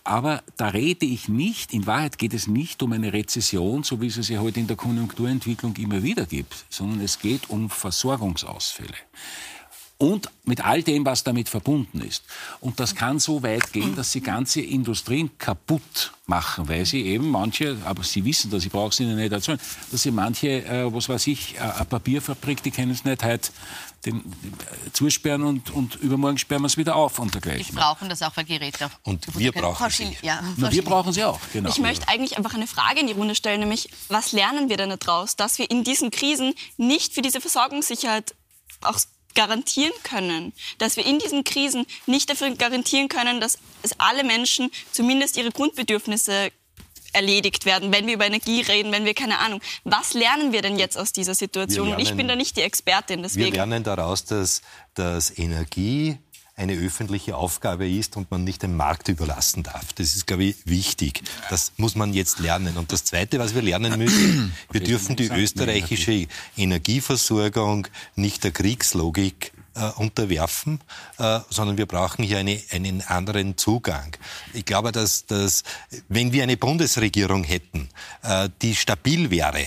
Aber 0.05 0.43
da 0.57 0.69
rede 0.69 1.07
ich 1.07 1.29
nicht, 1.29 1.73
in 1.73 1.87
Wahrheit 1.87 2.19
geht 2.19 2.35
es 2.35 2.47
nicht 2.47 2.83
um 2.83 2.93
eine 2.93 3.13
Rezession, 3.13 3.85
so 3.85 4.01
wie 4.01 4.09
es 4.09 4.17
es 4.17 4.29
ja 4.29 4.41
heute 4.41 4.61
in 4.61 4.67
der 4.67 4.77
Konjunkturentwicklung 4.77 5.77
immer 5.77 6.03
wieder 6.03 6.27
gibt, 6.27 6.65
sondern 6.69 7.01
es 7.01 7.19
geht 7.19 7.51
um 7.51 7.71
Versorgungsausfälle 7.71 8.97
und 10.03 10.29
mit 10.43 10.65
all 10.65 10.83
dem, 10.83 11.07
was 11.07 11.23
damit 11.23 11.49
verbunden 11.49 12.01
ist. 12.01 12.25
Und 12.59 12.81
das 12.81 12.97
kann 12.97 13.21
so 13.21 13.45
weit 13.45 13.73
gehen, 13.73 13.95
dass 13.95 14.11
sie 14.11 14.21
ganze 14.21 14.61
Industrien 14.61 15.31
kaputt 15.39 16.13
machen, 16.27 16.69
weil 16.69 16.85
sie 16.85 17.03
eben 17.03 17.31
manche, 17.31 17.77
aber 17.85 18.03
sie 18.03 18.25
wissen 18.25 18.51
das, 18.51 18.65
ich 18.65 18.73
brauche 18.73 18.89
es 18.89 18.99
ihnen 18.99 19.15
nicht 19.15 19.31
erzählen, 19.31 19.61
dass 19.93 20.03
sie 20.03 20.11
manche, 20.11 20.65
äh, 20.65 20.93
was 20.93 21.09
weiß 21.09 21.29
ich, 21.29 21.55
äh, 21.55 21.61
eine 21.61 21.85
Papierfabrik, 21.85 22.65
die 22.65 22.73
kennen 22.73 22.91
es 22.91 23.05
nicht, 23.05 23.23
halt 23.23 23.53
den, 24.05 24.17
äh, 24.17 24.91
zusperren 24.93 25.45
und, 25.45 25.71
und 25.71 25.95
übermorgen 25.95 26.37
sperren 26.37 26.63
wir 26.63 26.67
es 26.67 26.77
wieder 26.77 26.97
auf 26.97 27.21
und 27.21 27.33
dergleichen. 27.33 27.67
Die 27.67 27.73
brauchen 27.73 28.09
das 28.09 28.23
auch, 28.23 28.37
weil 28.37 28.45
Geräte 28.45 28.91
Und 29.05 29.39
wir 29.39 29.53
brauchen 29.53 29.89
sie. 29.89 30.17
Ja, 30.23 30.43
Na, 30.57 30.73
wir 30.73 30.83
brauchen 30.83 31.13
sie 31.13 31.23
auch, 31.23 31.39
genau. 31.53 31.69
Ich 31.69 31.79
möchte 31.79 32.09
eigentlich 32.09 32.37
einfach 32.37 32.55
eine 32.55 32.67
Frage 32.67 32.99
in 32.99 33.07
die 33.07 33.13
Runde 33.13 33.37
stellen, 33.37 33.61
nämlich, 33.61 33.89
was 34.09 34.33
lernen 34.33 34.69
wir 34.69 34.79
denn 34.79 34.93
daraus, 34.99 35.37
dass 35.37 35.59
wir 35.59 35.71
in 35.71 35.85
diesen 35.85 36.11
Krisen 36.11 36.55
nicht 36.77 37.15
für 37.15 37.23
diese 37.23 37.41
Versorgungssicherheit 37.41 38.35
auch 38.81 38.99
garantieren 39.35 39.93
können, 40.03 40.53
dass 40.79 40.97
wir 40.97 41.07
in 41.07 41.19
diesen 41.19 41.45
Krisen 41.45 41.87
nicht 42.07 42.31
dafür 42.31 42.55
garantieren 42.55 43.09
können, 43.09 43.41
dass 43.41 43.59
es 43.83 43.99
alle 43.99 44.25
Menschen 44.25 44.71
zumindest 44.93 45.37
ihre 45.37 45.51
Grundbedürfnisse 45.51 46.51
erledigt 47.13 47.67
werden, 47.67 47.93
wenn 47.93 48.07
wir 48.07 48.15
über 48.15 48.27
Energie 48.27 48.63
reden, 48.63 48.91
wenn 48.93 49.05
wir 49.05 49.15
keine 49.15 49.39
Ahnung. 49.39 49.61
Was 49.85 50.15
lernen 50.15 50.53
wir 50.53 50.63
denn 50.63 50.79
jetzt 50.79 50.97
aus 50.97 51.13
dieser 51.13 51.35
Situation? 51.35 51.89
Lernen, 51.89 52.03
ich 52.03 52.15
bin 52.15 52.29
da 52.29 52.37
nicht 52.37 52.57
die 52.57 52.63
Expertin. 52.63 53.23
Deswegen. 53.23 53.47
Wir 53.47 53.53
lernen 53.53 53.85
daraus, 53.85 54.25
dass, 54.25 54.63
dass 54.95 55.37
Energie 55.37 56.19
eine 56.55 56.75
öffentliche 56.75 57.37
Aufgabe 57.37 57.89
ist 57.89 58.17
und 58.17 58.31
man 58.31 58.45
nicht 58.45 58.63
dem 58.63 58.77
Markt 58.77 59.09
überlassen 59.09 59.63
darf. 59.63 59.93
Das 59.95 60.15
ist, 60.15 60.27
glaube 60.27 60.45
ich, 60.45 60.57
wichtig. 60.67 61.23
Das 61.51 61.73
muss 61.77 61.95
man 61.95 62.13
jetzt 62.13 62.41
lernen. 62.41 62.77
Und 62.77 62.93
das 62.93 63.05
Zweite, 63.05 63.39
was 63.39 63.55
wir 63.55 63.63
lernen 63.63 63.99
müssen, 63.99 64.53
wir 64.71 64.83
dürfen 64.83 65.17
die 65.17 65.29
österreichische 65.29 66.27
Energieversorgung 66.57 67.89
nicht 68.17 68.45
der 68.45 68.51
Kriegslogik 68.51 69.53
äh, 69.75 69.91
unterwerfen, 69.97 70.81
äh, 71.19 71.41
sondern 71.49 71.79
wir 71.79 71.87
brauchen 71.87 72.23
hier 72.23 72.39
eine, 72.39 72.61
einen 72.71 73.01
anderen 73.01 73.57
Zugang. 73.57 74.15
Ich 74.53 74.67
glaube, 74.67 74.93
dass, 74.93 75.25
dass 75.25 75.63
wenn 76.09 76.33
wir 76.33 76.43
eine 76.43 76.59
Bundesregierung 76.59 77.45
hätten, 77.45 77.89
äh, 78.23 78.51
die 78.61 78.77
stabil 78.77 79.31
wäre, 79.31 79.67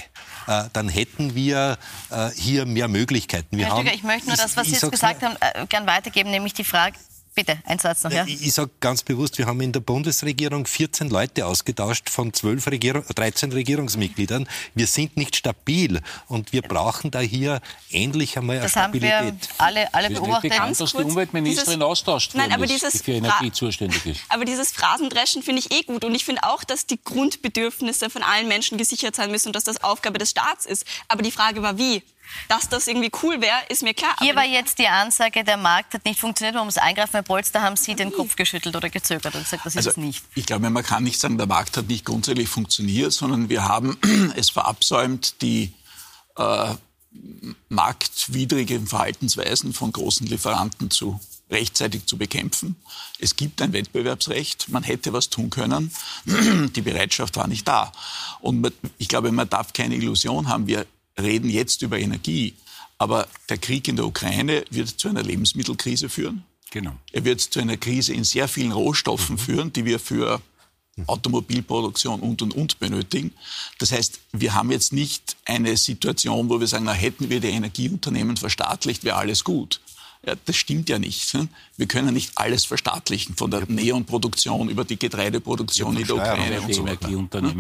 dann 0.73 0.89
hätten 0.89 1.35
wir 1.35 1.77
äh, 2.09 2.29
hier 2.35 2.65
mehr 2.65 2.87
Möglichkeiten. 2.87 3.57
Wir 3.57 3.67
Herr 3.67 3.77
Stüger, 3.77 3.93
ich 3.93 4.03
möchte 4.03 4.27
nur 4.27 4.37
das, 4.37 4.55
was 4.57 4.67
Sie 4.67 4.73
jetzt 4.73 4.91
gesagt 4.91 5.23
haben, 5.23 5.35
äh, 5.39 5.65
gern 5.67 5.87
weitergeben, 5.87 6.31
nämlich 6.31 6.53
die 6.53 6.63
Frage, 6.63 6.95
Bitte, 7.36 7.59
ein 7.65 7.79
Satz 7.79 8.03
noch, 8.05 8.11
ja? 8.11 8.23
Ich, 8.25 8.45
ich 8.45 8.53
sage 8.53 8.71
ganz 8.79 9.03
bewusst, 9.03 9.38
wir 9.38 9.45
haben 9.45 9.59
in 9.59 9.73
der 9.73 9.81
Bundesregierung 9.81 10.65
14 10.65 11.09
Leute 11.09 11.45
ausgetauscht 11.45 12.09
von 12.09 12.33
12 12.33 12.67
Regierung, 12.67 13.03
13 13.13 13.51
Regierungsmitgliedern. 13.51 14.47
Wir 14.73 14.88
sind 14.88 15.17
nicht 15.17 15.36
stabil 15.36 16.01
und 16.27 16.53
wir 16.53 16.61
brauchen 16.61 17.11
da 17.11 17.19
hier 17.19 17.59
endlich 17.91 18.38
einmal 18.38 18.59
eine 18.59 18.69
Stabilität. 18.69 19.11
Das 19.11 19.59
haben 19.59 19.75
wir 19.75 19.81
alle, 19.81 19.93
alle 19.93 20.09
beobachtet. 20.11 20.51
Bekannt, 20.51 20.79
dass 20.79 20.93
die 20.93 21.03
Umweltministerin 21.03 21.79
dieses, 21.79 21.81
austauscht 21.81 22.36
nein, 22.36 22.53
aber 22.53 22.67
dieses 22.67 22.93
die 22.93 22.99
für 22.99 23.11
Energie 23.11 23.51
zuständig 23.51 24.05
ist. 24.05 24.21
Aber 24.29 24.45
dieses 24.45 24.71
Phrasendreschen 24.71 25.43
finde 25.43 25.59
ich 25.59 25.77
eh 25.77 25.83
gut 25.83 26.05
und 26.05 26.15
ich 26.15 26.23
finde 26.23 26.43
auch, 26.43 26.63
dass 26.63 26.86
die 26.86 26.99
Grundbedürfnisse 27.03 28.09
von 28.09 28.23
allen 28.23 28.47
Menschen 28.47 28.77
gesichert 28.77 29.13
sein 29.13 29.29
müssen 29.29 29.49
und 29.49 29.57
dass 29.57 29.65
das 29.65 29.83
Aufgabe 29.83 30.19
des 30.19 30.29
Staats 30.29 30.65
ist. 30.65 30.86
Aber 31.09 31.21
die 31.21 31.31
Frage 31.31 31.61
war, 31.61 31.77
wie? 31.77 32.01
Dass 32.47 32.69
das 32.69 32.88
irgendwie 32.88 33.11
cool 33.23 33.41
wäre, 33.41 33.57
ist 33.69 33.84
mir 33.84 33.93
klar. 33.93 34.15
Hier 34.19 34.36
war 34.36 34.45
jetzt 34.45 34.80
die 34.80 34.88
Ansage, 34.88 35.43
der 35.43 35.57
Markt 35.57 35.93
hat 35.93 36.05
nicht 36.05 36.19
funktioniert, 36.19 36.55
man 36.55 36.65
muss 36.65 36.78
eingreifen. 36.78 37.11
Herr 37.13 37.23
Polster, 37.23 37.61
haben 37.61 37.76
Sie 37.76 37.95
den 37.95 38.11
Kopf 38.11 38.36
geschüttelt 38.36 38.76
oder 38.76 38.89
gezögert 38.89 39.36
und 39.36 39.43
gesagt, 39.43 39.65
das 39.65 39.73
ist 39.73 39.78
also, 39.78 39.89
es 39.91 39.97
nicht? 39.97 40.23
Ich 40.36 40.45
glaube, 40.45 40.69
man 40.69 40.84
kann 40.84 41.03
nicht 41.03 41.19
sagen, 41.19 41.38
der 41.38 41.47
Markt 41.47 41.78
hat 41.78 41.88
nicht 41.88 42.05
grundsätzlich 42.05 42.49
funktioniert, 42.49 43.13
sondern 43.13 43.49
wir 43.49 43.65
haben 43.65 43.97
es 44.36 44.49
verabsäumt, 44.49 45.41
die 45.41 45.73
äh, 46.38 46.76
marktwidrigen 47.69 48.88
Verhaltensweisen 48.88 49.73
von 49.73 49.91
großen 49.91 50.28
Lieferanten 50.28 50.91
zu 50.91 51.19
rechtzeitig 51.49 52.05
zu 52.05 52.17
bekämpfen. 52.17 52.76
Es 53.19 53.36
gibt 53.36 53.61
ein 53.61 53.71
Wettbewerbsrecht, 53.73 54.69
man 54.69 54.84
hätte 54.84 55.13
was 55.13 55.30
tun 55.30 55.49
können, 55.49 55.91
die 56.26 56.82
Bereitschaft 56.82 57.38
war 57.38 57.47
nicht 57.47 57.67
da. 57.67 57.91
Und 58.41 58.71
ich 58.97 59.07
glaube, 59.07 59.32
man 59.32 59.49
darf 59.49 59.73
keine 59.73 59.95
Illusion 59.95 60.49
haben, 60.49 60.67
wir 60.67 60.86
reden 61.20 61.49
jetzt 61.49 61.82
über 61.82 61.99
Energie, 61.99 62.53
aber 62.97 63.28
der 63.49 63.57
Krieg 63.57 63.88
in 63.88 63.95
der 63.95 64.05
Ukraine 64.05 64.66
wird 64.70 64.89
zu 64.89 65.07
einer 65.07 65.24
Lebensmittelkrise 65.24 66.09
führen. 66.09 66.43
Genau. 66.72 66.95
Er 67.11 67.24
wird 67.24 67.41
zu 67.41 67.59
einer 67.59 67.78
Krise 67.78 68.13
in 68.13 68.24
sehr 68.24 68.47
vielen 68.47 68.72
Rohstoffen 68.72 69.36
mhm. 69.36 69.39
führen, 69.39 69.74
die 69.74 69.86
wir 69.86 69.99
für 69.99 70.41
Automobilproduktion 71.07 72.22
und 72.22 72.41
und 72.41 72.53
und 72.53 72.80
benötigen. 72.80 73.34
Das 73.80 73.91
heißt, 73.91 74.20
wir 74.32 74.53
haben 74.53 74.72
jetzt 74.72 74.93
nicht 74.93 75.36
eine 75.45 75.76
Situation, 75.76 76.49
wo 76.49 76.59
wir 76.59 76.68
sagen, 76.68 76.86
na, 76.86 76.93
hätten 76.93 77.30
wir 77.30 77.41
die 77.41 77.49
Energieunternehmen 77.49 78.38
verstaatlicht, 78.38 79.03
wäre 79.03 79.18
alles 79.18 79.43
gut. 79.43 79.82
Ja, 80.26 80.34
das 80.43 80.55
stimmt 80.55 80.89
ja 80.89 80.97
nicht. 80.97 81.34
Ne? 81.36 81.47
Wir 81.78 81.88
können 81.88 82.13
nicht 82.13 82.32
alles 82.36 82.65
verstaatlichen, 82.65 83.36
von 83.36 83.51
der 83.51 83.65
Neonproduktion 83.67 84.69
über 84.69 84.84
die 84.84 84.97
Getreideproduktion 84.97 85.95
in 85.97 86.07
der 86.07 86.15
Ukraine 86.15 86.61
und 86.61 86.73
so 86.73 86.86
weiter. 86.86 87.09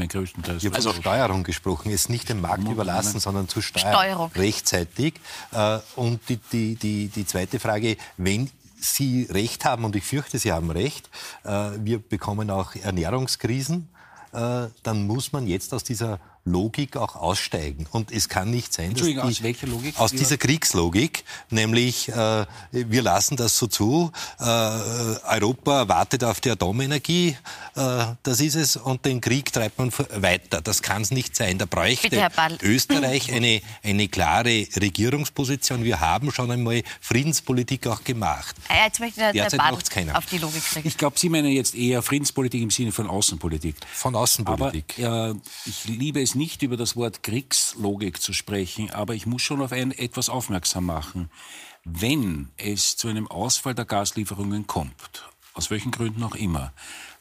Größtenteils. 0.07 0.63
Ich 0.63 0.65
habe 0.65 0.75
also 0.75 0.93
Steuerung 0.93 1.43
gesprochen, 1.43 1.91
es 1.91 2.09
nicht 2.09 2.29
dem 2.29 2.41
Markt 2.41 2.67
überlassen, 2.67 3.19
sondern 3.19 3.47
zu 3.47 3.61
steuern. 3.61 3.93
Steuerung. 3.93 4.31
Rechtzeitig. 4.35 5.15
Äh, 5.51 5.79
und 5.95 6.21
die, 6.27 6.37
die, 6.51 6.75
die, 6.75 7.07
die 7.09 7.25
zweite 7.25 7.59
Frage, 7.59 7.97
wenn 8.17 8.49
Sie 8.79 9.27
recht 9.29 9.65
haben, 9.65 9.83
und 9.83 9.95
ich 9.95 10.03
fürchte, 10.03 10.39
Sie 10.39 10.51
haben 10.51 10.71
recht, 10.71 11.09
äh, 11.43 11.71
wir 11.77 11.99
bekommen 11.99 12.49
auch 12.49 12.75
Ernährungskrisen, 12.75 13.89
äh, 14.31 14.67
dann 14.83 15.07
muss 15.07 15.31
man 15.31 15.47
jetzt 15.47 15.73
aus 15.73 15.83
dieser 15.83 16.19
Logik 16.45 16.95
auch 16.95 17.15
aussteigen. 17.15 17.87
Und 17.91 18.11
es 18.11 18.29
kann 18.29 18.51
nicht 18.51 18.71
sein, 18.71 18.93
dass 18.93 19.01
die, 19.01 19.19
aus 19.19 19.41
welcher 19.41 19.65
Logik? 19.65 19.99
Aus 19.99 20.11
dieser 20.11 20.37
Kriegslogik, 20.37 21.23
nämlich 21.49 22.07
äh, 22.09 22.45
wir 22.71 23.01
lassen 23.01 23.35
das 23.35 23.57
so 23.57 23.65
zu, 23.65 24.11
äh, 24.39 24.43
Europa 24.43 25.87
wartet 25.87 26.23
auf 26.23 26.41
die 26.41 26.51
Atomenergie, 26.51 27.35
äh, 27.75 28.05
das 28.21 28.41
ist 28.41 28.55
es, 28.55 28.77
und 28.77 29.05
den 29.05 29.21
Krieg 29.21 29.51
treibt 29.51 29.79
man 29.79 29.91
weiter. 30.13 30.61
Das 30.61 30.83
kann 30.83 31.01
es 31.01 31.09
nicht 31.09 31.35
sein. 31.35 31.57
Da 31.57 31.65
bräuchte 31.65 32.09
Bitte, 32.09 32.29
Österreich 32.61 33.33
eine, 33.33 33.61
eine 33.83 34.07
klare 34.07 34.67
Regierungsposition. 34.79 35.83
Wir 35.83 35.99
haben 35.99 36.31
schon 36.31 36.51
einmal 36.51 36.83
Friedenspolitik 37.01 37.87
auch 37.87 38.03
gemacht. 38.03 38.55
Äh, 38.69 38.85
jetzt 38.85 38.99
möchte 38.99 39.19
der, 39.19 39.33
Derzeit 39.33 39.59
der 39.59 39.71
macht's 39.71 39.89
keiner. 39.89 40.15
auf 40.15 40.27
die 40.27 40.37
Logik 40.37 40.63
kriegen. 40.63 40.87
Ich 40.87 40.97
glaube, 40.97 41.17
Sie 41.17 41.29
meinen 41.29 41.51
jetzt 41.51 41.73
eher 41.73 42.03
Friedenspolitik 42.03 42.61
im 42.61 42.69
Sinne 42.69 42.91
von 42.91 43.09
Außenpolitik. 43.09 43.77
Von 43.91 44.15
Außenpolitik. 44.15 45.03
Aber 45.03 45.31
äh, 45.31 45.35
ich 45.65 45.85
liebe 45.85 46.21
es 46.21 46.34
nicht 46.35 46.61
über 46.61 46.77
das 46.77 46.95
Wort 46.95 47.23
Kriegslogik 47.23 48.21
zu 48.21 48.33
sprechen, 48.33 48.91
aber 48.91 49.15
ich 49.15 49.25
muss 49.25 49.41
schon 49.41 49.61
auf 49.61 49.71
ein, 49.71 49.91
etwas 49.91 50.29
aufmerksam 50.29 50.85
machen. 50.85 51.29
Wenn 51.83 52.49
es 52.57 52.97
zu 52.97 53.07
einem 53.07 53.27
Ausfall 53.27 53.75
der 53.75 53.85
Gaslieferungen 53.85 54.67
kommt, 54.67 55.29
aus 55.53 55.69
welchen 55.71 55.91
Gründen 55.91 56.23
auch 56.23 56.35
immer, 56.35 56.73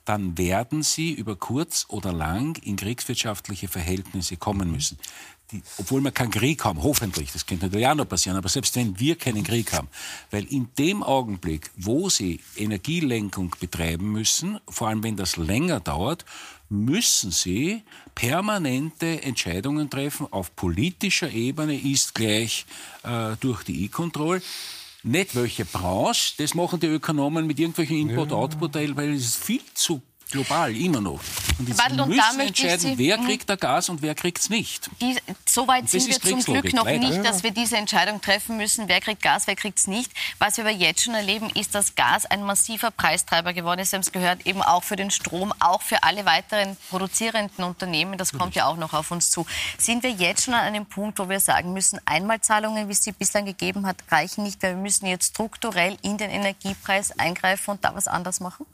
dann 0.04 0.36
werden 0.36 0.82
sie 0.82 1.12
über 1.12 1.36
kurz 1.36 1.86
oder 1.88 2.12
lang 2.12 2.58
in 2.62 2.76
kriegswirtschaftliche 2.76 3.68
Verhältnisse 3.68 4.36
kommen 4.36 4.70
müssen. 4.70 4.98
Die, 5.50 5.62
obwohl 5.78 6.00
wir 6.02 6.10
keinen 6.10 6.30
Krieg 6.30 6.64
haben, 6.64 6.82
hoffentlich, 6.82 7.32
das 7.32 7.46
könnte 7.46 7.66
natürlich 7.66 7.86
auch 7.86 7.94
noch 7.94 8.08
passieren, 8.08 8.36
aber 8.36 8.48
selbst 8.48 8.76
wenn 8.76 8.98
wir 8.98 9.16
keinen 9.16 9.44
Krieg 9.44 9.72
haben, 9.72 9.88
weil 10.30 10.44
in 10.44 10.68
dem 10.78 11.02
Augenblick, 11.02 11.70
wo 11.76 12.08
sie 12.08 12.40
Energielenkung 12.56 13.54
betreiben 13.60 14.10
müssen, 14.10 14.58
vor 14.68 14.88
allem 14.88 15.02
wenn 15.02 15.16
das 15.16 15.36
länger 15.36 15.80
dauert, 15.80 16.24
müssen 16.68 17.30
sie 17.30 17.82
permanente 18.14 19.22
Entscheidungen 19.22 19.90
treffen. 19.90 20.26
Auf 20.30 20.54
politischer 20.56 21.30
Ebene 21.30 21.78
ist 21.78 22.14
gleich 22.14 22.66
äh, 23.02 23.36
durch 23.40 23.62
die 23.64 23.84
E-Control. 23.84 24.42
Nicht 25.02 25.34
welche 25.34 25.66
Branche, 25.66 26.34
das 26.38 26.54
machen 26.54 26.80
die 26.80 26.86
Ökonomen 26.86 27.46
mit 27.46 27.58
irgendwelchen 27.58 28.08
Import-Output-Teilen, 28.08 28.96
weil 28.96 29.12
es 29.12 29.26
ist 29.26 29.44
viel 29.44 29.60
zu 29.74 30.00
global, 30.30 30.74
immer 30.74 31.00
noch. 31.00 31.20
Und 31.58 31.68
jetzt 31.68 31.78
Wandel, 31.84 32.06
müssen 32.06 32.40
entscheiden, 32.40 32.80
Sie, 32.80 32.98
wer 32.98 33.18
mhm. 33.18 33.26
kriegt 33.26 33.48
da 33.48 33.56
Gas 33.56 33.88
und 33.88 34.02
wer 34.02 34.14
kriegt 34.14 34.38
es 34.38 34.50
nicht. 34.50 34.90
Die, 35.00 35.16
so 35.46 35.68
weit 35.68 35.88
sind 35.88 36.06
wir 36.08 36.20
zum 36.20 36.40
Glück 36.40 36.72
noch 36.72 36.84
leider. 36.84 36.98
nicht, 36.98 37.24
dass 37.24 37.42
wir 37.42 37.52
diese 37.52 37.76
Entscheidung 37.76 38.20
treffen 38.20 38.56
müssen, 38.56 38.88
wer 38.88 39.00
kriegt 39.00 39.22
Gas, 39.22 39.46
wer 39.46 39.56
kriegt 39.56 39.78
es 39.78 39.86
nicht. 39.86 40.10
Was 40.38 40.56
wir 40.56 40.64
aber 40.64 40.74
jetzt 40.74 41.02
schon 41.02 41.14
erleben, 41.14 41.50
ist, 41.50 41.74
dass 41.74 41.94
Gas 41.94 42.26
ein 42.26 42.42
massiver 42.42 42.90
Preistreiber 42.90 43.52
geworden 43.52 43.80
ist. 43.80 43.90
Sie 43.90 43.96
haben 43.96 44.02
es 44.02 44.12
gehört, 44.12 44.46
eben 44.46 44.62
auch 44.62 44.82
für 44.82 44.96
den 44.96 45.10
Strom, 45.10 45.52
auch 45.60 45.82
für 45.82 46.02
alle 46.02 46.24
weiteren 46.24 46.76
produzierenden 46.90 47.64
Unternehmen. 47.64 48.18
Das 48.18 48.32
kommt 48.32 48.54
ja 48.54 48.66
auch 48.66 48.76
noch 48.76 48.92
auf 48.92 49.10
uns 49.10 49.30
zu. 49.30 49.46
Sind 49.78 50.02
wir 50.02 50.10
jetzt 50.10 50.44
schon 50.44 50.54
an 50.54 50.60
einem 50.60 50.86
Punkt, 50.86 51.18
wo 51.18 51.28
wir 51.28 51.40
sagen 51.40 51.72
müssen, 51.72 52.00
Einmalzahlungen, 52.06 52.88
wie 52.88 52.92
es 52.92 53.04
sie 53.04 53.12
bislang 53.12 53.44
gegeben 53.44 53.86
hat, 53.86 53.96
reichen 54.10 54.44
nicht, 54.44 54.62
weil 54.62 54.74
wir 54.74 54.82
müssen 54.82 55.06
jetzt 55.06 55.30
strukturell 55.30 55.96
in 56.02 56.18
den 56.18 56.30
Energiepreis 56.30 57.18
eingreifen 57.18 57.72
und 57.72 57.84
da 57.84 57.94
was 57.94 58.08
anders 58.08 58.40
machen? 58.40 58.66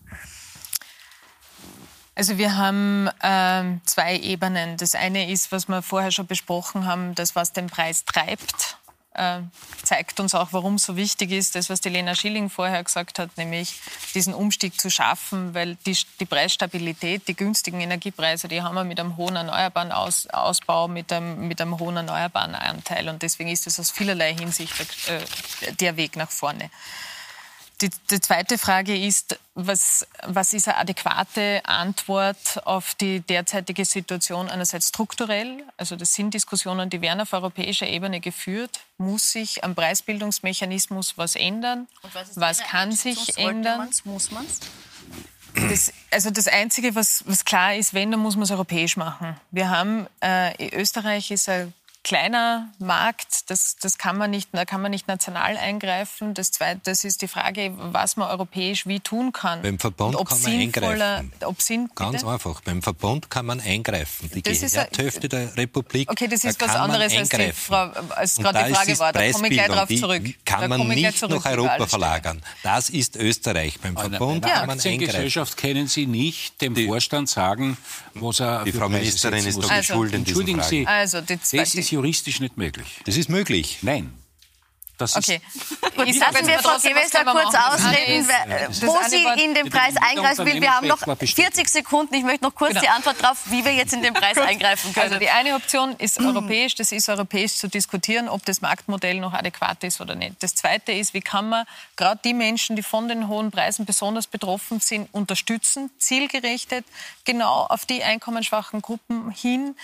Also 2.20 2.36
wir 2.36 2.54
haben 2.58 3.08
äh, 3.22 3.80
zwei 3.86 4.18
Ebenen. 4.18 4.76
Das 4.76 4.94
eine 4.94 5.32
ist, 5.32 5.52
was 5.52 5.68
wir 5.68 5.80
vorher 5.80 6.10
schon 6.10 6.26
besprochen 6.26 6.84
haben, 6.84 7.14
das, 7.14 7.34
was 7.34 7.54
den 7.54 7.68
Preis 7.68 8.04
treibt. 8.04 8.76
Äh, 9.14 9.38
zeigt 9.82 10.20
uns 10.20 10.34
auch, 10.34 10.48
warum 10.50 10.74
es 10.74 10.84
so 10.84 10.96
wichtig 10.96 11.30
ist, 11.30 11.54
das, 11.54 11.70
was 11.70 11.80
die 11.80 11.88
Lena 11.88 12.14
Schilling 12.14 12.50
vorher 12.50 12.84
gesagt 12.84 13.18
hat, 13.18 13.34
nämlich 13.38 13.80
diesen 14.12 14.34
Umstieg 14.34 14.78
zu 14.78 14.90
schaffen, 14.90 15.54
weil 15.54 15.76
die, 15.86 15.96
die 16.20 16.26
Preisstabilität, 16.26 17.26
die 17.26 17.34
günstigen 17.34 17.80
Energiepreise, 17.80 18.48
die 18.48 18.60
haben 18.60 18.74
wir 18.74 18.84
mit 18.84 19.00
einem 19.00 19.16
hohen 19.16 19.36
erneuerbaren 19.36 19.90
Aus, 19.90 20.26
Ausbau, 20.26 20.88
mit 20.88 21.10
einem, 21.14 21.48
mit 21.48 21.58
einem 21.58 21.78
hohen 21.78 21.96
erneuerbaren 21.96 22.54
Anteil. 22.54 23.08
Und 23.08 23.22
deswegen 23.22 23.48
ist 23.48 23.66
es 23.66 23.80
aus 23.80 23.90
vielerlei 23.90 24.34
Hinsicht 24.34 24.74
äh, 25.08 25.72
der 25.72 25.96
Weg 25.96 26.16
nach 26.16 26.30
vorne. 26.30 26.68
Die, 27.82 27.90
die, 28.10 28.20
zweite 28.20 28.58
Frage 28.58 28.94
ist, 28.94 29.38
was, 29.54 30.06
was 30.26 30.52
ist 30.52 30.68
eine 30.68 30.76
adäquate 30.76 31.62
Antwort 31.64 32.60
auf 32.66 32.94
die 32.94 33.20
derzeitige 33.20 33.86
Situation 33.86 34.50
einerseits 34.50 34.88
strukturell? 34.88 35.64
Also 35.78 35.96
das 35.96 36.12
sind 36.12 36.34
Diskussionen, 36.34 36.90
die 36.90 37.00
werden 37.00 37.22
auf 37.22 37.32
europäischer 37.32 37.86
Ebene 37.86 38.20
geführt. 38.20 38.80
Muss 38.98 39.32
sich 39.32 39.64
am 39.64 39.74
Preisbildungsmechanismus 39.74 41.16
was 41.16 41.36
ändern? 41.36 41.88
was, 42.12 42.38
was 42.38 42.58
kann 42.64 42.92
sich 42.92 43.38
ändern? 43.38 43.78
Man's, 43.78 44.04
muss 44.04 44.30
man 44.30 44.44
es? 44.44 44.60
Das, 45.54 45.92
also 46.10 46.30
das 46.30 46.48
Einzige, 46.48 46.94
was, 46.94 47.24
was, 47.26 47.44
klar 47.44 47.74
ist, 47.74 47.94
wenn, 47.94 48.10
dann 48.10 48.20
muss 48.20 48.36
man 48.36 48.44
es 48.44 48.50
europäisch 48.50 48.96
machen. 48.96 49.36
Wir 49.50 49.68
haben, 49.68 50.06
äh, 50.20 50.68
Österreich 50.76 51.30
ist 51.30 51.48
ein 51.48 51.72
kleiner 52.02 52.72
Markt, 52.78 53.50
das, 53.50 53.76
das 53.76 53.98
kann 53.98 54.16
man 54.16 54.30
nicht, 54.30 54.50
da 54.52 54.64
kann 54.64 54.80
man 54.80 54.90
nicht 54.90 55.06
national 55.06 55.56
eingreifen. 55.56 56.34
Das 56.34 56.50
zweite, 56.50 56.80
das 56.84 57.04
ist 57.04 57.22
die 57.22 57.28
Frage, 57.28 57.72
was 57.76 58.16
man 58.16 58.30
europäisch 58.30 58.86
wie 58.86 59.00
tun 59.00 59.32
kann. 59.32 59.62
Beim 59.62 59.78
Verbund 59.78 60.16
kann 60.26 60.42
man 60.42 60.52
eingreifen. 60.52 61.32
Ob 61.44 61.60
Sinn, 61.60 61.90
Ganz 61.94 62.24
einfach. 62.24 62.62
Beim 62.62 62.82
Verbund 62.82 63.30
kann 63.30 63.46
man 63.46 63.60
eingreifen. 63.60 64.30
Die 64.34 64.42
Gehörhälfte 64.42 65.28
der 65.28 65.56
Republik. 65.56 66.10
Okay, 66.10 66.26
das 66.26 66.44
ist 66.44 66.60
was 66.60 66.74
anderes 66.74 67.14
als, 67.16 67.28
die 67.28 67.52
Frau, 67.52 67.90
als 68.10 68.36
gerade 68.36 68.64
die 68.64 68.74
Frage 68.74 68.98
war. 68.98 69.12
Da 69.12 69.30
komme 69.32 69.48
ich 69.48 69.54
gleich 69.54 69.68
drauf 69.68 69.88
zurück. 69.88 70.24
Die 70.24 70.36
kann 70.44 70.68
man 70.68 70.88
nicht 70.88 71.28
nach 71.28 71.44
Europa 71.44 71.86
verlagern. 71.86 72.42
Das 72.62 72.88
ist 72.88 73.16
Österreich. 73.16 73.78
Beim 73.80 73.96
Verbund 73.96 74.44
kann 74.44 74.66
man 74.66 74.80
eingreifen. 74.80 74.98
Gesellschaft 75.00 75.56
können 75.56 75.86
Sie 75.86 76.06
nicht 76.06 76.60
dem 76.60 76.74
Vorstand 76.76 77.28
sagen, 77.28 77.76
was 78.14 78.40
er 78.40 78.64
Die 78.64 78.72
Frau 78.72 78.88
Ministerin 78.88 79.46
ist 79.46 79.62
doch 79.62 79.70
also, 79.70 79.94
schuld 79.94 80.12
in 80.12 80.20
Entschuldigen 80.20 80.62
Sie, 80.62 80.86
also, 80.86 81.20
die 81.20 81.36
das 81.36 81.89
ist 81.90 81.92
juristisch 81.92 82.40
nicht 82.40 82.56
möglich. 82.56 83.00
Das 83.04 83.16
ist 83.16 83.28
möglich. 83.28 83.78
Nein. 83.82 84.14
Das 84.96 85.16
okay. 85.16 85.40
Gut, 85.96 86.14
lassen 86.14 86.46
wir 86.46 86.58
Frau 86.58 86.76
Gewessler 86.76 87.24
kurz 87.24 87.54
ausreden, 87.54 88.28
wo 88.82 88.98
sie 89.08 89.42
in 89.42 89.54
den 89.54 89.70
Preis 89.70 89.94
eingreifen 89.96 90.44
will. 90.44 90.60
Wir 90.60 90.76
haben 90.76 90.86
noch 90.86 90.98
40 90.98 91.68
Sekunden. 91.68 92.14
Ich 92.14 92.22
möchte 92.22 92.44
noch 92.44 92.54
kurz 92.54 92.72
genau. 92.72 92.82
die 92.82 92.88
Antwort 92.88 93.16
darauf, 93.22 93.50
wie 93.50 93.64
wir 93.64 93.72
jetzt 93.72 93.94
in 93.94 94.02
den 94.02 94.12
Preis 94.12 94.36
eingreifen 94.38 94.92
können. 94.92 95.06
Also 95.06 95.18
die 95.18 95.30
eine 95.30 95.54
Option 95.54 95.96
ist 95.96 96.20
europäisch. 96.20 96.74
Das 96.74 96.92
ist 96.92 97.08
europäisch 97.08 97.54
zu 97.54 97.68
diskutieren, 97.68 98.28
ob 98.28 98.44
das 98.44 98.60
Marktmodell 98.60 99.20
noch 99.20 99.32
adäquat 99.32 99.82
ist 99.84 100.02
oder 100.02 100.14
nicht. 100.14 100.34
Das 100.40 100.54
zweite 100.54 100.92
ist, 100.92 101.14
wie 101.14 101.22
kann 101.22 101.48
man 101.48 101.64
gerade 101.96 102.20
die 102.22 102.34
Menschen, 102.34 102.76
die 102.76 102.82
von 102.82 103.08
den 103.08 103.26
hohen 103.26 103.50
Preisen 103.50 103.86
besonders 103.86 104.26
betroffen 104.26 104.80
sind, 104.80 105.08
unterstützen, 105.12 105.90
zielgerichtet, 105.98 106.84
genau 107.24 107.64
auf 107.70 107.86
die 107.86 108.02
einkommensschwachen 108.02 108.82
Gruppen 108.82 109.30
hin, 109.30 109.76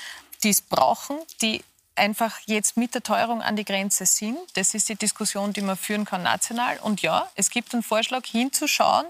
die 0.43 0.51
es 0.51 0.61
brauchen, 0.61 1.17
die 1.41 1.63
einfach 1.97 2.39
jetzt 2.47 2.77
mit 2.77 2.95
der 2.95 3.03
Teuerung 3.03 3.43
an 3.43 3.57
die 3.57 3.65
Grenze 3.65 4.07
sind. 4.07 4.39
Das 4.55 4.75
ist 4.75 4.89
die 4.89 4.97
Diskussion, 4.97 5.53
die 5.53 5.61
man 5.61 5.77
führen 5.77 6.05
kann 6.05 6.23
national. 6.23 6.79
Und 6.79 7.03
ja, 7.03 7.29
es 7.35 7.51
gibt 7.51 7.73
einen 7.75 7.83
Vorschlag 7.83 8.25
hinzuschauen, 8.27 9.07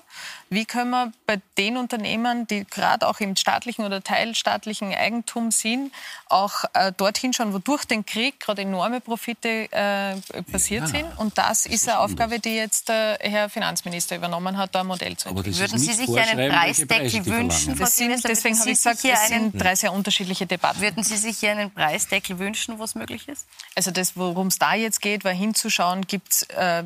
wie 0.49 0.65
können 0.65 0.91
wir 0.91 1.13
bei 1.27 1.41
den 1.59 1.77
Unternehmen, 1.77 2.47
die 2.47 2.65
gerade 2.65 3.09
auch 3.09 3.21
im 3.21 3.35
staatlichen 3.37 3.85
oder 3.85 4.03
teilstaatlichen 4.03 4.95
Eigentum 4.95 5.51
sind, 5.51 5.93
auch 6.29 6.65
äh, 6.75 6.93
dorthin 6.97 7.33
schauen, 7.33 7.53
wo 7.53 7.59
durch 7.59 7.85
den 7.85 8.07
Krieg 8.07 8.39
gerade 8.39 8.63
enorme 8.63 9.01
Profite 9.01 9.71
äh, 9.73 10.17
passiert 10.51 10.83
ja. 10.83 10.87
sind. 10.89 11.19
Und 11.19 11.37
das, 11.39 11.65
das 11.65 11.67
ist 11.67 11.89
eine 11.89 12.01
Aufgabe, 12.01 12.39
die 12.39 12.55
jetzt 12.55 12.89
der 12.89 13.19
Herr 13.21 13.49
Finanzminister 13.49 14.17
übernommen 14.17 14.57
hat, 14.57 14.75
da 14.75 14.81
ein 14.81 14.87
Modell 14.87 15.17
zu 15.17 15.29
entwickeln. 15.29 15.59
Würden 15.59 15.79
Sie 15.79 15.93
sich 15.93 16.19
einen 16.19 16.51
Preisdeckel 16.51 17.27
wünschen? 17.27 17.77
Das 17.79 17.97
sind, 17.97 18.23
deswegen 18.25 18.59
habe 18.59 18.71
ich 18.71 18.77
gesagt, 18.77 19.05
es 19.05 19.29
sind 19.29 19.61
drei 19.61 19.75
sehr 19.75 19.93
unterschiedliche 19.93 20.47
Debatten. 20.47 20.81
Würden 20.81 21.03
Sie 21.03 21.17
sich 21.17 21.39
hier 21.39 21.53
einen 21.53 21.71
Preisdeckel 21.71 22.39
wünschen, 22.39 22.79
wo 22.79 22.85
es 22.85 22.95
möglich 22.95 23.29
ist? 23.29 23.47
Also 23.75 23.91
das, 23.91 24.17
worum 24.17 24.49
es 24.49 24.59
da 24.59 24.75
jetzt 24.75 25.01
geht, 25.01 25.25
war 25.25 25.33
hinzuschauen, 25.33 26.07
gibt 26.07 26.33
es 26.33 26.43
äh, 26.45 26.85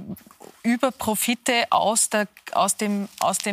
Überprofite 0.62 1.66
aus, 1.70 2.10
der, 2.10 2.28
aus, 2.52 2.76
dem, 2.76 3.08
aus 3.20 3.38
dem 3.38 3.49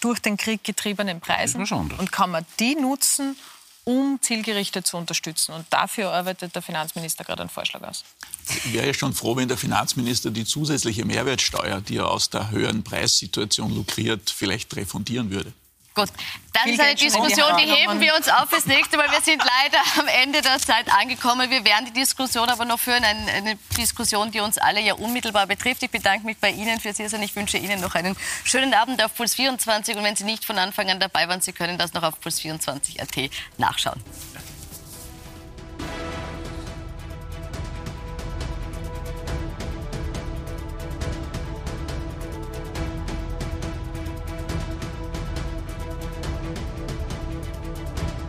durch 0.00 0.20
den 0.20 0.36
Krieg 0.36 0.64
getriebenen 0.64 1.20
Preisen 1.20 1.64
und 1.70 2.12
kann 2.12 2.30
man 2.30 2.44
die 2.58 2.74
nutzen, 2.74 3.36
um 3.84 4.18
zielgerichtet 4.20 4.86
zu 4.86 4.96
unterstützen. 4.96 5.52
Und 5.52 5.66
dafür 5.70 6.12
arbeitet 6.12 6.54
der 6.54 6.62
Finanzminister 6.62 7.24
gerade 7.24 7.42
einen 7.42 7.50
Vorschlag 7.50 7.82
aus. 7.82 8.04
Ich 8.48 8.72
wäre 8.72 8.86
ja 8.86 8.94
schon 8.94 9.12
froh, 9.12 9.36
wenn 9.36 9.48
der 9.48 9.56
Finanzminister 9.56 10.30
die 10.30 10.44
zusätzliche 10.44 11.04
Mehrwertsteuer, 11.04 11.80
die 11.80 11.96
er 11.96 12.08
aus 12.08 12.30
der 12.30 12.50
höheren 12.50 12.84
Preissituation 12.84 13.74
lukriert, 13.74 14.30
vielleicht 14.30 14.74
refundieren 14.76 15.30
würde. 15.30 15.52
Gut, 15.94 16.08
dann 16.54 16.68
ist 16.70 16.80
eine 16.80 16.94
Diskussion, 16.94 17.56
die 17.58 17.70
heben 17.70 18.00
wir 18.00 18.14
uns 18.14 18.26
auf 18.28 18.48
fürs 18.48 18.64
nächste 18.64 18.96
Mal. 18.96 19.10
Wir 19.10 19.20
sind 19.20 19.42
leider 19.44 19.78
am 20.00 20.08
Ende 20.08 20.40
der 20.40 20.58
Zeit 20.58 20.90
angekommen. 20.90 21.50
Wir 21.50 21.64
werden 21.64 21.86
die 21.86 21.92
Diskussion 21.92 22.48
aber 22.48 22.64
noch 22.64 22.80
führen, 22.80 23.04
eine, 23.04 23.30
eine 23.30 23.58
Diskussion, 23.76 24.30
die 24.30 24.40
uns 24.40 24.56
alle 24.56 24.80
ja 24.80 24.94
unmittelbar 24.94 25.46
betrifft. 25.46 25.82
Ich 25.82 25.90
bedanke 25.90 26.24
mich 26.24 26.38
bei 26.38 26.50
Ihnen 26.50 26.80
fürs 26.80 26.96
Hier 26.96 27.10
sein. 27.10 27.22
Ich 27.22 27.36
wünsche 27.36 27.58
Ihnen 27.58 27.80
noch 27.80 27.94
einen 27.94 28.16
schönen 28.44 28.72
Abend 28.72 29.04
auf 29.04 29.14
Puls 29.14 29.34
24 29.34 29.96
und 29.96 30.04
wenn 30.04 30.16
Sie 30.16 30.24
nicht 30.24 30.44
von 30.46 30.58
Anfang 30.58 30.90
an 30.90 30.98
dabei 30.98 31.28
waren, 31.28 31.42
Sie 31.42 31.52
können 31.52 31.76
das 31.76 31.92
noch 31.92 32.02
auf 32.02 32.18
Puls 32.20 32.40
24 32.40 33.02
AT 33.02 33.30
nachschauen. 33.58 34.02